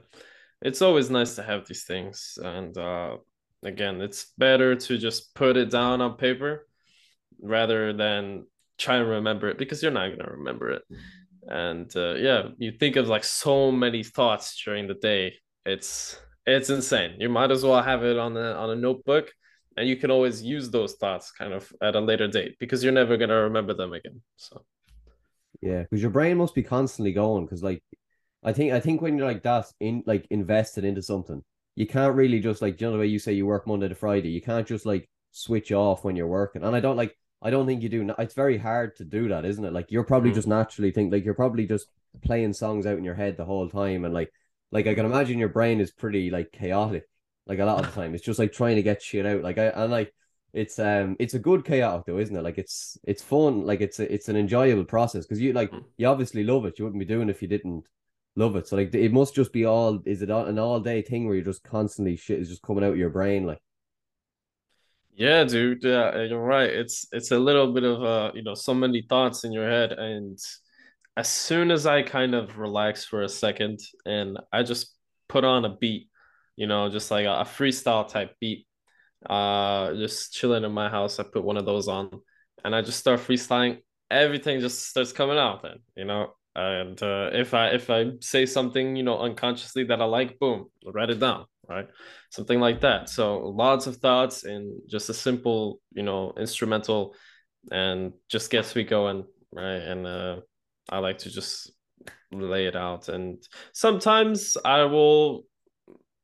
It's 0.63 0.83
always 0.83 1.11
nice 1.11 1.35
to 1.37 1.43
have 1.43 1.67
these 1.67 1.85
things 1.85 2.39
and 2.43 2.77
uh 2.77 3.17
again 3.63 4.01
it's 4.01 4.33
better 4.37 4.77
to 4.77 4.99
just 4.99 5.35
put 5.35 5.57
it 5.57 5.71
down 5.71 6.01
on 6.01 6.17
paper 6.17 6.67
rather 7.41 7.93
than 7.93 8.47
try 8.79 8.97
and 8.97 9.09
remember 9.09 9.49
it 9.49 9.59
because 9.59 9.83
you're 9.83 9.93
not 9.93 10.09
going 10.09 10.19
to 10.19 10.33
remember 10.33 10.71
it 10.71 10.83
and 11.49 11.95
uh, 11.97 12.15
yeah 12.15 12.49
you 12.59 12.73
think 12.73 12.97
of 12.97 13.09
like 13.09 13.25
so 13.25 13.71
many 13.71 14.03
thoughts 14.03 14.63
during 14.65 14.87
the 14.87 14.95
day. 14.95 15.35
It's 15.67 16.19
it's 16.47 16.71
insane. 16.71 17.17
You 17.19 17.29
might 17.29 17.51
as 17.51 17.65
well 17.65 17.83
have 17.83 18.05
it 18.05 18.19
on 18.19 18.37
a 18.37 18.53
on 18.53 18.71
a 18.71 18.77
notebook 18.77 19.33
and 19.77 19.89
you 19.89 19.97
can 19.97 20.11
always 20.11 20.43
use 20.43 20.71
those 20.71 20.95
thoughts 20.95 21.33
kind 21.33 21.53
of 21.53 21.73
at 21.83 21.97
a 21.97 22.01
later 22.01 22.29
date 22.29 22.57
because 22.61 22.83
you're 22.83 22.93
never 22.93 23.17
going 23.17 23.31
to 23.31 23.37
remember 23.37 23.75
them 23.75 23.93
again 23.93 24.21
so. 24.37 24.65
Yeah 25.61 25.83
because 25.83 26.03
your 26.03 26.11
brain 26.11 26.37
must 26.37 26.55
be 26.55 26.63
constantly 26.63 27.13
going 27.13 27.45
because 27.45 27.63
like 27.63 27.83
i 28.43 28.53
think 28.53 28.73
i 28.73 28.81
think 28.81 29.01
when 29.01 29.17
you're 29.17 29.27
like 29.27 29.43
that 29.43 29.67
in 29.81 30.03
like 30.07 30.27
invested 30.31 30.85
into 30.85 31.03
something 31.03 31.43
you 31.77 31.87
can't 31.87 32.15
really 32.15 32.41
just 32.41 32.63
like 32.63 32.81
you 32.81 32.87
know 32.87 32.93
the 32.93 32.99
way 32.99 33.07
you 33.07 33.19
say 33.19 33.33
you 33.33 33.47
work 33.47 33.67
monday 33.67 33.89
to 33.89 33.95
friday? 33.95 34.29
You 34.29 34.43
can't 34.43 34.67
just 34.67 34.87
like 34.87 35.09
switch 35.33 35.73
off 35.73 36.05
when 36.05 36.15
you're 36.17 36.29
working. 36.29 36.63
And 36.63 36.77
i 36.77 36.81
don't 36.81 36.97
like 36.97 37.17
i 37.45 37.51
don't 37.51 37.67
think 37.67 37.83
you 37.83 37.89
do 37.89 38.13
it's 38.19 38.35
very 38.35 38.59
hard 38.59 38.97
to 38.97 39.05
do 39.05 39.29
that 39.29 39.45
isn't 39.45 39.65
it 39.65 39.73
like 39.73 39.93
you're 39.93 40.03
probably 40.03 40.31
mm. 40.31 40.35
just 40.35 40.49
naturally 40.49 40.91
think 40.91 41.13
like 41.13 41.25
you're 41.25 41.35
probably 41.35 41.67
just 41.67 41.87
playing 42.23 42.53
songs 42.53 42.87
out 42.87 42.99
in 42.99 43.05
your 43.05 43.15
head 43.15 43.37
the 43.37 43.45
whole 43.45 43.69
time 43.69 44.05
and 44.05 44.13
like 44.13 44.33
like 44.73 44.87
i 44.87 44.95
can 44.95 45.07
imagine 45.07 45.39
your 45.39 45.49
brain 45.49 45.81
is 45.81 45.93
pretty 45.93 46.31
like 46.31 46.51
chaotic 46.51 47.07
like 47.47 47.59
a 47.59 47.65
lot 47.65 47.79
of 47.79 47.87
the 47.87 48.01
time, 48.01 48.15
it's 48.15 48.25
just 48.25 48.39
like 48.39 48.53
trying 48.53 48.77
to 48.77 48.83
get 48.83 49.03
shit 49.03 49.27
out. 49.27 49.43
Like 49.43 49.59
I 49.59 49.67
and 49.67 49.93
like 49.93 50.15
it's 50.53 50.79
um 50.79 51.17
it's 51.19 51.35
a 51.35 51.39
good 51.39 51.65
chaotic 51.65 52.07
though, 52.07 52.19
isn't 52.19 52.37
it? 52.37 52.43
Like 52.43 52.59
it's 52.59 52.99
it's 53.05 53.23
fun. 53.23 53.67
Like 53.67 53.81
it's 53.81 53.99
a, 54.01 54.13
it's 54.13 54.29
an 54.29 54.37
enjoyable 54.37 54.85
process 54.85 55.25
because 55.25 55.41
you 55.41 55.53
like 55.53 55.71
hmm. 55.71 55.81
you 55.97 56.07
obviously 56.07 56.45
love 56.45 56.65
it. 56.65 56.79
You 56.79 56.85
wouldn't 56.85 57.01
be 57.01 57.07
doing 57.07 57.29
it 57.29 57.33
if 57.33 57.43
you 57.43 57.49
didn't 57.49 57.85
love 58.37 58.57
it. 58.57 58.67
So 58.69 58.77
like 58.77 58.95
it 58.95 59.13
must 59.13 59.35
just 59.35 59.53
be 59.53 59.65
all. 59.67 60.01
Is 60.07 60.23
it 60.23 60.31
an 60.31 60.59
all 60.59 60.81
day 60.81 61.03
thing 61.03 61.27
where 61.27 61.35
you're 61.35 61.45
just 61.45 61.65
constantly 61.65 62.17
shit 62.17 62.41
is 62.41 62.49
just 62.49 62.63
coming 62.63 62.85
out 62.85 62.93
of 62.93 62.99
your 62.99 63.11
brain 63.11 63.47
like? 63.47 63.61
Yeah, 65.15 65.45
dude. 65.45 65.85
Yeah, 65.85 66.23
you're 66.23 66.41
right. 66.43 66.69
It's 66.71 67.07
it's 67.13 67.31
a 67.31 67.39
little 67.39 67.73
bit 67.73 67.85
of 67.85 68.03
uh 68.03 68.33
you 68.35 68.43
know 68.43 68.55
so 68.55 68.75
many 68.75 69.03
thoughts 69.03 69.45
in 69.45 69.53
your 69.53 69.69
head 69.69 69.93
and 69.93 70.39
as 71.17 71.29
soon 71.29 71.71
as 71.71 71.87
I 71.87 72.03
kind 72.03 72.35
of 72.35 72.59
relax 72.59 73.05
for 73.05 73.23
a 73.23 73.29
second 73.29 73.81
and 74.05 74.39
I 74.53 74.63
just 74.65 74.93
put 75.29 75.45
on 75.45 75.65
a 75.65 75.77
beat 75.77 76.09
you 76.57 76.67
know, 76.67 76.89
just 76.89 77.11
like 77.11 77.27
a, 77.27 77.45
freestyle 77.45 78.09
type 78.09 78.37
beat. 78.41 78.67
Uh, 79.29 79.95
just 79.95 80.33
chilling 80.35 80.65
in 80.65 80.73
my 80.73 80.89
house. 80.89 81.19
I 81.19 81.25
put 81.25 81.45
one 81.45 81.57
of 81.57 81.65
those 81.67 81.89
on, 81.89 82.11
and 82.65 82.75
I 82.75 82.83
just 82.83 82.99
start 83.01 83.21
freestyling. 83.21 83.81
Everything 84.11 84.61
just 84.61 84.89
starts 84.89 85.13
coming 85.13 85.39
out. 85.39 85.63
Then 85.63 85.79
you 85.97 86.05
know, 86.05 86.35
and 86.55 87.03
uh, 87.03 87.31
if 87.33 87.55
I 87.55 87.69
if 87.69 87.91
I 87.91 88.13
say 88.21 88.47
something 88.47 88.97
you 88.97 89.03
know 89.03 89.19
unconsciously 89.19 89.85
that 89.85 90.01
I 90.01 90.05
like, 90.05 90.39
boom, 90.39 90.67
write 90.87 91.11
it 91.11 91.21
down, 91.21 91.47
right? 91.69 91.89
Something 92.31 92.61
like 92.61 92.81
that. 92.81 93.09
So 93.09 93.39
lots 93.39 93.87
of 93.87 93.97
thoughts 93.97 94.45
in 94.45 94.81
just 94.89 95.09
a 95.11 95.15
simple 95.15 95.81
you 95.93 96.03
know 96.03 96.33
instrumental, 96.39 97.15
and 97.71 98.13
just 98.29 98.51
gets 98.51 98.75
me 98.77 98.85
going, 98.85 99.25
right? 99.53 99.83
And 99.83 100.07
uh, 100.07 100.37
I 100.89 100.99
like 100.99 101.19
to 101.19 101.31
just 101.31 101.73
lay 102.33 102.67
it 102.67 102.77
out, 102.77 103.09
and 103.09 103.43
sometimes 103.73 104.57
I 104.65 104.85
will 104.85 105.45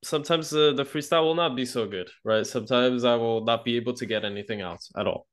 sometimes 0.02 0.50
the, 0.50 0.72
the 0.74 0.84
freestyle 0.84 1.24
will 1.24 1.34
not 1.34 1.56
be 1.56 1.66
so 1.66 1.86
good, 1.86 2.08
right? 2.24 2.46
Sometimes 2.46 3.04
I 3.04 3.16
will 3.16 3.44
not 3.44 3.64
be 3.64 3.76
able 3.76 3.94
to 3.94 4.06
get 4.06 4.24
anything 4.24 4.62
out 4.62 4.80
at 4.96 5.06
all. 5.06 5.26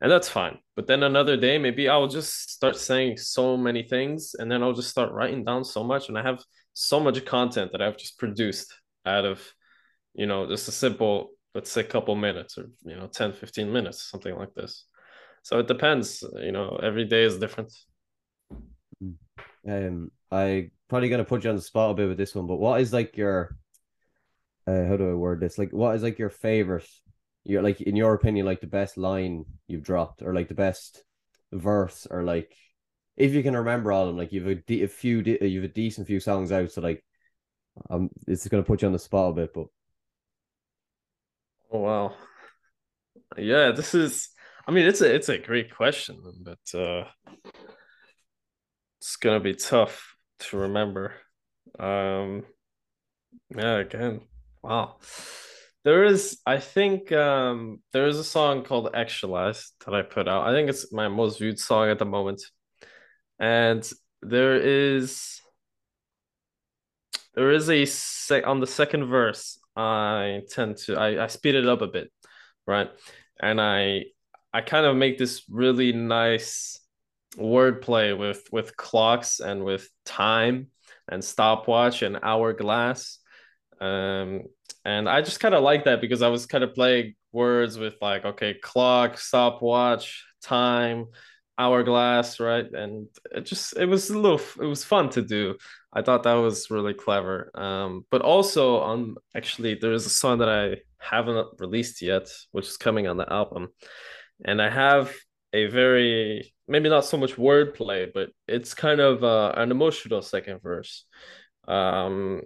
And 0.00 0.10
that's 0.10 0.28
fine. 0.28 0.58
But 0.74 0.86
then 0.86 1.02
another 1.02 1.36
day, 1.36 1.58
maybe 1.58 1.88
I'll 1.88 2.08
just 2.08 2.50
start 2.50 2.76
saying 2.76 3.16
so 3.16 3.56
many 3.56 3.82
things 3.82 4.34
and 4.38 4.50
then 4.50 4.62
I'll 4.62 4.74
just 4.74 4.90
start 4.90 5.12
writing 5.12 5.44
down 5.44 5.64
so 5.64 5.82
much. 5.82 6.08
And 6.08 6.18
I 6.18 6.22
have 6.22 6.42
so 6.74 7.00
much 7.00 7.24
content 7.24 7.72
that 7.72 7.80
I've 7.80 7.96
just 7.96 8.18
produced 8.18 8.72
out 9.06 9.24
of, 9.24 9.42
you 10.14 10.26
know, 10.26 10.46
just 10.48 10.68
a 10.68 10.72
simple, 10.72 11.30
let's 11.54 11.70
say, 11.70 11.82
couple 11.82 12.14
minutes 12.16 12.58
or, 12.58 12.66
you 12.84 12.96
know, 12.96 13.06
10, 13.06 13.32
15 13.32 13.72
minutes, 13.72 14.10
something 14.10 14.34
like 14.34 14.54
this. 14.54 14.86
So 15.42 15.58
it 15.58 15.68
depends. 15.68 16.24
You 16.34 16.52
know, 16.52 16.78
every 16.82 17.04
day 17.04 17.22
is 17.22 17.38
different. 17.38 17.72
Um, 19.68 20.10
I 20.30 20.70
probably 20.88 21.08
gonna 21.08 21.24
put 21.24 21.44
you 21.44 21.50
on 21.50 21.56
the 21.56 21.62
spot 21.62 21.90
a 21.90 21.94
bit 21.94 22.08
with 22.08 22.18
this 22.18 22.34
one, 22.34 22.46
but 22.46 22.56
what 22.56 22.80
is 22.80 22.92
like 22.92 23.16
your 23.16 23.56
uh, 24.66 24.84
how 24.86 24.96
do 24.96 25.10
I 25.10 25.14
word 25.14 25.40
this? 25.40 25.58
Like, 25.58 25.72
what 25.72 25.94
is 25.94 26.02
like 26.02 26.18
your 26.18 26.30
favorite? 26.30 26.88
Your 27.44 27.62
like, 27.62 27.80
in 27.80 27.94
your 27.94 28.14
opinion, 28.14 28.46
like 28.46 28.60
the 28.60 28.66
best 28.66 28.96
line 28.96 29.44
you've 29.68 29.84
dropped, 29.84 30.22
or 30.22 30.34
like 30.34 30.48
the 30.48 30.54
best 30.54 31.04
verse, 31.52 32.06
or 32.10 32.24
like 32.24 32.56
if 33.16 33.32
you 33.32 33.42
can 33.42 33.56
remember 33.56 33.92
all 33.92 34.02
of 34.02 34.08
them, 34.08 34.16
like 34.16 34.32
you've 34.32 34.48
a, 34.48 34.56
de- 34.56 34.82
a 34.82 34.88
few, 34.88 35.22
de- 35.22 35.46
you've 35.46 35.64
a 35.64 35.68
decent 35.68 36.06
few 36.06 36.18
songs 36.18 36.50
out, 36.50 36.72
so 36.72 36.80
like, 36.80 37.04
um, 37.90 38.10
it's 38.26 38.48
gonna 38.48 38.62
put 38.62 38.82
you 38.82 38.86
on 38.86 38.92
the 38.92 38.98
spot 38.98 39.30
a 39.30 39.34
bit, 39.34 39.54
but. 39.54 39.66
Oh 41.72 41.80
wow, 41.80 42.14
yeah, 43.36 43.72
this 43.72 43.94
is. 43.94 44.30
I 44.66 44.72
mean, 44.72 44.86
it's 44.86 45.00
a 45.00 45.14
it's 45.14 45.28
a 45.28 45.38
great 45.38 45.74
question, 45.74 46.20
but 46.42 46.78
uh, 46.78 47.04
it's 49.00 49.16
gonna 49.16 49.40
be 49.40 49.54
tough 49.54 50.16
to 50.40 50.56
remember. 50.58 51.14
Um, 51.78 52.44
yeah, 53.54 53.78
again, 53.78 54.20
Wow. 54.66 54.96
There 55.84 56.02
is, 56.04 56.40
I 56.44 56.58
think, 56.58 57.12
um, 57.12 57.80
there 57.92 58.08
is 58.08 58.18
a 58.18 58.24
song 58.24 58.64
called 58.64 58.90
Actualize 58.94 59.70
that 59.84 59.94
I 59.94 60.02
put 60.02 60.26
out. 60.26 60.44
I 60.44 60.52
think 60.52 60.68
it's 60.68 60.92
my 60.92 61.06
most 61.06 61.38
viewed 61.38 61.60
song 61.60 61.88
at 61.88 62.00
the 62.00 62.04
moment. 62.04 62.42
And 63.38 63.88
there 64.22 64.56
is, 64.56 65.40
there 67.36 67.52
is 67.52 67.70
a 67.70 67.84
sec 67.84 68.46
on 68.46 68.60
the 68.60 68.66
second 68.66 69.06
verse. 69.06 69.58
I 69.76 70.42
tend 70.50 70.78
to, 70.78 70.96
I, 70.96 71.24
I 71.24 71.26
speed 71.28 71.54
it 71.54 71.68
up 71.68 71.82
a 71.82 71.86
bit, 71.86 72.10
right? 72.66 72.90
And 73.40 73.60
I, 73.60 74.06
I 74.52 74.62
kind 74.62 74.86
of 74.86 74.96
make 74.96 75.18
this 75.18 75.42
really 75.48 75.92
nice 75.92 76.80
wordplay 77.36 78.16
with 78.16 78.48
with 78.50 78.74
clocks 78.78 79.40
and 79.40 79.62
with 79.62 79.90
time 80.06 80.68
and 81.06 81.22
stopwatch 81.22 82.00
and 82.00 82.18
hourglass 82.22 83.18
um, 83.80 84.42
and 84.84 85.08
I 85.08 85.20
just 85.20 85.40
kind 85.40 85.54
of 85.54 85.62
like 85.62 85.84
that 85.84 86.00
because 86.00 86.22
I 86.22 86.28
was 86.28 86.46
kind 86.46 86.64
of 86.64 86.74
playing 86.74 87.14
words 87.32 87.78
with 87.78 87.94
like, 88.00 88.24
okay, 88.24 88.54
clock, 88.54 89.18
stopwatch, 89.18 90.24
time, 90.42 91.06
hourglass, 91.58 92.40
right? 92.40 92.66
And 92.70 93.08
it 93.32 93.46
just 93.46 93.76
it 93.76 93.86
was 93.86 94.10
a 94.10 94.18
little 94.18 94.40
it 94.60 94.66
was 94.66 94.84
fun 94.84 95.10
to 95.10 95.22
do. 95.22 95.56
I 95.92 96.02
thought 96.02 96.24
that 96.24 96.34
was 96.34 96.70
really 96.70 96.94
clever. 96.94 97.50
Um, 97.54 98.04
but 98.10 98.22
also 98.22 98.78
on 98.78 99.16
actually 99.34 99.74
there 99.74 99.92
is 99.92 100.06
a 100.06 100.10
song 100.10 100.38
that 100.38 100.48
I 100.48 100.76
haven't 100.98 101.48
released 101.58 102.02
yet, 102.02 102.28
which 102.52 102.68
is 102.68 102.76
coming 102.76 103.06
on 103.08 103.16
the 103.16 103.30
album, 103.32 103.68
and 104.44 104.60
I 104.60 104.70
have 104.70 105.14
a 105.52 105.66
very 105.66 106.52
maybe 106.68 106.88
not 106.88 107.04
so 107.04 107.16
much 107.16 107.36
wordplay, 107.36 108.12
but 108.12 108.30
it's 108.48 108.74
kind 108.74 109.00
of 109.00 109.24
uh, 109.24 109.52
an 109.56 109.70
emotional 109.70 110.22
second 110.22 110.62
verse. 110.62 111.04
Um, 111.68 112.42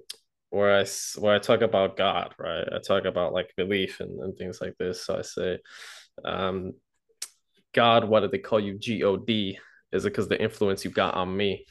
where 0.50 0.80
I 0.80 0.84
where 1.18 1.34
I 1.34 1.38
talk 1.38 1.62
about 1.62 1.96
God, 1.96 2.34
right? 2.38 2.66
I 2.72 2.78
talk 2.80 3.04
about 3.04 3.32
like 3.32 3.54
belief 3.56 4.00
and, 4.00 4.20
and 4.20 4.36
things 4.36 4.60
like 4.60 4.76
this. 4.78 5.04
So 5.04 5.16
I 5.16 5.22
say, 5.22 5.58
um, 6.24 6.72
God, 7.72 8.08
what 8.08 8.20
did 8.20 8.32
they 8.32 8.38
call 8.38 8.60
you? 8.60 8.78
G 8.78 9.02
O 9.02 9.16
D, 9.16 9.58
Is 9.92 10.04
it 10.04 10.10
because 10.10 10.28
the 10.28 10.40
influence 10.40 10.84
you 10.84 10.90
got 10.90 11.14
on 11.14 11.36
me? 11.36 11.66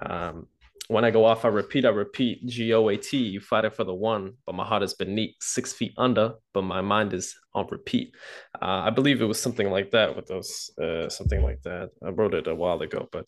Um, 0.00 0.46
when 0.88 1.04
I 1.04 1.10
go 1.10 1.24
off, 1.24 1.44
I 1.44 1.48
repeat, 1.48 1.84
I 1.84 1.90
repeat, 1.90 2.44
G 2.46 2.74
O 2.74 2.88
A 2.88 2.96
T, 2.96 3.16
you 3.16 3.40
fighting 3.40 3.70
for 3.70 3.84
the 3.84 3.94
one, 3.94 4.34
but 4.44 4.54
my 4.54 4.64
heart 4.64 4.82
is 4.82 4.94
beneath, 4.94 5.36
six 5.40 5.72
feet 5.72 5.94
under, 5.96 6.34
but 6.52 6.62
my 6.62 6.80
mind 6.80 7.12
is 7.14 7.34
on 7.54 7.66
repeat. 7.70 8.14
Uh, 8.60 8.82
I 8.86 8.90
believe 8.90 9.22
it 9.22 9.26
was 9.26 9.40
something 9.40 9.70
like 9.70 9.92
that 9.92 10.16
with 10.16 10.26
those, 10.26 10.70
uh, 10.82 11.08
something 11.08 11.42
like 11.42 11.62
that. 11.62 11.90
I 12.04 12.10
wrote 12.10 12.34
it 12.34 12.48
a 12.48 12.54
while 12.54 12.80
ago, 12.82 13.08
but 13.12 13.26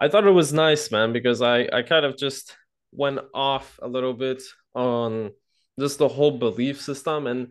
I 0.00 0.08
thought 0.08 0.26
it 0.26 0.30
was 0.30 0.52
nice, 0.52 0.90
man, 0.90 1.12
because 1.12 1.42
I, 1.42 1.68
I 1.72 1.82
kind 1.82 2.06
of 2.06 2.16
just 2.16 2.56
went 2.92 3.20
off 3.34 3.78
a 3.82 3.88
little 3.88 4.14
bit 4.14 4.42
on 4.74 5.32
just 5.78 5.98
the 5.98 6.08
whole 6.08 6.38
belief 6.38 6.80
system. 6.80 7.26
And, 7.26 7.48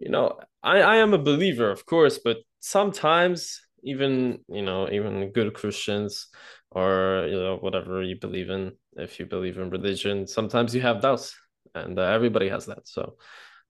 you 0.00 0.10
know, 0.10 0.40
I, 0.62 0.80
I 0.80 0.96
am 0.96 1.14
a 1.14 1.18
believer, 1.18 1.70
of 1.70 1.86
course, 1.86 2.18
but 2.18 2.38
sometimes 2.60 3.62
even, 3.82 4.40
you 4.48 4.62
know, 4.62 4.88
even 4.90 5.32
good 5.32 5.54
Christians, 5.54 6.28
or 6.72 7.26
you 7.28 7.34
know 7.34 7.56
whatever 7.56 8.02
you 8.02 8.16
believe 8.16 8.50
in 8.50 8.72
if 8.96 9.18
you 9.18 9.26
believe 9.26 9.58
in 9.58 9.70
religion 9.70 10.26
sometimes 10.26 10.74
you 10.74 10.80
have 10.80 11.00
doubts 11.00 11.36
and 11.74 11.98
uh, 11.98 12.02
everybody 12.02 12.48
has 12.48 12.66
that. 12.66 12.86
So 12.86 13.16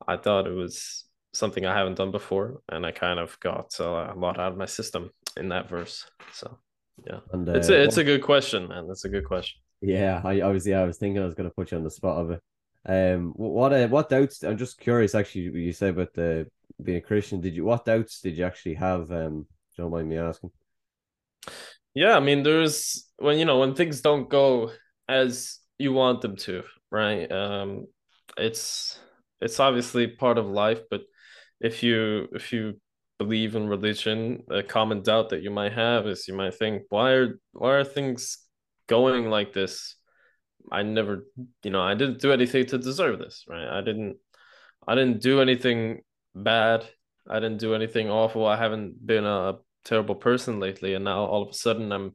i 0.07 0.17
thought 0.17 0.47
it 0.47 0.55
was 0.55 1.05
something 1.33 1.67
i 1.67 1.77
haven't 1.77 1.97
done 1.97 2.11
before 2.11 2.61
and 2.69 2.85
i 2.87 2.91
kind 2.91 3.19
of 3.19 3.39
got 3.41 3.79
a 3.79 4.15
lot 4.17 4.39
out 4.39 4.53
of 4.53 4.59
my 4.59 4.67
system 4.67 5.11
in 5.37 5.49
that 5.51 5.69
verse. 5.69 6.11
So 6.33 6.59
yeah. 7.07 7.21
And, 7.33 7.49
uh, 7.49 7.53
it's 7.53 7.69
a 7.69 7.83
it's 7.83 7.97
a 7.97 8.05
good 8.05 8.23
question 8.23 8.69
man. 8.69 8.89
It's 8.91 9.05
a 9.05 9.09
good 9.09 9.25
question. 9.25 9.61
Yeah 9.81 10.21
i, 10.25 10.33
yeah 10.33 10.47
i 10.81 10.85
was 10.85 10.99
thinking 10.99 11.23
i 11.23 11.25
was 11.25 11.35
going 11.35 11.49
to 11.49 11.55
put 11.55 11.71
you 11.71 11.79
on 11.79 11.85
the 11.85 11.91
spot 11.91 12.19
of 12.19 12.31
it. 12.33 12.43
Um 12.87 13.33
what 13.37 13.73
uh, 13.73 13.89
what 13.89 14.09
doubts 14.09 14.43
i'm 14.43 14.59
just 14.59 14.79
curious 14.79 15.15
actually 15.15 15.43
you 15.43 15.73
say 15.73 15.89
about 15.89 16.13
the 16.15 16.47
being 16.83 16.99
a 16.99 17.01
christian 17.01 17.41
did 17.41 17.55
you 17.55 17.65
what 17.65 17.85
doubts 17.85 18.21
did 18.21 18.37
you 18.37 18.45
actually 18.45 18.75
have 18.75 19.11
um 19.13 19.47
don't 19.77 19.91
mind 19.91 20.09
me 20.09 20.17
asking 20.17 20.51
yeah, 21.95 22.17
I 22.17 22.21
mean, 22.21 22.43
there's 22.43 23.09
when 23.19 23.39
you 23.39 23.45
know 23.45 23.59
when 23.59 23.75
things 23.75 24.01
don't 24.01 24.29
go 24.29 24.71
as 25.09 25.59
you 25.79 25.93
want 25.93 26.21
them 26.21 26.37
to, 26.37 26.63
right? 26.91 27.31
Um, 27.31 27.87
it's 28.37 28.99
it's 29.41 29.59
obviously 29.61 30.07
part 30.07 30.39
of 30.39 30.47
life, 30.47 30.81
but 30.91 31.03
if 31.61 31.83
you 31.83 32.29
if 32.33 32.53
you 32.53 32.81
believe 33.19 33.57
in 33.57 33.69
religion, 33.69 34.45
a 34.51 34.63
common 34.63 35.03
doubt 35.03 35.31
that 35.31 35.43
you 35.43 35.51
might 35.51 35.73
have 35.73 36.07
is 36.07 36.29
you 36.29 36.35
might 36.35 36.55
think, 36.55 36.83
why 36.91 37.13
are 37.13 37.41
why 37.53 37.75
are 37.75 37.85
things 37.85 38.39
going 38.87 39.29
like 39.29 39.53
this? 39.53 39.97
I 40.71 40.83
never, 40.83 41.27
you 41.65 41.71
know, 41.71 41.83
I 41.83 41.95
didn't 41.95 42.21
do 42.21 42.33
anything 42.33 42.67
to 42.67 42.79
deserve 42.79 43.19
this, 43.19 43.45
right? 43.49 43.69
I 43.69 43.81
didn't 43.81 44.17
I 44.87 44.95
didn't 44.95 45.21
do 45.23 45.41
anything 45.41 46.03
bad. 46.35 46.87
I 47.29 47.35
didn't 47.41 47.59
do 47.59 47.75
anything 47.75 48.11
awful. 48.11 48.47
I 48.47 48.57
haven't 48.57 49.05
been 49.07 49.25
a 49.25 49.59
terrible 49.85 50.15
person 50.15 50.61
lately 50.61 50.95
and 50.95 51.05
now 51.05 51.25
all 51.25 51.43
of 51.43 51.49
a 51.49 51.55
sudden 51.55 51.91
i'm 51.93 52.15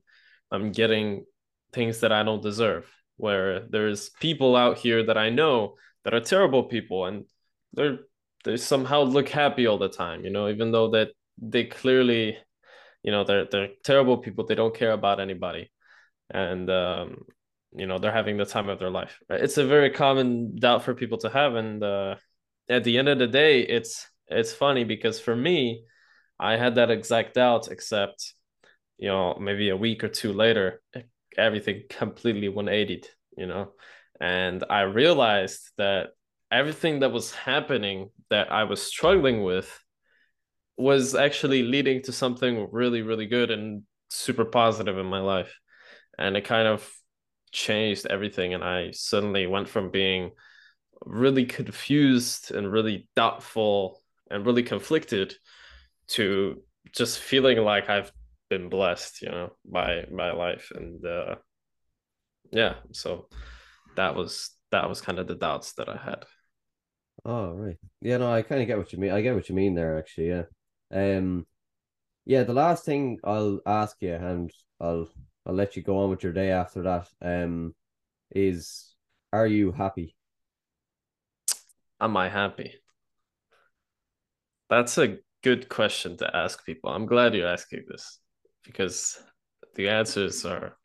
i'm 0.51 0.71
getting 0.71 1.25
things 1.73 2.01
that 2.01 2.12
i 2.12 2.23
don't 2.23 2.43
deserve 2.43 2.86
where 3.17 3.67
there's 3.69 4.10
people 4.21 4.56
out 4.56 4.78
here 4.78 5.04
that 5.06 5.17
i 5.17 5.30
know 5.30 5.75
that 6.04 6.13
are 6.13 6.19
terrible 6.19 6.63
people 6.63 7.06
and 7.06 7.25
they're 7.73 7.99
they 8.43 8.58
somehow 8.58 9.01
look 9.01 9.30
happy 9.30 9.65
all 9.65 9.80
the 9.80 9.89
time 9.89 10.23
you 10.23 10.30
know 10.30 10.47
even 10.47 10.71
though 10.71 10.91
that 10.91 11.10
they 11.41 11.63
clearly 11.63 12.38
you 13.01 13.12
know 13.12 13.23
they're 13.23 13.45
they're 13.45 13.69
terrible 13.84 14.17
people 14.19 14.45
they 14.45 14.56
don't 14.56 14.75
care 14.75 14.91
about 14.91 15.19
anybody 15.19 15.71
and 16.30 16.69
um 16.69 17.25
you 17.75 17.88
know 17.88 17.97
they're 17.97 18.12
having 18.12 18.38
the 18.38 18.45
time 18.45 18.69
of 18.69 18.78
their 18.78 18.91
life 18.91 19.19
it's 19.30 19.58
a 19.58 19.65
very 19.65 19.89
common 19.89 20.56
doubt 20.56 20.84
for 20.84 20.93
people 20.93 21.17
to 21.17 21.30
have 21.30 21.56
and 21.56 21.84
uh 21.84 22.15
at 22.69 22.84
the 22.84 22.97
end 22.97 23.08
of 23.10 23.19
the 23.19 23.28
day 23.28 23.62
it's 23.62 24.08
it's 24.28 24.54
funny 24.54 24.84
because 24.84 25.19
for 25.19 25.36
me 25.36 25.86
I 26.39 26.58
had 26.58 26.75
that 26.75 26.91
exact 26.91 27.36
doubt, 27.36 27.69
except, 27.69 28.34
you 28.97 29.08
know, 29.08 29.38
maybe 29.39 29.69
a 29.69 29.78
week 29.78 30.04
or 30.04 30.10
two 30.10 30.34
later, 30.34 30.82
everything 31.38 31.84
completely 31.89 32.49
180, 32.49 33.08
you 33.38 33.47
know, 33.47 33.71
and 34.19 34.63
I 34.69 34.82
realized 34.82 35.71
that 35.78 36.10
everything 36.51 36.99
that 36.99 37.12
was 37.12 37.34
happening 37.34 38.10
that 38.30 38.51
I 38.51 38.65
was 38.65 38.82
struggling 38.82 39.43
with 39.43 39.80
was 40.78 41.15
actually 41.15 41.63
leading 41.63 42.01
to 42.04 42.12
something 42.12 42.67
really, 42.71 43.01
really 43.01 43.28
good 43.28 43.49
and 43.49 43.84
super 44.10 44.45
positive 44.45 44.97
in 44.97 45.06
my 45.06 45.19
life. 45.19 45.58
And 46.17 46.36
it 46.38 46.45
kind 46.45 46.67
of 46.67 46.89
changed 47.51 48.08
everything. 48.08 48.54
And 48.54 48.63
I 48.63 48.91
suddenly 48.91 49.47
went 49.47 49.69
from 49.69 49.89
being 49.89 50.32
really 51.05 51.45
confused 51.45 52.51
and 52.51 52.71
really 52.71 53.09
doubtful 53.15 54.01
and 54.29 54.45
really 54.45 54.63
conflicted 54.63 55.35
to 56.07 56.61
just 56.91 57.19
feeling 57.19 57.59
like 57.59 57.89
I've 57.89 58.11
been 58.49 58.69
blessed, 58.69 59.21
you 59.21 59.29
know, 59.29 59.53
by 59.65 60.05
my 60.11 60.31
life. 60.31 60.71
And 60.75 61.05
uh 61.05 61.35
yeah, 62.51 62.75
so 62.91 63.27
that 63.95 64.15
was 64.15 64.51
that 64.71 64.89
was 64.89 65.01
kind 65.01 65.19
of 65.19 65.27
the 65.27 65.35
doubts 65.35 65.73
that 65.73 65.89
I 65.89 65.97
had. 65.97 66.25
Oh 67.23 67.51
right. 67.53 67.77
Yeah, 68.01 68.17
no, 68.17 68.31
I 68.31 68.41
kind 68.41 68.61
of 68.61 68.67
get 68.67 68.77
what 68.77 68.93
you 68.93 68.99
mean. 68.99 69.11
I 69.11 69.21
get 69.21 69.35
what 69.35 69.49
you 69.49 69.55
mean 69.55 69.73
there 69.75 69.97
actually, 69.97 70.29
yeah. 70.29 70.43
Um 70.91 71.45
yeah, 72.25 72.43
the 72.43 72.53
last 72.53 72.85
thing 72.85 73.19
I'll 73.23 73.61
ask 73.65 73.97
you 74.01 74.13
and 74.15 74.51
I'll 74.79 75.09
I'll 75.45 75.55
let 75.55 75.75
you 75.75 75.83
go 75.83 75.99
on 75.99 76.09
with 76.09 76.23
your 76.23 76.33
day 76.33 76.51
after 76.51 76.83
that. 76.83 77.07
Um 77.21 77.75
is 78.31 78.95
are 79.33 79.47
you 79.47 79.71
happy? 79.71 80.14
Am 81.99 82.17
I 82.17 82.29
happy? 82.29 82.73
That's 84.69 84.97
a 84.97 85.17
good 85.43 85.69
question 85.69 86.17
to 86.17 86.36
ask 86.36 86.65
people. 86.65 86.89
I'm 86.89 87.05
glad 87.05 87.36
you're 87.36 87.47
asking 87.47 87.86
this 87.88 88.19
because 88.63 89.17
the 89.75 89.89
answers 89.89 90.45
are 90.45 90.77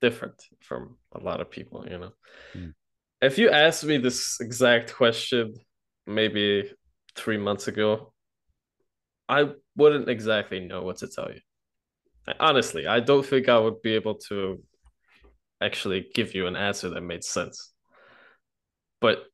different 0.00 0.42
from 0.60 0.96
a 1.12 1.20
lot 1.20 1.40
of 1.40 1.50
people, 1.50 1.86
you 1.88 1.98
know. 1.98 2.12
Mm. 2.56 2.74
If 3.20 3.38
you 3.38 3.50
asked 3.50 3.84
me 3.84 3.98
this 3.98 4.38
exact 4.40 4.94
question 4.94 5.54
maybe 6.06 6.70
three 7.14 7.38
months 7.38 7.68
ago, 7.68 8.12
I 9.28 9.50
wouldn't 9.76 10.08
exactly 10.08 10.60
know 10.60 10.82
what 10.82 10.98
to 10.98 11.08
tell 11.08 11.30
you. 11.30 11.40
Honestly, 12.40 12.86
I 12.86 13.00
don't 13.00 13.24
think 13.24 13.48
I 13.48 13.58
would 13.58 13.82
be 13.82 13.94
able 13.94 14.16
to 14.28 14.62
actually 15.60 16.06
give 16.14 16.34
you 16.34 16.46
an 16.46 16.56
answer 16.56 16.90
that 16.90 17.00
made 17.00 17.24
sense. 17.24 17.72
But 19.00 19.24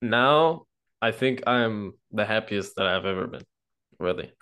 now 0.00 0.66
I 1.02 1.12
think 1.12 1.42
I'm 1.46 1.94
the 2.12 2.24
happiest 2.24 2.76
that 2.76 2.86
I've 2.86 3.06
ever 3.06 3.26
been 3.26 3.44
really. 3.98 4.32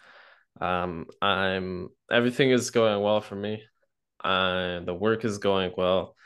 Um, 0.61 1.07
I'm 1.23 1.89
everything 2.11 2.51
is 2.51 2.71
going 2.71 3.03
well 3.03 3.21
for 3.21 3.37
me. 3.37 3.63
Uh, 4.23 4.81
the 4.81 4.95
work 4.95 5.25
is 5.25 5.39
going 5.39 5.73
well. 5.77 6.17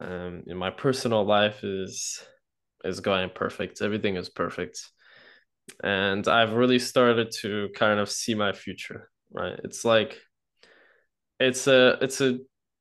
Um, 0.00 0.42
my 0.46 0.70
personal 0.70 1.24
life 1.24 1.64
is 1.64 2.22
is 2.84 3.00
going 3.00 3.30
perfect. 3.34 3.80
Everything 3.80 4.16
is 4.16 4.28
perfect, 4.28 4.80
and 5.82 6.26
I've 6.28 6.54
really 6.54 6.78
started 6.78 7.30
to 7.40 7.68
kind 7.74 8.00
of 8.00 8.10
see 8.10 8.34
my 8.34 8.52
future. 8.52 9.10
Right, 9.30 9.58
it's 9.64 9.84
like 9.84 10.18
it's 11.40 11.66
a 11.66 11.98
it's 12.02 12.20
a 12.20 12.38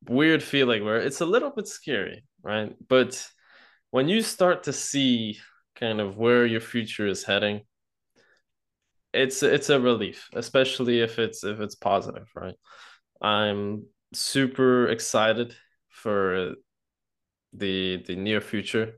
weird 0.07 0.43
feeling 0.43 0.83
where 0.83 0.97
it's 0.97 1.21
a 1.21 1.25
little 1.25 1.51
bit 1.51 1.67
scary, 1.67 2.23
right? 2.43 2.75
But 2.87 3.25
when 3.91 4.09
you 4.09 4.21
start 4.21 4.63
to 4.63 4.73
see 4.73 5.39
kind 5.81 5.99
of 5.99 6.17
where 6.17 6.45
your 6.45 6.61
future 6.61 7.07
is 7.07 7.23
heading, 7.23 7.61
it's 9.13 9.43
it's 9.43 9.69
a 9.69 9.79
relief, 9.79 10.29
especially 10.33 11.01
if 11.01 11.19
it's 11.19 11.43
if 11.43 11.59
it's 11.59 11.75
positive, 11.75 12.29
right? 12.35 12.55
I'm 13.21 13.85
super 14.13 14.87
excited 14.87 15.55
for 15.89 16.55
the 17.53 18.03
the 18.07 18.15
near 18.15 18.41
future 18.41 18.93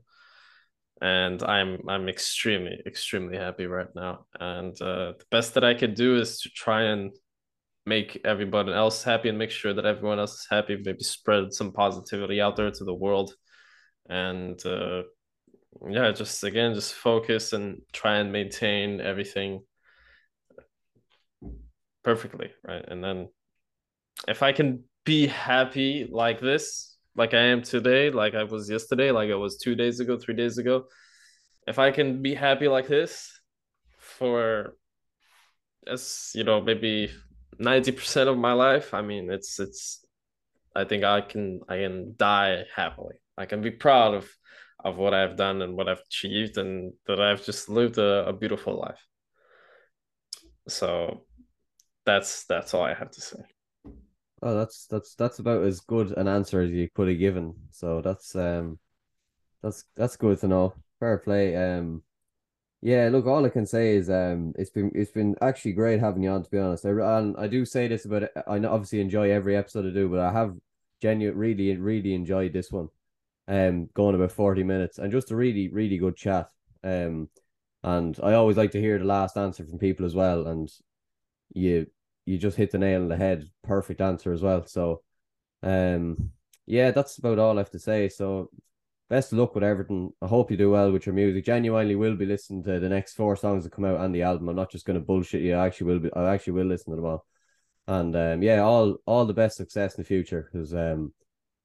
and 1.02 1.42
i'm 1.42 1.78
i'm 1.88 2.08
extremely 2.08 2.80
extremely 2.86 3.36
happy 3.36 3.66
right 3.66 3.88
now 3.96 4.24
and 4.38 4.80
uh, 4.80 5.12
the 5.18 5.24
best 5.30 5.54
that 5.54 5.64
i 5.64 5.74
can 5.74 5.92
do 5.92 6.16
is 6.16 6.40
to 6.40 6.48
try 6.50 6.82
and 6.82 7.10
make 7.84 8.20
everybody 8.24 8.72
else 8.72 9.02
happy 9.02 9.28
and 9.28 9.38
make 9.38 9.50
sure 9.50 9.74
that 9.74 9.84
everyone 9.84 10.18
else 10.18 10.34
is 10.34 10.46
happy 10.48 10.80
maybe 10.84 11.02
spread 11.02 11.52
some 11.52 11.72
positivity 11.72 12.40
out 12.40 12.56
there 12.56 12.70
to 12.70 12.84
the 12.84 12.94
world 12.94 13.34
and 14.08 14.64
uh, 14.64 15.02
yeah 15.88 16.10
just 16.12 16.42
again 16.44 16.74
just 16.74 16.94
focus 16.94 17.52
and 17.52 17.82
try 17.92 18.16
and 18.16 18.32
maintain 18.32 19.00
everything 19.00 19.60
perfectly, 22.04 22.50
right? 22.62 22.84
And 22.86 23.02
then 23.02 23.28
if 24.28 24.42
I 24.42 24.52
can 24.52 24.84
be 25.04 25.26
happy 25.26 26.06
like 26.08 26.40
this, 26.40 26.96
like 27.16 27.34
I 27.34 27.40
am 27.40 27.62
today, 27.62 28.10
like 28.10 28.34
I 28.34 28.44
was 28.44 28.70
yesterday, 28.70 29.10
like 29.10 29.30
I 29.30 29.34
was 29.34 29.56
two 29.56 29.74
days 29.74 29.98
ago, 29.98 30.18
three 30.18 30.34
days 30.34 30.58
ago, 30.58 30.84
if 31.66 31.78
I 31.78 31.90
can 31.90 32.22
be 32.22 32.34
happy 32.34 32.68
like 32.68 32.86
this 32.86 33.40
for 33.98 34.76
as 35.86 36.30
you 36.34 36.44
know, 36.44 36.60
maybe 36.60 37.10
90% 37.60 38.28
of 38.28 38.38
my 38.38 38.52
life, 38.52 38.94
I 38.94 39.02
mean 39.02 39.30
it's 39.30 39.58
it's 39.58 40.04
I 40.76 40.84
think 40.84 41.04
I 41.04 41.20
can 41.22 41.60
I 41.68 41.76
can 41.78 42.14
die 42.16 42.64
happily. 42.74 43.16
I 43.36 43.46
can 43.46 43.62
be 43.62 43.70
proud 43.70 44.14
of 44.14 44.28
of 44.84 44.98
what 44.98 45.14
I've 45.14 45.36
done 45.36 45.62
and 45.62 45.74
what 45.76 45.88
I've 45.88 46.02
achieved 46.06 46.58
and 46.58 46.92
that 47.06 47.20
I've 47.20 47.44
just 47.44 47.68
lived 47.68 47.98
a, 47.98 48.28
a 48.28 48.32
beautiful 48.32 48.78
life. 48.78 49.04
So 50.68 51.24
that's 52.04 52.44
that's 52.44 52.74
all 52.74 52.82
I 52.82 52.94
have 52.94 53.10
to 53.10 53.20
say. 53.20 53.38
Oh, 54.42 54.54
that's 54.54 54.86
that's 54.86 55.14
that's 55.14 55.38
about 55.38 55.64
as 55.64 55.80
good 55.80 56.12
an 56.18 56.28
answer 56.28 56.60
as 56.60 56.70
you 56.70 56.88
could 56.94 57.08
have 57.08 57.18
given. 57.18 57.54
So 57.70 58.02
that's 58.02 58.36
um 58.36 58.78
that's 59.62 59.84
that's 59.96 60.16
good 60.16 60.38
to 60.40 60.48
know. 60.48 60.74
Fair 61.00 61.18
play. 61.18 61.56
Um 61.56 62.02
yeah, 62.82 63.08
look, 63.10 63.26
all 63.26 63.46
I 63.46 63.48
can 63.48 63.64
say 63.64 63.96
is 63.96 64.10
um 64.10 64.52
it's 64.58 64.70
been 64.70 64.92
it's 64.94 65.12
been 65.12 65.34
actually 65.40 65.72
great 65.72 66.00
having 66.00 66.22
you 66.22 66.30
on 66.30 66.42
to 66.42 66.50
be 66.50 66.58
honest. 66.58 66.84
I 66.84 66.90
and 66.90 67.34
I 67.38 67.46
do 67.46 67.64
say 67.64 67.88
this 67.88 68.04
about 68.04 68.24
I 68.46 68.58
obviously 68.58 69.00
enjoy 69.00 69.30
every 69.30 69.56
episode 69.56 69.86
I 69.86 69.94
do, 69.94 70.10
but 70.10 70.20
I 70.20 70.30
have 70.30 70.54
genuine 71.00 71.38
really 71.38 71.74
really 71.76 72.14
enjoyed 72.14 72.52
this 72.52 72.70
one. 72.70 72.88
Um 73.46 73.88
going 73.94 74.14
about 74.14 74.32
40 74.32 74.62
minutes 74.62 74.98
and 74.98 75.12
just 75.12 75.30
a 75.30 75.36
really 75.36 75.68
really 75.68 75.98
good 75.98 76.16
chat. 76.16 76.48
Um 76.82 77.28
and 77.82 78.18
I 78.22 78.32
always 78.34 78.56
like 78.56 78.70
to 78.72 78.80
hear 78.80 78.98
the 78.98 79.04
last 79.04 79.36
answer 79.36 79.64
from 79.64 79.78
people 79.78 80.06
as 80.06 80.14
well 80.14 80.46
and 80.46 80.70
you 81.52 81.86
you 82.26 82.38
just 82.38 82.56
hit 82.56 82.70
the 82.70 82.78
nail 82.78 83.02
on 83.02 83.08
the 83.08 83.16
head. 83.16 83.48
Perfect 83.62 84.00
answer 84.00 84.32
as 84.32 84.42
well. 84.42 84.66
So, 84.66 85.02
um, 85.62 86.30
yeah, 86.66 86.90
that's 86.90 87.18
about 87.18 87.38
all 87.38 87.56
I 87.56 87.60
have 87.60 87.70
to 87.70 87.78
say. 87.78 88.08
So, 88.08 88.50
best 89.10 89.32
of 89.32 89.38
luck 89.38 89.54
with 89.54 89.64
everything. 89.64 90.10
I 90.22 90.26
hope 90.26 90.50
you 90.50 90.56
do 90.56 90.70
well 90.70 90.90
with 90.90 91.06
your 91.06 91.14
music. 91.14 91.44
Genuinely, 91.44 91.96
will 91.96 92.16
be 92.16 92.26
listening 92.26 92.64
to 92.64 92.80
the 92.80 92.88
next 92.88 93.14
four 93.14 93.36
songs 93.36 93.64
that 93.64 93.72
come 93.72 93.84
out 93.84 94.00
and 94.00 94.14
the 94.14 94.22
album. 94.22 94.48
I'm 94.48 94.56
not 94.56 94.70
just 94.70 94.86
going 94.86 94.98
to 94.98 95.04
bullshit 95.04 95.42
you. 95.42 95.54
I 95.54 95.66
actually 95.66 95.88
will 95.88 95.98
be. 96.00 96.12
I 96.14 96.32
actually 96.32 96.54
will 96.54 96.66
listen 96.66 96.92
to 96.92 96.96
them 96.96 97.06
all. 97.06 97.26
And 97.86 98.16
um, 98.16 98.42
yeah, 98.42 98.60
all 98.62 98.96
all 99.04 99.26
the 99.26 99.34
best 99.34 99.56
success 99.56 99.94
in 99.94 100.02
the 100.02 100.08
future 100.08 100.48
because 100.50 100.72
um, 100.72 101.12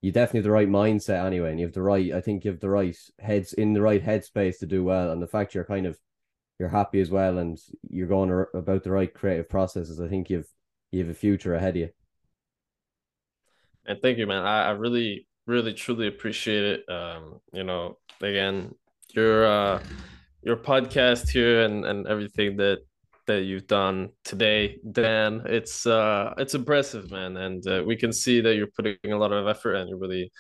you 0.02 0.12
definitely 0.12 0.40
have 0.40 0.46
the 0.46 0.52
right 0.52 0.70
mindset 0.70 1.26
anyway, 1.26 1.52
and 1.52 1.60
you 1.60 1.66
have 1.66 1.74
the 1.74 1.82
right. 1.82 2.14
I 2.14 2.22
think 2.22 2.46
you 2.46 2.52
have 2.52 2.60
the 2.60 2.70
right 2.70 2.96
heads 3.20 3.54
in 3.54 3.74
the 3.74 3.82
right 3.82 4.04
headspace 4.04 4.60
to 4.60 4.66
do 4.66 4.84
well. 4.84 5.12
And 5.12 5.22
the 5.22 5.28
fact 5.28 5.54
you're 5.54 5.66
kind 5.66 5.86
of 5.86 5.98
you're 6.58 6.70
happy 6.70 7.00
as 7.00 7.10
well 7.10 7.38
and 7.38 7.58
you're 7.90 8.08
going 8.08 8.46
about 8.54 8.84
the 8.84 8.92
right 8.92 9.14
creative 9.14 9.50
processes, 9.50 10.00
I 10.00 10.08
think 10.08 10.30
you've 10.30 10.48
you 10.92 11.00
have 11.00 11.10
a 11.10 11.14
future 11.14 11.56
ahead 11.56 11.76
of 11.76 11.82
you. 11.82 11.90
And 13.86 14.00
thank 14.02 14.18
you, 14.18 14.28
man. 14.28 14.46
I, 14.46 14.68
I 14.68 14.72
really, 14.72 15.28
really, 15.48 15.74
truly 15.74 16.08
appreciate 16.08 16.64
it. 16.64 16.90
Um, 16.90 17.40
you 17.54 17.64
know, 17.64 17.98
again, 18.22 18.76
your 19.14 19.46
uh, 19.46 19.84
your 20.44 20.58
podcast 20.58 21.30
here 21.30 21.64
and 21.64 21.86
and 21.86 22.08
everything 22.08 22.56
that 22.58 22.80
that 23.30 23.44
you've 23.44 23.68
done 23.68 24.10
today, 24.24 24.78
Dan. 24.92 25.44
It's 25.46 25.86
uh, 25.86 26.34
it's 26.38 26.56
impressive, 26.56 27.10
man, 27.10 27.38
and 27.38 27.66
uh, 27.68 27.84
we 27.86 27.96
can 27.96 28.12
see 28.12 28.42
that 28.42 28.56
you're 28.56 28.76
putting 28.76 28.98
a 29.06 29.18
lot 29.18 29.32
of 29.32 29.48
effort 29.48 29.76
and 29.76 29.90
you're 29.90 29.98
really, 29.98 30.32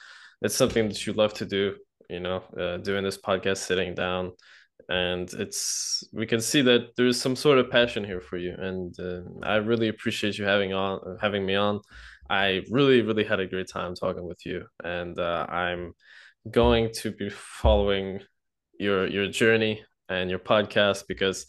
it's 0.41 0.55
something 0.55 0.87
that 0.89 1.05
you 1.07 1.13
love 1.13 1.33
to 1.35 1.45
do. 1.45 1.75
You 2.09 2.19
know, 2.19 2.43
uh, 2.59 2.77
doing 2.77 3.03
this 3.03 3.17
podcast, 3.17 3.57
sitting 3.57 3.95
down, 3.95 4.31
and 4.89 5.31
it's 5.33 6.03
we 6.13 6.25
can 6.25 6.41
see 6.41 6.61
that 6.63 6.95
there's 6.95 7.21
some 7.21 7.35
sort 7.35 7.59
of 7.59 7.69
passion 7.69 8.03
here 8.03 8.21
for 8.21 8.37
you 8.37 8.55
and 8.57 8.95
uh, 8.99 9.21
i 9.43 9.55
really 9.57 9.87
appreciate 9.87 10.37
you 10.37 10.45
having 10.45 10.73
on 10.73 11.17
having 11.21 11.45
me 11.45 11.55
on 11.55 11.79
i 12.29 12.61
really 12.71 13.01
really 13.01 13.23
had 13.23 13.39
a 13.39 13.45
great 13.47 13.69
time 13.69 13.93
talking 13.93 14.25
with 14.25 14.43
you 14.45 14.65
and 14.83 15.19
uh, 15.19 15.45
i'm 15.49 15.93
going 16.49 16.89
to 16.93 17.11
be 17.11 17.29
following 17.29 18.19
your 18.79 19.05
your 19.07 19.27
journey 19.27 19.83
and 20.07 20.29
your 20.29 20.39
podcast 20.39 21.03
because 21.07 21.45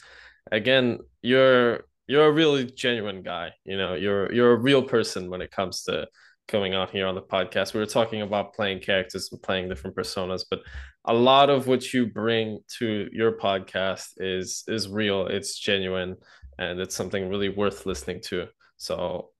again 0.50 0.98
you're 1.22 1.84
you're 2.06 2.26
a 2.26 2.32
really 2.32 2.64
genuine 2.64 3.22
guy 3.22 3.50
you 3.64 3.76
know 3.76 3.94
you're 3.94 4.32
you're 4.32 4.52
a 4.52 4.58
real 4.58 4.82
person 4.82 5.30
when 5.30 5.42
it 5.42 5.50
comes 5.50 5.82
to 5.84 6.06
coming 6.50 6.74
on 6.74 6.88
here 6.88 7.06
on 7.06 7.14
the 7.14 7.22
podcast. 7.22 7.72
We 7.72 7.80
were 7.80 7.86
talking 7.86 8.22
about 8.22 8.54
playing 8.54 8.80
characters 8.80 9.28
and 9.30 9.40
playing 9.40 9.68
different 9.68 9.96
personas, 9.96 10.44
but 10.50 10.60
a 11.04 11.14
lot 11.14 11.48
of 11.48 11.66
what 11.66 11.92
you 11.94 12.06
bring 12.06 12.58
to 12.78 13.08
your 13.12 13.32
podcast 13.38 14.08
is 14.18 14.64
is 14.66 14.88
real, 14.88 15.26
it's 15.28 15.58
genuine, 15.58 16.16
and 16.58 16.80
it's 16.80 16.96
something 16.96 17.28
really 17.28 17.48
worth 17.48 17.86
listening 17.86 18.20
to. 18.26 18.48
So, 18.76 19.30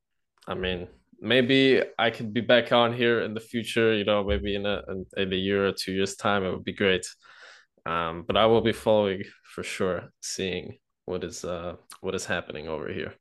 I 0.47 0.55
mean, 0.55 0.87
maybe 1.21 1.83
I 1.99 2.11
could 2.11 2.33
be 2.33 2.41
back 2.41 2.73
on 2.73 2.95
here 2.95 3.21
in 3.21 3.35
the 3.35 3.41
future. 3.41 3.93
You 3.93 4.05
know, 4.05 4.25
maybe 4.25 4.55
in 4.55 4.65
a 4.65 4.83
in 5.17 5.33
a 5.33 5.37
year 5.37 5.67
or 5.67 5.73
two 5.73 5.93
years 5.93 6.17
time, 6.17 6.45
it 6.45 6.53
would 6.53 6.65
be 6.65 6.73
great. 6.73 7.07
Um, 7.87 8.25
but 8.27 8.37
I 8.37 8.47
will 8.47 8.61
be 8.61 8.73
following 8.73 9.25
for 9.43 9.63
sure, 9.63 10.11
seeing 10.21 10.79
what 11.11 11.25
is 11.25 11.45
uh 11.45 11.75
what 12.01 12.15
is 12.15 12.25
happening 12.27 12.69
over 12.69 12.89
here. 12.93 13.13